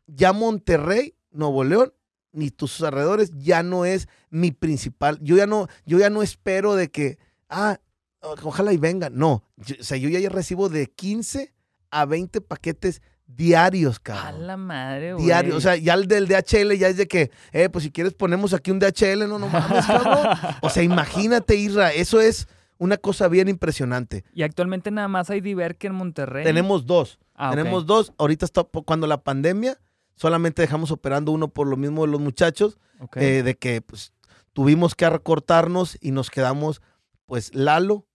[0.06, 1.92] ya Monterrey, Nuevo León,
[2.32, 5.18] ni tus alrededores ya no es mi principal.
[5.22, 7.18] Yo ya no, yo ya no espero de que,
[7.48, 7.78] ah,
[8.20, 9.10] ojalá y venga.
[9.10, 11.52] No, o sea, yo ya recibo de 15
[11.90, 13.02] a 20 paquetes
[13.36, 14.26] diarios, cabrón.
[14.26, 15.24] A la madre, güey.
[15.24, 15.56] Diario.
[15.56, 18.52] O sea, ya el del DHL ya es de que, eh, pues si quieres ponemos
[18.54, 20.26] aquí un DHL, no, no mames, cabrón.
[20.62, 22.48] o sea, imagínate, Isra, eso es
[22.78, 24.24] una cosa bien impresionante.
[24.34, 26.44] Y actualmente nada más hay Diverque en Monterrey.
[26.44, 27.18] Tenemos dos.
[27.34, 28.12] Ah, Tenemos dos.
[28.18, 29.78] Ahorita está cuando la pandemia,
[30.16, 32.78] solamente dejamos operando uno por lo mismo de los muchachos,
[33.16, 34.12] eh, de que pues,
[34.52, 36.82] tuvimos que recortarnos y nos quedamos,
[37.26, 38.06] pues, Lalo,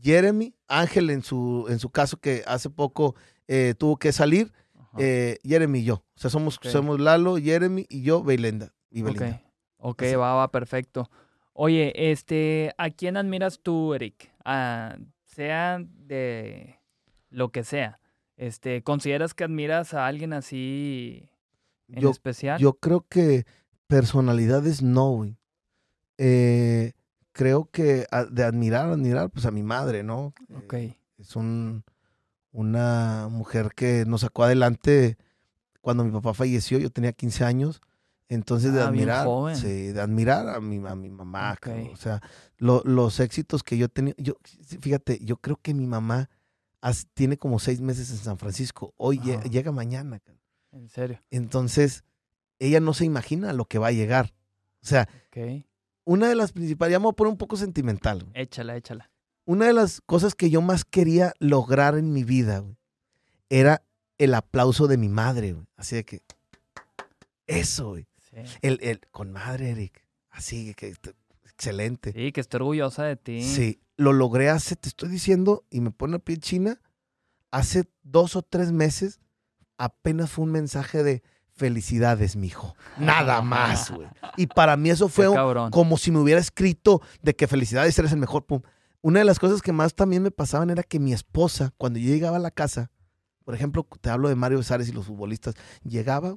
[0.00, 3.14] Jeremy, Ángel en su, en su caso que hace poco
[3.46, 4.52] eh, tuvo que salir,
[4.98, 5.94] eh, Jeremy y yo.
[5.94, 8.72] O sea, somos, somos Lalo, Jeremy y yo, Belinda.
[8.90, 9.42] Y Belinda.
[9.78, 11.10] Ok, okay va, va, perfecto.
[11.52, 14.30] Oye, este, ¿a quién admiras tú, Eric?
[14.44, 16.78] Ah, sea de
[17.30, 18.00] lo que sea.
[18.36, 21.28] Este, ¿consideras que admiras a alguien así
[21.88, 22.58] en especial?
[22.58, 23.44] Yo creo que
[23.86, 25.36] personalidades no, güey.
[26.18, 26.92] Eh,
[27.32, 30.32] creo que de admirar, admirar, pues a mi madre, ¿no?
[30.56, 30.74] Ok.
[31.18, 31.84] es un,
[32.52, 35.16] una mujer que nos sacó adelante
[35.80, 37.80] cuando mi papá falleció, yo tenía 15 años.
[38.28, 41.58] Entonces, de ah, admirar, sí, de admirar a mi, a mi mamá,
[41.92, 42.22] o sea,
[42.56, 44.36] los éxitos que yo tenía, yo,
[44.80, 46.30] fíjate, yo creo que mi mamá
[47.12, 49.20] tiene como seis meses en San Francisco, hoy
[49.50, 50.22] llega mañana.
[50.70, 51.20] ¿En serio?
[51.30, 52.04] Entonces,
[52.58, 54.32] ella no se imagina lo que va a llegar.
[54.82, 55.08] O sea,
[56.04, 58.26] una de las principales, ya me voy a poner un poco sentimental.
[58.32, 59.11] Échala, échala
[59.52, 62.64] una de las cosas que yo más quería lograr en mi vida
[63.48, 63.82] era
[64.18, 65.54] el aplauso de mi madre.
[65.76, 66.22] Así de que,
[67.46, 68.06] eso, güey.
[68.62, 70.06] El, el, con madre, Eric.
[70.30, 70.94] Así que,
[71.44, 72.12] excelente.
[72.12, 73.42] Sí, que estoy orgullosa de ti.
[73.42, 76.80] Sí, lo logré hace, te estoy diciendo, y me pone la piel china,
[77.50, 79.20] hace dos o tres meses
[79.76, 81.22] apenas fue un mensaje de
[81.54, 82.74] felicidades, mijo.
[82.98, 84.08] Nada más, güey.
[84.36, 85.26] Y para mí eso fue
[85.70, 88.46] como si me hubiera escrito de que felicidades, eres el mejor.
[88.46, 88.62] Pum.
[89.02, 92.08] Una de las cosas que más también me pasaban era que mi esposa, cuando yo
[92.08, 92.90] llegaba a la casa,
[93.44, 96.36] por ejemplo, te hablo de Mario Besares y los futbolistas, llegaba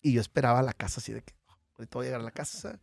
[0.00, 1.34] y yo esperaba a la casa así de que,
[1.76, 2.78] ahorita voy a llegar a la casa,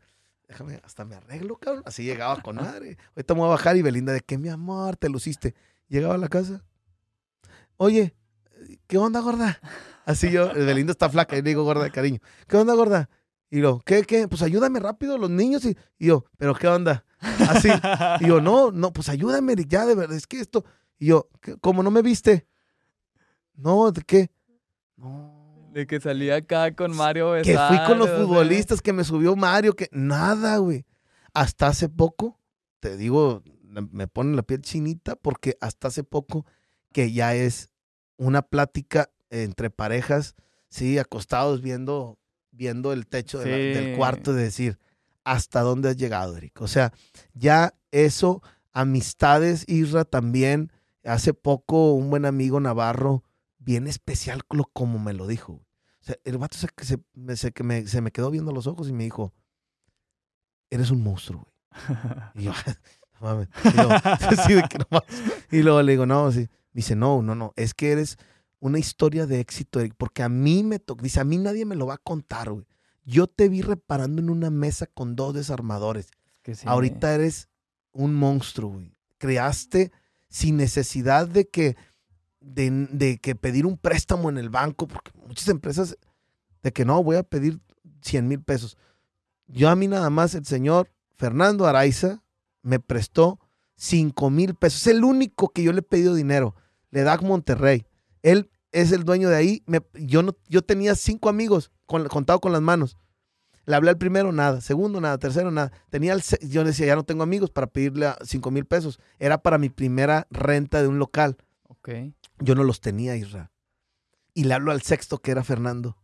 [0.49, 1.83] déjame, hasta me arreglo, cabrón.
[1.85, 2.97] Así llegaba con madre.
[3.15, 5.55] Ahorita me voy a bajar y Belinda de que mi amor, te luciste.
[5.87, 6.65] Llegaba a la casa.
[7.77, 8.13] Oye,
[8.87, 9.61] ¿qué onda, gorda?
[10.05, 12.19] Así yo, Belinda está flaca, y le digo gorda de cariño.
[12.47, 13.09] ¿Qué onda, gorda?
[13.51, 14.29] Y yo, ¿qué, qué?
[14.29, 15.65] Pues ayúdame rápido, los niños.
[15.65, 17.03] Y, yo, ¿pero qué onda?
[17.19, 17.69] Así.
[18.21, 20.63] Y yo, no, no, pues ayúdame, ya, de verdad, es que esto.
[20.97, 21.29] Y yo,
[21.59, 22.47] ¿cómo no me viste?
[23.53, 24.31] No, ¿de qué?
[24.95, 25.69] No.
[25.73, 29.73] De que salía acá con Mario Que fui con los futbolistas, que me subió Mario,
[29.73, 30.85] que nada, güey.
[31.33, 32.39] Hasta hace poco,
[32.79, 36.45] te digo, me ponen la piel chinita porque hasta hace poco
[36.91, 37.69] que ya es
[38.17, 40.35] una plática entre parejas,
[40.69, 42.19] sí, acostados viendo,
[42.51, 44.79] viendo el techo del cuarto de decir,
[45.23, 46.61] ¿hasta dónde has llegado, Eric?
[46.61, 46.93] O sea,
[47.33, 48.41] ya eso,
[48.71, 50.71] amistades, Isra también,
[51.03, 53.23] hace poco un buen amigo Navarro
[53.57, 55.53] bien especial como me lo dijo.
[55.53, 56.97] O sea, el vato se, se,
[57.63, 59.33] me, se me quedó viendo los ojos y me dijo,
[60.69, 61.51] eres un monstruo, güey.
[62.35, 62.53] y yo,
[63.21, 63.47] mames.
[65.51, 66.49] Y, luego le digo, no, sí.
[66.73, 68.17] dice, no, no, no, es que eres
[68.61, 71.87] una historia de éxito, porque a mí me tocó, dice, a mí nadie me lo
[71.87, 72.65] va a contar, güey.
[73.03, 76.11] Yo te vi reparando en una mesa con dos desarmadores.
[76.65, 77.49] Ahorita eres
[77.91, 78.95] un monstruo, güey.
[79.17, 79.91] Creaste
[80.29, 81.75] sin necesidad de que
[82.39, 85.97] de, que pedir un préstamo en el banco, porque muchas empresas
[86.63, 87.59] de que no, voy a pedir
[88.01, 88.77] 100 mil pesos.
[89.47, 92.23] Yo a mí nada más el señor Fernando Araiza
[92.61, 93.39] me prestó
[93.75, 94.81] 5 mil pesos.
[94.81, 96.55] Es el único que yo le he pedido dinero.
[96.91, 97.85] Le da Monterrey.
[98.23, 99.63] Él es el dueño de ahí.
[99.93, 102.97] yo, no, yo tenía cinco amigos con, contado con las manos.
[103.65, 104.61] Le hablé al primero, nada.
[104.61, 105.17] Segundo, nada.
[105.17, 105.71] Tercero, nada.
[105.89, 108.99] Tenía el, yo decía, ya no tengo amigos para pedirle 5 mil pesos.
[109.19, 111.37] Era para mi primera renta de un local.
[111.67, 112.15] Okay.
[112.39, 113.51] Yo no los tenía, Isra.
[114.33, 115.97] Y le hablo al sexto, que era Fernando.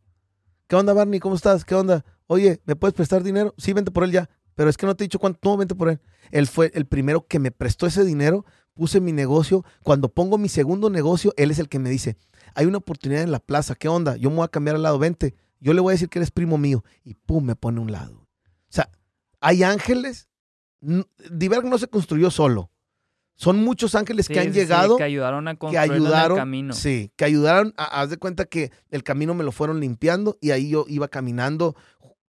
[0.67, 1.19] ¿Qué onda, Barney?
[1.19, 1.65] ¿Cómo estás?
[1.65, 2.05] ¿Qué onda?
[2.27, 3.53] Oye, ¿me puedes prestar dinero?
[3.57, 4.29] Sí, vente por él ya.
[4.53, 5.39] Pero es que no te he dicho cuánto.
[5.49, 5.99] No, vente por él.
[6.31, 8.45] Él fue el primero que me prestó ese dinero.
[8.77, 9.65] Puse mi negocio.
[9.83, 12.15] Cuando pongo mi segundo negocio, él es el que me dice,
[12.53, 13.75] hay una oportunidad en la plaza.
[13.75, 14.15] ¿Qué onda?
[14.17, 14.99] Yo me voy a cambiar al lado.
[14.99, 15.35] Vente.
[15.59, 16.83] Yo le voy a decir que eres primo mío.
[17.03, 18.15] Y pum, me pone a un lado.
[18.15, 18.89] O sea,
[19.41, 20.29] hay ángeles.
[20.79, 22.69] Diverg no se construyó solo.
[23.35, 24.97] Son muchos ángeles que han llegado.
[24.97, 26.73] que ayudaron a construir el camino.
[26.73, 27.73] Sí, que ayudaron.
[27.77, 31.07] A, haz de cuenta que el camino me lo fueron limpiando y ahí yo iba
[31.07, 31.75] caminando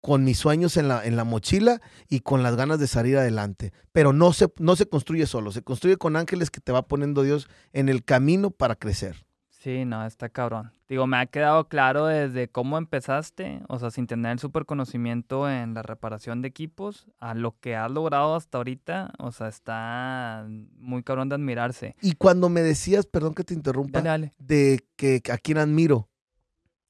[0.04, 3.72] con mis sueños en la, en la mochila y con las ganas de salir adelante.
[3.90, 7.22] Pero no se, no se construye solo, se construye con ángeles que te va poniendo
[7.22, 9.24] Dios en el camino para crecer.
[9.48, 10.72] Sí, no, está cabrón.
[10.90, 15.48] Digo, me ha quedado claro desde cómo empezaste, o sea, sin tener el super conocimiento
[15.48, 20.46] en la reparación de equipos, a lo que has logrado hasta ahorita, o sea, está
[20.76, 21.96] muy cabrón de admirarse.
[22.02, 24.02] Y cuando me decías, perdón que te interrumpa,
[24.36, 26.10] de que a quién admiro,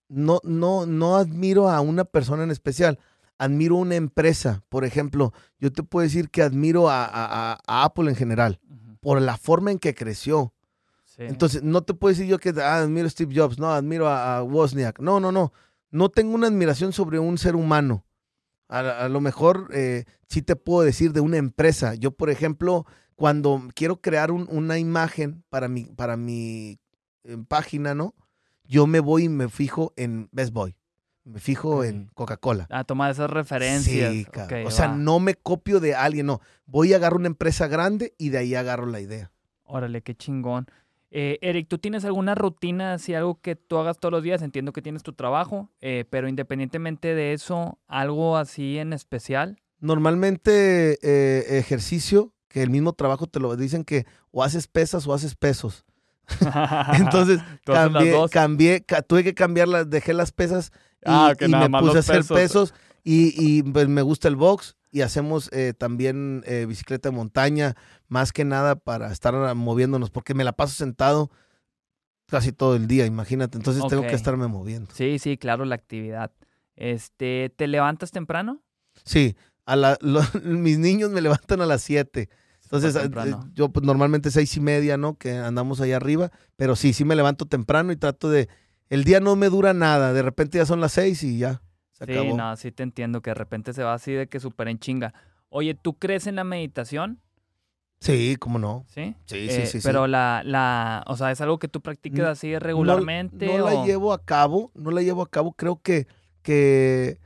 [0.08, 2.98] no, no, no admiro a una persona en especial,
[3.38, 4.62] admiro una empresa.
[4.68, 8.60] Por ejemplo, yo te puedo decir que admiro a, Apple en general,
[9.00, 10.54] por la forma en que creció
[11.16, 14.42] entonces, no te puedo decir yo que ah, admiro a Steve Jobs, no, admiro a,
[14.42, 14.98] Wozniak.
[15.00, 15.52] No, no, no.
[15.90, 18.04] No tengo una admiración sobre un ser humano.
[18.68, 21.94] A, lo mejor eh, sí te puedo decir de una empresa.
[21.94, 26.80] Yo, por ejemplo, cuando quiero crear una imagen para mi, para mi
[27.22, 28.14] eh, página, ¿no?
[28.64, 30.76] Yo me voy y me fijo en Best Boy.
[31.24, 32.66] Me fijo en Coca-Cola.
[32.70, 34.12] A tomar esas referencias.
[34.12, 34.26] Sí,
[34.64, 36.40] o sea, no me copio de alguien, no.
[36.66, 39.32] Voy a agarrar una empresa grande y de ahí agarro la idea.
[39.64, 40.66] Órale, qué chingón.
[41.10, 44.42] Eh, Eric, ¿tú tienes alguna rutina, así algo que tú hagas todos los días?
[44.42, 49.60] Entiendo que tienes tu trabajo, eh, pero independientemente de eso, ¿algo así en especial?
[49.78, 55.14] Normalmente eh, ejercicio, que el mismo trabajo te lo dicen que o haces pesas o
[55.14, 55.84] haces pesos.
[56.94, 57.40] Entonces
[58.30, 60.72] cambié, tuve que cambiarlas, dejé las pesas
[61.02, 65.50] y, ah, me puse a hacer pesos, y, pues, me gusta el box y hacemos
[65.78, 67.74] también bicicleta de montaña,
[68.08, 71.30] más que nada para estar moviéndonos, porque me la paso sentado
[72.26, 73.58] casi todo el día, imagínate.
[73.58, 74.90] Entonces tengo que estarme moviendo.
[74.94, 76.32] Sí, sí, claro, la actividad.
[76.76, 78.62] Este, ¿te levantas temprano?
[79.04, 79.36] Sí,
[79.66, 79.98] a la,
[80.42, 82.28] mis niños me levantan a las 7.
[82.74, 85.16] Entonces, eh, yo pues, normalmente seis y media, ¿no?
[85.16, 88.48] Que andamos ahí arriba, pero sí, sí me levanto temprano y trato de...
[88.88, 91.62] El día no me dura nada, de repente ya son las seis y ya.
[91.92, 94.68] Se sí, no, sí te entiendo, que de repente se va así de que súper
[94.68, 95.14] en chinga.
[95.48, 97.20] Oye, ¿tú crees en la meditación?
[98.00, 98.84] Sí, cómo no.
[98.88, 99.14] Sí.
[99.24, 99.78] Sí, sí, Eh, sí.
[99.82, 100.10] Pero sí.
[100.10, 103.46] la, la, o sea, es algo que tú practiques No- así regularmente.
[103.46, 105.52] No, no la llevo a cabo, no la llevo a cabo.
[105.52, 106.06] Creo que,
[106.42, 107.18] que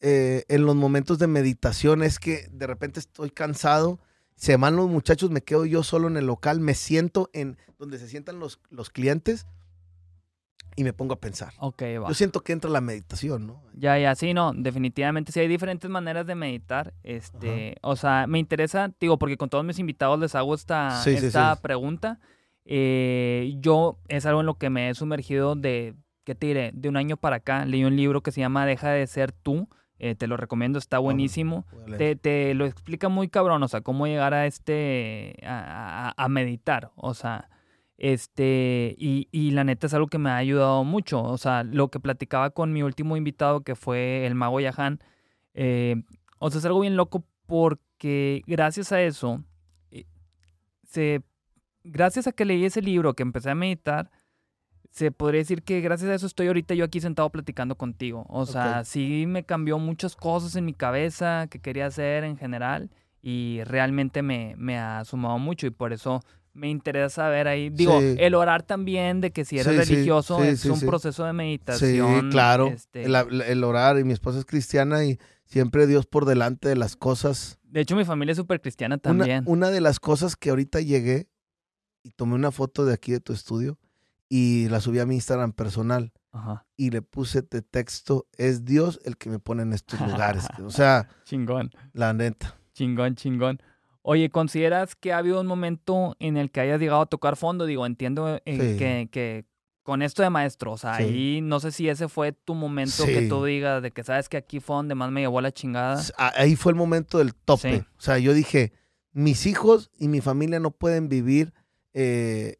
[0.00, 4.00] eh, en los momentos de meditación es que de repente estoy cansado,
[4.36, 7.98] se van los muchachos, me quedo yo solo en el local, me siento en donde
[7.98, 9.46] se sientan los, los clientes
[10.76, 11.54] y me pongo a pensar.
[11.58, 12.08] Ok, va.
[12.08, 13.62] Yo siento que entra la meditación, ¿no?
[13.74, 16.92] Ya, ya, sí, no, definitivamente sí hay diferentes maneras de meditar.
[17.02, 21.16] Este, o sea, me interesa, digo, porque con todos mis invitados les hago esta, Sí,
[21.16, 21.60] sí, esta sí.
[21.62, 22.20] pregunta.
[22.66, 25.94] Eh, yo es algo en lo que me he sumergido de,
[26.24, 26.72] ¿qué te diré?
[26.74, 27.64] De un año para acá.
[27.64, 29.68] Leí un libro que se llama Deja de ser tú.
[29.98, 31.64] Eh, te lo recomiendo, está buenísimo.
[31.98, 36.28] Te, te lo explica muy cabrón, o sea, cómo llegar a este, a, a- a
[36.28, 37.48] meditar, o sea,
[37.98, 41.88] este, y, y la neta es algo que me ha ayudado mucho, o sea, lo
[41.88, 45.00] que platicaba con mi último invitado, que fue el mago Yahan,
[45.54, 46.02] eh,
[46.38, 49.42] o sea, es algo bien loco porque gracias a eso,
[49.90, 50.04] eh,
[50.86, 51.22] se,
[51.84, 54.10] gracias a que leí ese libro, que empecé a meditar,
[54.96, 58.24] se podría decir que gracias a eso estoy ahorita yo aquí sentado platicando contigo.
[58.30, 62.88] O sea, sí me cambió muchas cosas en mi cabeza que quería hacer en general
[63.20, 66.22] y realmente me, me ha sumado mucho y por eso
[66.54, 67.68] me interesa saber ahí.
[67.68, 68.16] Digo, Sí.
[68.18, 70.86] el orar también, de que si eres Sí, sí, religioso sí, es sí, un sí.
[70.86, 72.30] proceso de Sí, meditación.
[72.30, 72.68] claro.
[72.68, 76.76] este, El, el orar, y mi esposa es cristiana y siempre Dios por delante de
[76.76, 77.58] las cosas.
[77.64, 79.42] de hecho, mi familia es súper cristiana Una, también.
[79.46, 81.28] una de las cosas que ahorita llegué
[82.02, 83.78] y tomé una foto de aquí de tu estudio
[84.28, 86.66] y la subí a mi Instagram personal Ajá.
[86.76, 90.44] y le puse de texto, es Dios el que me pone en estos lugares.
[90.64, 91.70] o sea, Chingón.
[91.92, 92.56] la neta.
[92.74, 93.60] Chingón, chingón.
[94.02, 97.66] Oye, ¿consideras que ha habido un momento en el que hayas llegado a tocar fondo?
[97.66, 98.78] Digo, entiendo eh, Sí.
[98.78, 99.44] que, que
[99.82, 101.02] con esto de maestro, o sea, Sí.
[101.04, 104.36] ahí no sé si ese fue tu momento que tú digas de que sabes que
[104.36, 106.00] aquí fue donde más me llevó la chingada.
[106.18, 107.84] Ahí fue el momento del tope.
[107.96, 108.72] O sea, yo dije,
[109.12, 111.52] mis hijos y mi familia no pueden vivir
[111.98, 112.56] eh,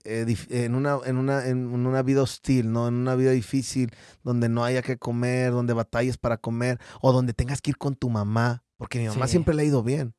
[0.48, 2.88] en, una, en, una, en una vida hostil, ¿no?
[2.88, 3.90] En una vida difícil,
[4.24, 7.96] donde no haya que comer, donde batalles para comer, o donde tengas que ir con
[7.96, 9.32] tu mamá, porque mi mamá Sí.
[9.32, 10.14] siempre le ha ido bien.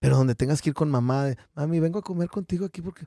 [0.00, 3.06] Pero donde tengas que ir con mamá, de, mami, vengo a comer contigo aquí porque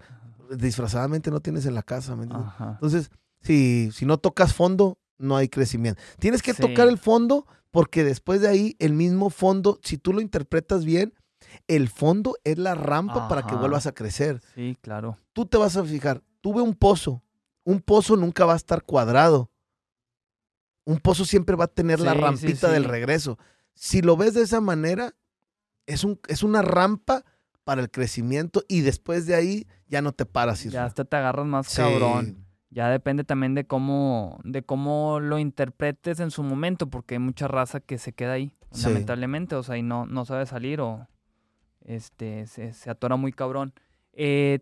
[0.58, 2.16] disfrazadamente no tienes en la casa.
[2.16, 2.52] ¿me entiendes?
[2.60, 3.12] Entonces,
[3.42, 6.02] si, si no tocas fondo, no hay crecimiento.
[6.20, 6.62] Tienes que Sí.
[6.62, 11.14] tocar el fondo porque después de ahí, el mismo fondo, si tú lo interpretas bien,
[11.68, 14.42] el fondo es la rampa para que vuelvas a crecer.
[14.56, 15.18] Sí, claro.
[15.34, 17.24] Tú te vas a fijar, tuve un pozo.
[17.64, 19.52] Un pozo nunca va a estar cuadrado.
[20.86, 23.38] Un pozo siempre va a tener la Sí, sí, rampita del regreso.
[23.76, 25.14] Si lo ves de esa manera,
[25.86, 27.24] es, un, es una rampa
[27.64, 30.64] para el crecimiento y después de ahí ya no te paras.
[30.64, 32.46] Ya hasta te agarras más cabrón.
[32.72, 37.48] Ya depende también de cómo, de cómo lo interpretes en su momento, porque hay mucha
[37.48, 38.54] raza que se queda ahí,
[38.84, 41.08] lamentablemente, o sea, y no, no sabe salir o
[41.90, 43.74] este se, se atora muy cabrón.
[44.14, 44.60] Eh,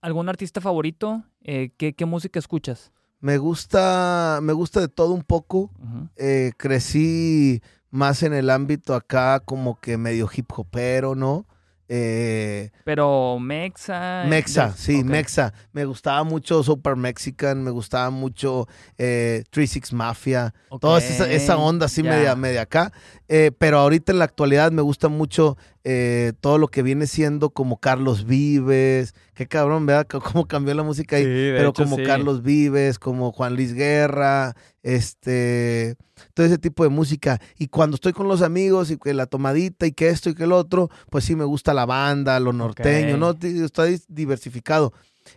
[0.00, 1.24] ¿Algún artista favorito?
[1.42, 2.92] Eh, ¿qué, qué música escuchas?
[3.20, 5.70] Me gusta, me gusta de todo un poco.
[6.16, 11.46] Eh, crecí más en el ámbito acá como que medio hip hopero, ¿no?
[11.88, 14.24] Eh, Pero Mexa.
[14.24, 15.04] eh, Mexa, de- sí.
[15.04, 15.52] Mexa.
[15.72, 18.66] Me gustaba mucho Super Mexican, me gustaba mucho
[18.98, 22.92] eh, 36 Mafia, toda esa, esa onda así media, media acá.
[23.28, 27.50] Eh, pero ahorita en la actualidad me gusta mucho eh, todo lo que viene siendo
[27.50, 29.14] como Carlos Vives.
[29.34, 30.06] Qué cabrón, ¿verdad?
[30.32, 31.24] Cómo cambió la música ahí.
[31.24, 32.02] Sí, pero hecho, como sí.
[32.04, 34.54] Carlos Vives, como Juan Luis Guerra,
[34.86, 35.96] este,
[36.32, 37.40] todo ese tipo de música.
[37.58, 40.44] Y cuando estoy con los amigos y que la tomadita y que esto y que
[40.44, 43.16] el otro, pues sí me gusta la banda, lo norteño.
[43.16, 43.30] ¿no?
[43.40, 44.92] Está diversificado.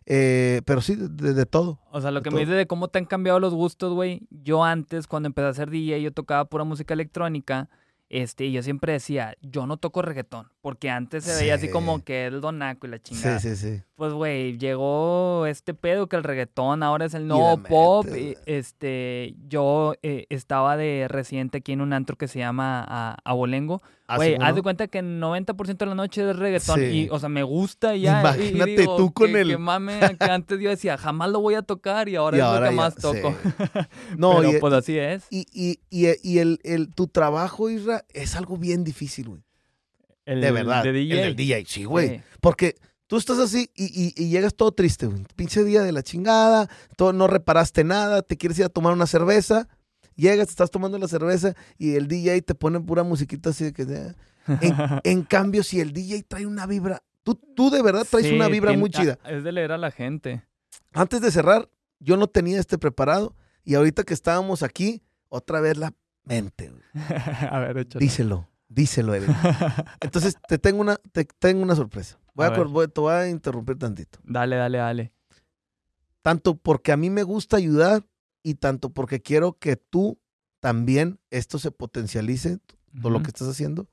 [0.05, 1.79] Eh, pero sí, de, de todo.
[1.91, 2.37] O sea, lo que todo.
[2.39, 4.21] me dice de cómo te han cambiado los gustos, güey.
[4.29, 7.69] Yo antes, cuando empecé a hacer DJ, yo tocaba pura música electrónica.
[8.07, 10.47] Este, y yo siempre decía, yo no toco reggaetón.
[10.61, 11.71] Porque antes se veía así Sí.
[11.71, 13.39] como que el donaco y la chingada.
[13.39, 13.81] Sí, sí, sí.
[13.99, 18.07] Pues, güey, llegó este pedo que el reggaetón ahora es el nuevo pop.
[18.17, 23.17] y, este, yo eh, estaba de residente aquí en un antro que se llama a,
[23.25, 23.81] Abolengo.
[24.07, 26.79] Ah, Güey, haz de cuenta que el 90% de la noche es reggaetón.
[26.79, 26.85] Sí.
[26.85, 28.21] Y, o sea, me gusta y ya.
[28.37, 31.29] y- y Imagínate digo, tú con que- el- Que mame, que antes yo decía, jamás
[31.29, 33.35] lo voy a tocar y ahora Y es ahora lo que ya, más toco.
[33.43, 33.49] sí.
[34.17, 35.27] No, Pero y, pues así es.
[35.29, 39.41] y, y, y, y el, el, tu trabajo, Isra, es algo bien difícil, güey.
[40.25, 40.83] De verdad.
[40.83, 41.15] de DJ.
[41.17, 42.07] El del DJ, sí, güey.
[42.09, 42.21] Sí.
[42.39, 42.75] Porque
[43.09, 45.25] tú estás así y, y- y llegas todo triste, güey.
[45.35, 49.07] Pinche día de la chingada, todo, no reparaste nada, te quieres ir a tomar una
[49.07, 49.67] cerveza,
[50.15, 53.81] llegas, estás tomando la cerveza y el DJ te pone pura musiquita así de que...
[53.83, 54.13] eh.
[54.61, 58.35] En, en cambio, si el DJ trae una vibra, tú, tú de verdad traes Sí,
[58.35, 59.17] una vibra tiene- muy chida.
[59.25, 60.43] Es de leer a la gente.
[60.93, 61.67] Antes de cerrar,
[61.99, 65.93] yo no tenía este preparado y ahorita que estábamos aquí, otra vez la
[66.25, 66.83] mente, güey.
[67.51, 68.03] a ver, échale.
[68.05, 69.29] Díselo, díselo, Eric.
[70.01, 72.17] Entonces, te tengo una, te tengo una sorpresa.
[72.47, 74.19] Voy a, te voy a interrumpir tantito.
[74.23, 75.13] Dale, dale, dale.
[76.21, 78.05] Tanto porque a mí me gusta ayudar
[78.43, 80.19] y tanto porque quiero que tú
[80.59, 82.59] también esto se potencialice,
[83.01, 83.87] todo lo que estás haciendo.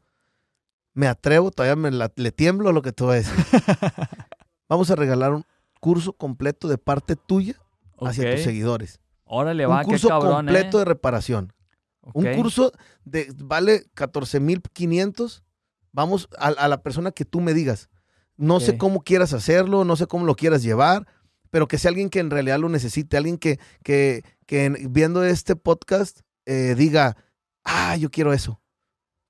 [0.95, 3.35] Me atrevo, todavía me le tiemblo lo que te voy a decir.
[4.69, 5.45] Vamos a regalar un
[5.81, 7.55] curso completo de parte tuya
[8.01, 9.01] hacia tus seguidores.
[9.25, 10.81] Órale, va, un curso completo ¿eh?
[10.81, 11.53] de reparación.
[12.15, 12.73] Un curso
[13.05, 15.43] de vale 14,500.
[15.93, 17.89] Vamos a, la persona que tú me digas.
[18.37, 21.07] No sé cómo quieras hacerlo, no sé cómo lo quieras llevar,
[21.51, 25.57] pero que sea alguien que en realidad lo necesite, alguien que, que, que viendo este
[25.57, 27.17] podcast eh, diga,
[27.65, 28.61] ah, yo quiero eso.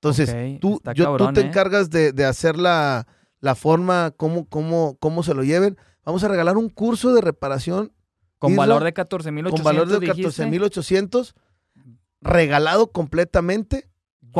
[0.01, 1.45] Entonces, tú, tú te ¿eh?
[1.45, 3.07] encargas de, de hacer la,
[3.39, 5.77] la, forma, cómo, cómo, cómo se lo lleven.
[6.05, 7.91] Vamos a regalar un curso de reparación.
[8.37, 9.57] Con valor de 14,800.
[9.57, 11.35] Con valor de 14,800
[12.21, 13.89] regalado completamente.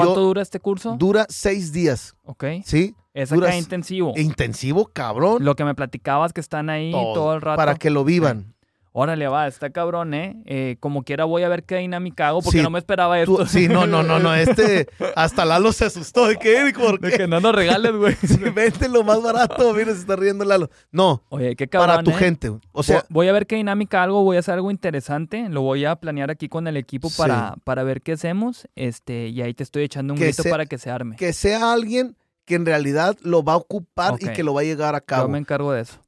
[0.06, 0.95] ¿Cuánto dura este curso?
[0.98, 2.15] Dura seis días.
[2.24, 2.45] Ok.
[2.64, 2.95] ¿Sí?
[3.14, 4.14] Es acá intensivo.
[4.15, 5.44] Intensivo, cabrón.
[5.44, 7.57] Lo que me platicabas que están ahí todo, el rato.
[7.57, 8.53] Para que lo vivan.
[8.99, 10.41] Órale, va, está cabrón, ¿eh?
[10.45, 10.78] ¿eh?
[10.80, 13.45] Como quiera voy a ver qué dinámica hago porque no me esperaba esto.
[13.45, 14.34] sí, no, no, no, no.
[14.38, 16.28] Este, hasta Lalo se asustó.
[16.28, 18.15] ¿De qué, ¿Por De que no nos regales, güey.
[18.56, 19.72] vente lo más barato.
[19.76, 20.72] Mira, se está riendo Lalo.
[20.91, 21.22] No.
[21.30, 22.14] Oye, qué cabrón, Para tu ¿eh?
[22.15, 22.52] gente.
[22.72, 23.06] O sea.
[23.10, 25.48] Voy a ver qué dinámica algo, voy a hacer algo interesante.
[25.48, 28.68] Lo voy a planear aquí con el equipo para, para ver qué hacemos.
[28.76, 31.18] Este, y ahí te estoy echando un grito para que se arme.
[31.18, 34.64] Que sea alguien que en realidad lo va a ocupar y que lo va a
[34.64, 35.26] llegar a cabo.
[35.26, 35.99] Yo me encargo de eso.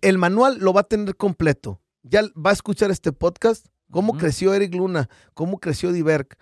[0.00, 4.54] El manual lo va a tener completo ya va a escuchar este podcast, cómo creció
[4.54, 6.36] Eric Luna, cómo creció Diverk.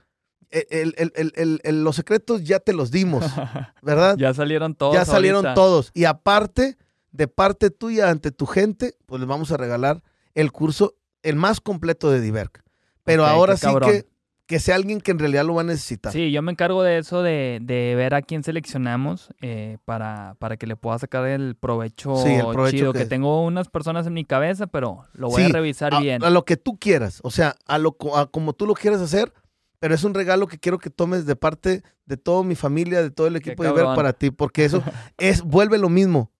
[0.52, 3.24] E, los secretos ya te los dimos,
[3.82, 4.16] ¿verdad?
[4.16, 4.94] ya salieron todos.
[4.94, 5.92] Ya salieron todos.
[5.94, 6.76] Y aparte,
[7.12, 10.02] de parte tuya ante tu gente, pues les vamos a regalar
[10.34, 12.64] el curso, el más completo de Diverk.
[13.04, 14.09] Pero ahora sí que
[14.50, 16.12] que sea alguien que en realidad lo va a necesitar.
[16.12, 17.60] Sí, yo me encargo de eso, de,
[17.96, 22.48] ver a quién seleccionamos eh, para, para que le pueda sacar el provecho, sí, el
[22.48, 22.92] provecho chido.
[22.92, 23.06] Que...
[23.06, 26.24] tengo unas personas en mi cabeza, pero lo voy a revisar bien.
[26.24, 29.32] A lo que tú quieras, o sea, a lo como tú lo quieras hacer,
[29.78, 33.12] pero es un regalo que quiero que tomes de parte de toda mi familia, de
[33.12, 34.82] todo el equipo de ver para ti, porque eso
[35.18, 36.32] es vuelve lo mismo.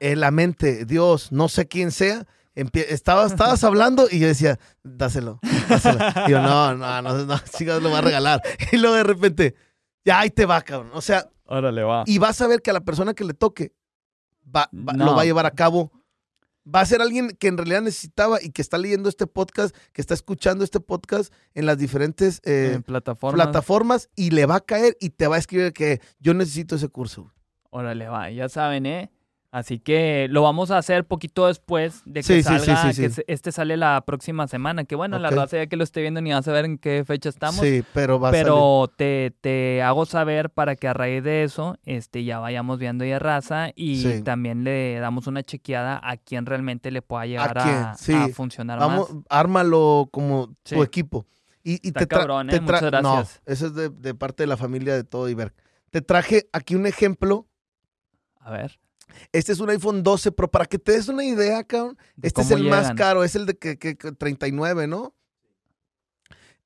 [0.00, 2.26] En la mente, Dios, no sé quién sea,
[2.88, 5.98] estabas, estabas hablando y yo decía, dáselo, dáselo.
[6.26, 8.42] Y yo, no, no, no, no, chicas, lo va a regalar.
[8.72, 9.54] Y luego de repente,
[10.04, 10.90] ya ahí te va, cabrón.
[10.94, 12.04] O sea, Órale, va.
[12.06, 13.72] Y vas a ver que a la persona que le toque
[14.54, 15.90] va, lo va a llevar a cabo.
[16.72, 20.02] Va a ser alguien que en realidad necesitaba y que está leyendo este podcast, que
[20.02, 23.46] está escuchando este podcast en las diferentes eh, plataformas.
[23.46, 26.88] plataformas y le va a caer y te va a escribir que yo necesito ese
[26.88, 27.32] curso.
[27.70, 28.30] Órale, va.
[28.30, 29.10] Ya saben, ¿eh?
[29.50, 34.02] Así que lo vamos a hacer poquito después de que salga, que este sale la
[34.04, 34.84] próxima semana.
[34.84, 37.02] Que bueno, la raza ya que lo esté viendo ni va a saber en qué
[37.06, 37.60] fecha estamos.
[37.60, 41.78] Sí, pero va Pero a te, te hago saber para que a raíz de eso
[41.86, 46.90] este, ya vayamos viendo ya raza y también le damos una chequeada a quien realmente
[46.90, 47.96] le pueda llegar a,
[48.34, 51.26] funcionar vamos, Ármalo como tu equipo.
[51.64, 52.60] Y, y te cabrón, ¿eh?
[52.60, 53.02] Muchas gracias.
[53.02, 53.20] No,
[53.52, 55.54] eso es de, de parte de la familia de todo Iber.
[55.90, 57.46] Te traje aquí un ejemplo.
[58.40, 58.78] A ver.
[59.32, 60.50] Este es un iPhone 12 Pro.
[60.50, 61.98] Para que te des una idea, cabrón.
[62.22, 63.24] Este es el más caro.
[63.24, 65.14] Es el de que, 39, ¿no?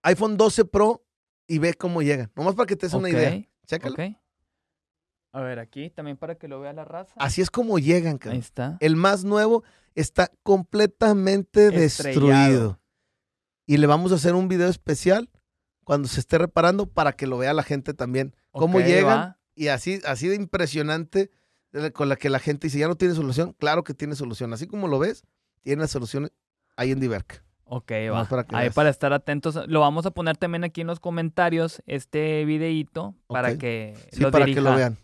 [0.02, 1.04] iPhone 12 Pro
[1.46, 2.30] y ve cómo llegan.
[2.34, 3.42] Nomás para que te des una idea.
[3.66, 3.96] Chécalo.
[5.34, 7.14] A ver, aquí también para que lo vea la raza.
[7.16, 8.34] Así es como llegan, cabrón.
[8.34, 8.76] Ahí está.
[8.80, 9.64] El más nuevo
[9.94, 12.80] está completamente destruido.
[13.66, 15.30] Y le vamos a hacer un video especial
[15.84, 18.34] cuando se esté reparando para que lo vea la gente también.
[18.50, 19.36] Cómo llegan.
[19.54, 21.30] Y así, así de impresionante
[21.92, 24.52] con la que la gente dice, ya no tiene solución, claro que tiene solución.
[24.52, 25.24] Así como lo ves,
[25.62, 26.30] tiene solución
[26.76, 27.42] ahí en Diverk.
[27.64, 28.24] Ok, va.
[28.26, 29.58] Para ahí para estar atentos.
[29.66, 34.44] Lo vamos a poner también aquí en los comentarios, este videíto, para que sí, para
[34.44, 34.98] que lo vean.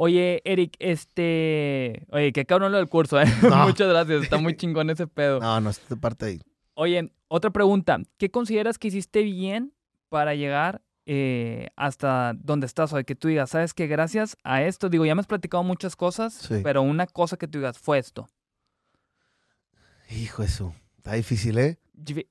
[0.00, 2.06] Oye, Eric, este...
[2.12, 3.24] Oye, qué cabrón lo del curso, ¿eh?
[3.66, 5.40] Muchas gracias, está muy chingón ese pedo.
[5.40, 6.40] No, no, esta parte ahí.
[6.74, 7.98] Oye, otra pregunta.
[8.16, 9.74] ¿Qué consideras que hiciste bien
[10.08, 14.90] para llegar eh, hasta donde estás hoy, que tú digas, sabes que gracias a esto,
[14.90, 18.28] digo, ya me has platicado muchas cosas, pero una cosa que tú digas fue esto.
[20.10, 21.78] Hijo, eso, está difícil, ¿eh?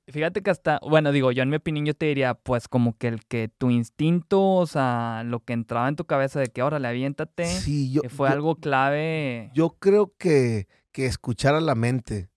[0.06, 3.08] Fíjate que hasta, bueno, digo, yo en mi opinión yo te diría, pues como que
[3.08, 6.78] el que tu instinto, o sea, lo que entraba en tu cabeza de que ahora
[6.78, 9.50] le aviéntate, sí, yo, fue algo clave.
[9.54, 12.30] Yo creo que, que escuchar a la mente,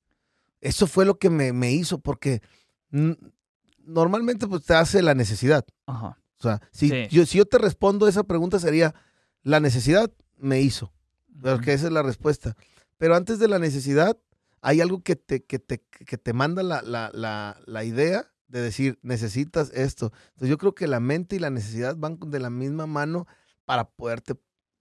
[0.59, 2.41] eso fue lo que me, me hizo, porque
[3.85, 5.63] normalmente pues te hace la necesidad.
[5.85, 6.17] Ajá.
[6.41, 8.95] O sea, si, yo, si yo te respondo esa pregunta sería,
[9.43, 10.91] la necesidad me hizo,
[11.39, 12.55] porque esa es la respuesta.
[12.97, 14.17] Pero antes de la necesidad,
[14.61, 17.11] hay algo que te, que te, que te manda la, la,
[17.65, 20.11] la, idea de decir, necesitas esto.
[20.29, 23.27] Entonces yo creo que la mente y la necesidad van de la misma mano
[23.65, 24.35] para poderte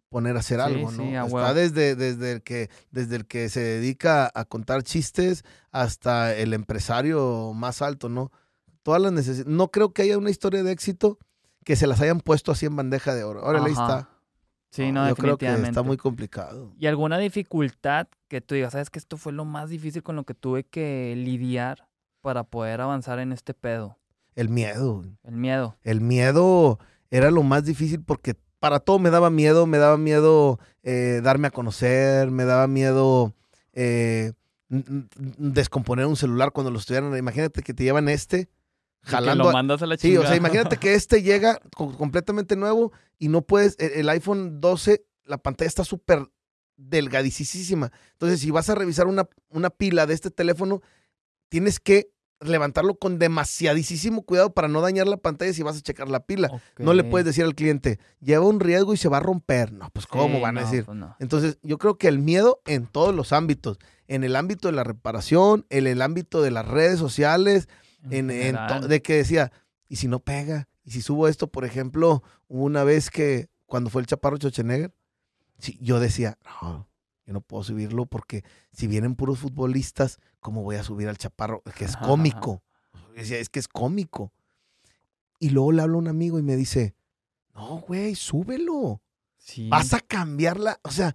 [0.08, 1.26] poner a hacer algo, ¿no?
[1.26, 6.54] Está desde, desde, el que, desde el que se dedica a contar chistes hasta el
[6.54, 8.32] empresario más alto, ¿no?
[8.82, 9.46] Todas las necesidades.
[9.46, 11.18] No creo que haya una historia de éxito
[11.70, 13.44] que se las hayan puesto así en bandeja de oro.
[13.44, 14.08] Ahora ahí está.
[14.72, 16.72] Sí, no, Yo creo que está muy complicado.
[16.76, 20.24] ¿Y alguna dificultad que tú digas, sabes que esto fue lo más difícil con lo
[20.24, 21.86] que tuve que lidiar
[22.22, 23.98] para poder avanzar en este pedo?
[24.34, 25.04] El miedo.
[25.22, 25.76] El miedo.
[25.84, 30.58] El miedo era lo más difícil porque para todo me daba miedo, me daba miedo
[30.82, 33.32] eh, darme a conocer, me daba miedo
[33.74, 34.32] eh,
[34.68, 37.16] descomponer un celular cuando lo estudiaran.
[37.16, 38.48] Imagínate que te llevan este
[39.02, 39.44] jalando.
[39.44, 43.42] lo mandas a la Sí, o sea, imagínate que este llega completamente nuevo y no
[43.42, 46.30] puedes, e, el iPhone 12, la pantalla está súper
[46.76, 47.92] delgadicísima.
[48.12, 50.80] Entonces, si vas a revisar una, una pila de este teléfono,
[51.48, 56.08] tienes que levantarlo con demasiadísimo cuidado para no dañar la pantalla si vas a checar
[56.08, 56.50] la pila.
[56.78, 59.72] No le puedes decir al cliente, lleva un riesgo y se va a romper.
[59.72, 60.84] No, pues ¿cómo van a decir?
[60.84, 63.78] Pues Entonces, yo creo que el miedo en todos los ámbitos,
[64.08, 67.68] en el ámbito de la reparación, en el ámbito de las redes sociales,
[68.10, 69.52] en, de que decía,
[69.88, 70.68] ¿y si no pega?
[70.84, 74.92] ¿Y si subo esto, por ejemplo, una vez que cuando fue el Chaparro Schwarzenegger,
[75.58, 76.88] sí, yo decía, no,
[77.26, 81.62] yo no puedo subirlo porque si vienen puros futbolistas, ¿cómo voy a subir al Chaparro?
[81.76, 82.62] Que es cómico.
[83.14, 84.32] Decía, es que es cómico.
[85.38, 86.94] Y luego le hablo a un amigo y me dice,
[87.54, 89.00] no, güey, súbelo.
[89.68, 90.80] Vas a cambiarla.
[90.82, 91.14] O sea,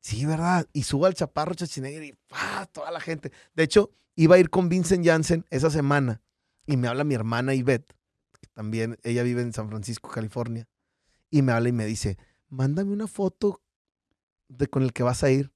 [0.00, 0.66] sí, ¿verdad?
[0.72, 2.66] Y subo al Chaparro Schwarzenegger y ¡pah!
[2.66, 3.32] toda la gente.
[3.54, 6.22] De hecho, Iba a ir con Vincent Janssen esa semana
[6.66, 7.94] y me habla mi hermana Ivette,
[8.40, 10.66] que también ella vive en San Francisco, California,
[11.30, 12.18] y me habla y me dice,
[12.48, 13.62] mándame una foto
[14.48, 15.52] de con el que vas a ir.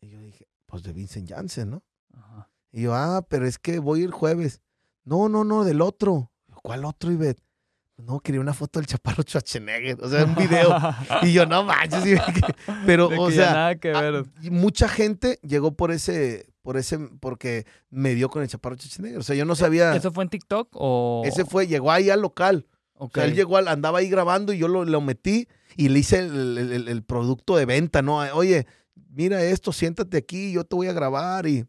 [0.00, 1.84] Y yo dije, pues de Vincent Janssen, ¿no?
[2.72, 4.62] Y yo, ah, pero es que voy el jueves.
[5.04, 6.32] No, no, no, del otro.
[6.62, 7.42] ¿Cuál otro, Ivette?
[7.96, 10.76] No, quería una foto del chaparro Schwarzenegger, o sea, un video.
[11.22, 12.20] y yo, no manches.
[12.86, 14.24] Pero, o sea, nada que ver.
[14.50, 19.18] mucha gente llegó por ese, por ese, porque me dio con el chaparro Schwarzenegger.
[19.18, 19.94] O sea, yo no sabía.
[19.94, 21.22] ¿Eso fue en TikTok o...?
[21.24, 22.66] Ese fue, llegó ahí al local.
[22.94, 26.00] O sea, él llegó, al, andaba ahí grabando y yo lo, lo metí y le
[26.00, 28.18] hice el, el, producto de venta, ¿no?
[28.34, 28.66] Oye,
[29.08, 31.64] mira esto, siéntate aquí, yo te voy a grabar y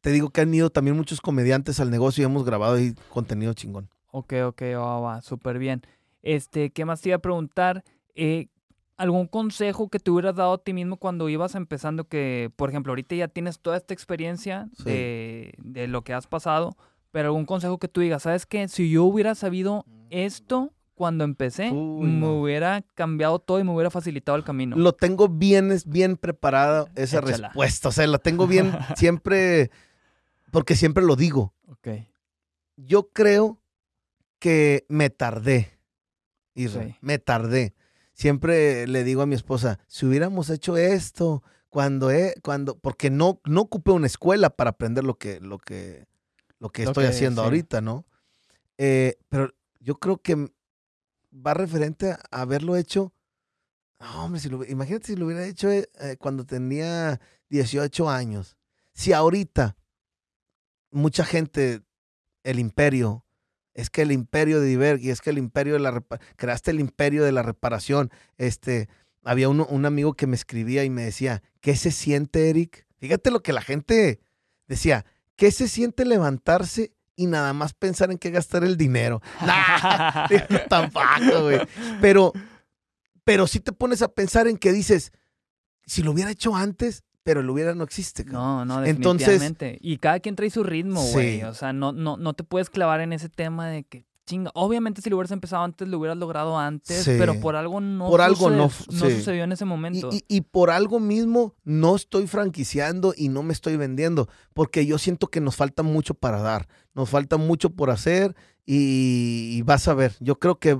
[0.00, 3.52] te digo que han ido también muchos comediantes al negocio y hemos grabado ahí contenido
[3.54, 3.90] chingón.
[4.12, 5.82] Ok, ok, va, va, súper bien.
[6.22, 7.82] Este, ¿qué más te iba a preguntar?
[8.14, 8.46] Eh,
[8.96, 12.08] ¿Algún consejo que te hubieras dado a ti mismo cuando ibas empezando?
[12.08, 15.54] Que, por ejemplo, ahorita ya tienes toda esta experiencia de,
[15.88, 16.76] lo que has pasado,
[17.10, 18.68] pero algún consejo que tú digas, ¿sabes qué?
[18.68, 24.38] Si yo hubiera sabido esto cuando empecé, me hubiera cambiado todo y me hubiera facilitado
[24.38, 24.76] el camino.
[24.76, 27.90] Lo tengo bien, bien preparada esa respuesta.
[27.90, 29.70] O sea, la tengo bien siempre,
[30.50, 31.52] porque siempre lo digo.
[31.68, 31.88] Ok.
[32.76, 33.60] Yo creo
[34.38, 35.76] que me tardé.
[37.02, 37.74] Me tardé.
[38.16, 43.42] Siempre le digo a mi esposa, si hubiéramos hecho esto, cuando, he, cuando, porque no,
[43.44, 46.06] no ocupé una escuela para aprender lo que, lo que,
[46.58, 48.06] lo que estoy haciendo ahorita, ¿no?
[48.78, 50.50] Eh, pero yo creo que
[51.30, 53.12] va referente a haberlo hecho.
[54.00, 57.20] No, hombre, si lo, imagínate si lo hubiera hecho eh, eh, cuando tenía
[57.50, 58.56] 18 años.
[58.94, 59.76] Si ahorita
[60.90, 61.82] mucha gente,
[62.44, 63.25] el imperio,
[63.76, 66.02] es que el imperio de Diverg y es que el imperio de la
[66.36, 68.10] creaste el imperio de la reparación.
[68.38, 68.88] Este,
[69.22, 72.86] había un amigo que me escribía y me decía, ¿qué se siente, Eric?
[72.98, 74.20] Fíjate lo que la gente
[74.66, 75.04] decía,
[75.36, 79.20] ¿qué se siente levantarse y nada más pensar en qué gastar el dinero?
[79.42, 80.26] Nah,
[80.68, 81.60] tampoco, güey.
[82.00, 82.32] Pero,
[83.24, 85.12] pero si te pones a pensar en que dices,
[85.84, 88.24] si lo hubiera hecho antes, pero el hubiera no existe.
[88.24, 89.66] No, no, definitivamente.
[89.66, 91.42] Entonces, y cada quien trae su ritmo, güey.
[91.42, 94.52] O sea, no, no, no te puedes clavar en ese tema de que chinga.
[94.54, 98.20] Obviamente, si lo hubieras empezado antes, lo hubieras logrado antes, pero por algo no, por
[98.20, 100.10] algo no, sucedió en ese momento.
[100.12, 104.96] Y, y, por algo mismo no estoy franquiciando y no me estoy vendiendo, porque yo
[104.96, 109.94] siento que nos falta mucho para dar, nos falta mucho por hacer y vas a
[109.94, 110.14] ver.
[110.20, 110.78] Yo creo que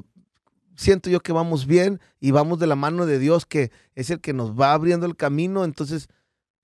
[0.77, 4.21] siento yo que vamos bien y vamos de la mano de Dios, que es el
[4.21, 5.65] que nos va abriendo el camino.
[5.65, 6.09] Entonces,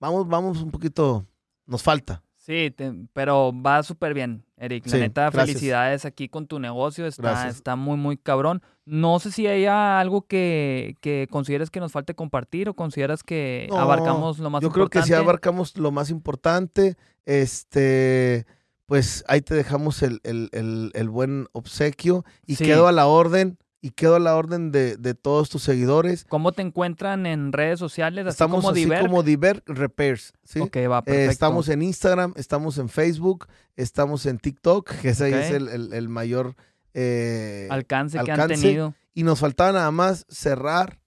[0.02, 1.24] vamos, vamos un poquito,
[1.64, 2.22] nos falta.
[2.36, 2.74] Sí,
[3.12, 4.84] pero va súper bien, Eric.
[4.88, 7.06] La neta, felicidades aquí con tu negocio.
[7.06, 8.62] Está, está muy, muy cabrón.
[8.84, 13.68] No sé si hay algo que, que consideres que nos falte compartir o consideras que
[13.70, 14.66] abarcamos lo más importante.
[14.66, 16.96] Yo creo que sí abarcamos lo más importante.
[17.26, 18.44] Este,
[18.86, 24.20] pues ahí te dejamos el, buen obsequio y quedo a la orden y quedo a
[24.20, 26.24] la orden de, todos tus seguidores.
[26.28, 28.24] ¿Cómo te encuentran en redes sociales?
[28.28, 30.32] estamos como así como Diver Repairs.
[30.44, 30.60] ¿sí?
[30.60, 31.30] Ok, va, eh, perfecto.
[31.32, 36.54] estamos en Instagram, estamos en Facebook, estamos en TikTok, que ese es el, mayor
[36.94, 38.94] eh, alcance, que han tenido.
[39.14, 41.00] Y nos faltaba nada más cerrar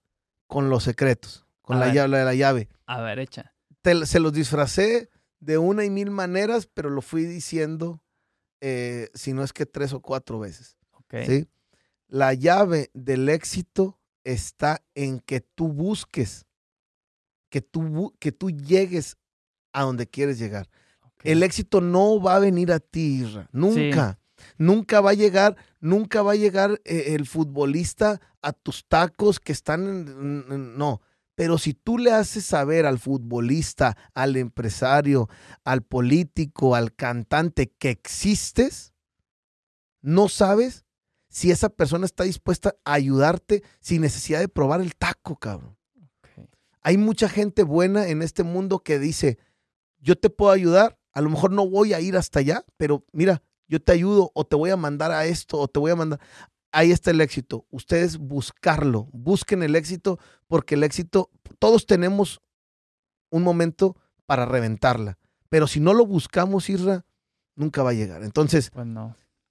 [0.46, 2.68] con los secretos, con la llave, la llave.
[2.86, 3.54] A ver, echa.
[4.04, 8.02] se los disfracé de una y mil maneras, pero lo fui diciendo,
[8.60, 10.76] eh, si no es que tres o cuatro veces.
[11.26, 11.48] ¿sí?
[12.08, 16.46] La llave del éxito está en que tú busques,
[17.50, 19.18] que tú, que tú llegues
[19.74, 20.70] a donde quieres llegar.
[21.24, 24.20] El éxito no va a venir a ti, nunca.
[24.58, 29.52] Nunca va a llegar, nunca va a llegar eh, el futbolista a tus tacos que
[29.52, 31.02] están en, no.
[31.36, 35.30] Pero si tú le haces saber al futbolista, al empresario,
[35.64, 38.94] al político, al cantante que existes,
[40.02, 40.85] no sabes
[41.36, 45.78] si esa persona está dispuesta a ayudarte sin necesidad de probar el taco, cabrón.
[46.82, 49.38] Hay mucha gente buena en este mundo que dice,
[50.00, 53.44] yo te puedo ayudar, a lo mejor no voy a ir hasta allá, pero mira,
[53.68, 56.22] yo te ayudo o te voy a mandar a esto o te voy a mandar.
[56.72, 57.66] Ahí está el éxito.
[57.70, 62.40] Ustedes buscarlo, busquen el éxito porque el éxito, todos tenemos
[63.30, 65.18] un momento para reventarla,
[65.50, 67.06] pero si no lo buscamos, Isra,
[67.58, 68.24] nunca va a llegar.
[68.24, 68.88] Entonces, pues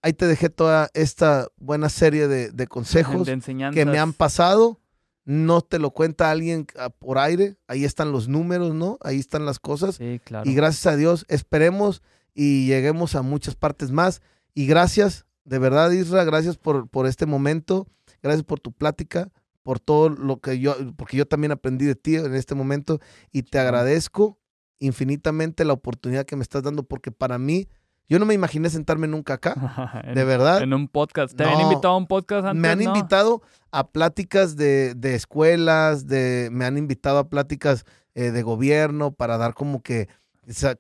[0.04, 3.26] ahí te dejé toda esta buena serie de, consejos
[3.72, 4.78] que me han pasado.
[5.24, 7.56] No te lo cuenta alguien ah, por aire.
[7.66, 8.98] Ahí están los números, ¿no?
[9.00, 9.94] Ahí están las cosas.
[9.94, 10.48] Sí, claro.
[10.48, 12.02] Y gracias a Dios, esperemos
[12.34, 14.20] y lleguemos a muchas partes más.
[14.52, 17.88] Y gracias, de verdad, Isra, gracias por, por este momento,
[18.22, 19.32] gracias por tu plática,
[19.62, 23.00] por todo lo que yo, porque yo también aprendí de ti en este momento
[23.32, 24.38] y te agradezco
[24.78, 27.68] infinitamente la oportunidad que me estás dando, porque para mí,
[28.08, 30.62] yo no me imaginé sentarme nunca acá, de verdad.
[30.62, 31.34] En un podcast.
[31.36, 32.60] ¿Te han invitado a un podcast antes?
[32.60, 38.30] Me han invitado a pláticas de, de, escuelas, de, me han invitado a pláticas eh,
[38.30, 40.08] de gobierno para dar como que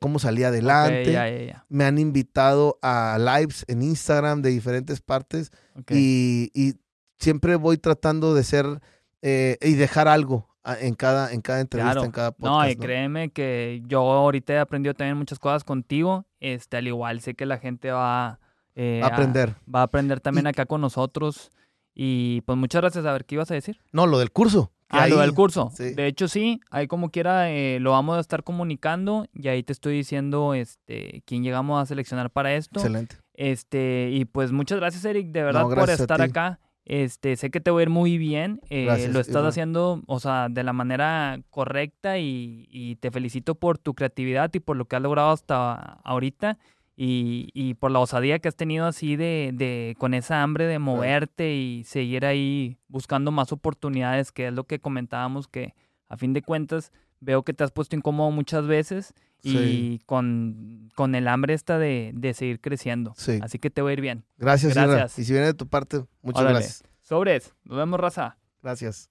[0.00, 1.54] cómo salía adelante.
[1.68, 5.50] Me han invitado a lives en Instagram de diferentes partes
[5.90, 6.74] y,
[7.18, 8.80] siempre voy tratando de ser
[9.22, 12.52] eh, y dejar algo en cada, en cada entrevista, en cada podcast.
[12.52, 16.26] No, y créeme que yo ahorita he aprendido también muchas cosas contigo.
[16.40, 18.40] Este, al igual sé que la gente va
[18.74, 19.54] eh, a aprender.
[19.72, 21.50] va a aprender también acá con nosotros.
[21.94, 23.04] Y pues muchas gracias.
[23.04, 23.78] A ver, ¿qué ibas a decir?
[23.92, 24.72] No, lo del curso.
[24.88, 25.72] Ah, lo del curso.
[25.76, 29.72] De hecho, sí, ahí como quiera eh, lo vamos a estar comunicando y ahí te
[29.72, 32.78] estoy diciendo este quién llegamos a seleccionar para esto.
[32.80, 33.16] Excelente.
[33.34, 36.60] Este, y pues muchas gracias, Eric, de verdad, por estar acá.
[36.84, 38.60] Este, sé que te voy a ir muy bien.
[38.68, 43.78] Eh, lo estás haciendo, o sea, de la manera correcta y, y te felicito por
[43.78, 45.74] tu creatividad y por lo que has logrado hasta
[46.04, 46.58] ahorita
[46.96, 50.78] y, y, por la osadía que has tenido así de, de, con esa hambre de
[50.78, 55.74] moverte y seguir ahí buscando más oportunidades, que es lo que comentábamos, que
[56.08, 59.12] a fin de cuentas veo que te has puesto incómodo muchas veces
[59.44, 63.14] y con, con, el hambre esta de, de seguir creciendo.
[63.42, 64.24] Así que te voy a ir bien.
[64.38, 65.18] Gracias, gracias.
[65.18, 66.84] Y si viene de tu parte, muchas gracias.
[67.02, 68.38] Sobres, nos vemos, raza.
[68.62, 69.10] Gracias.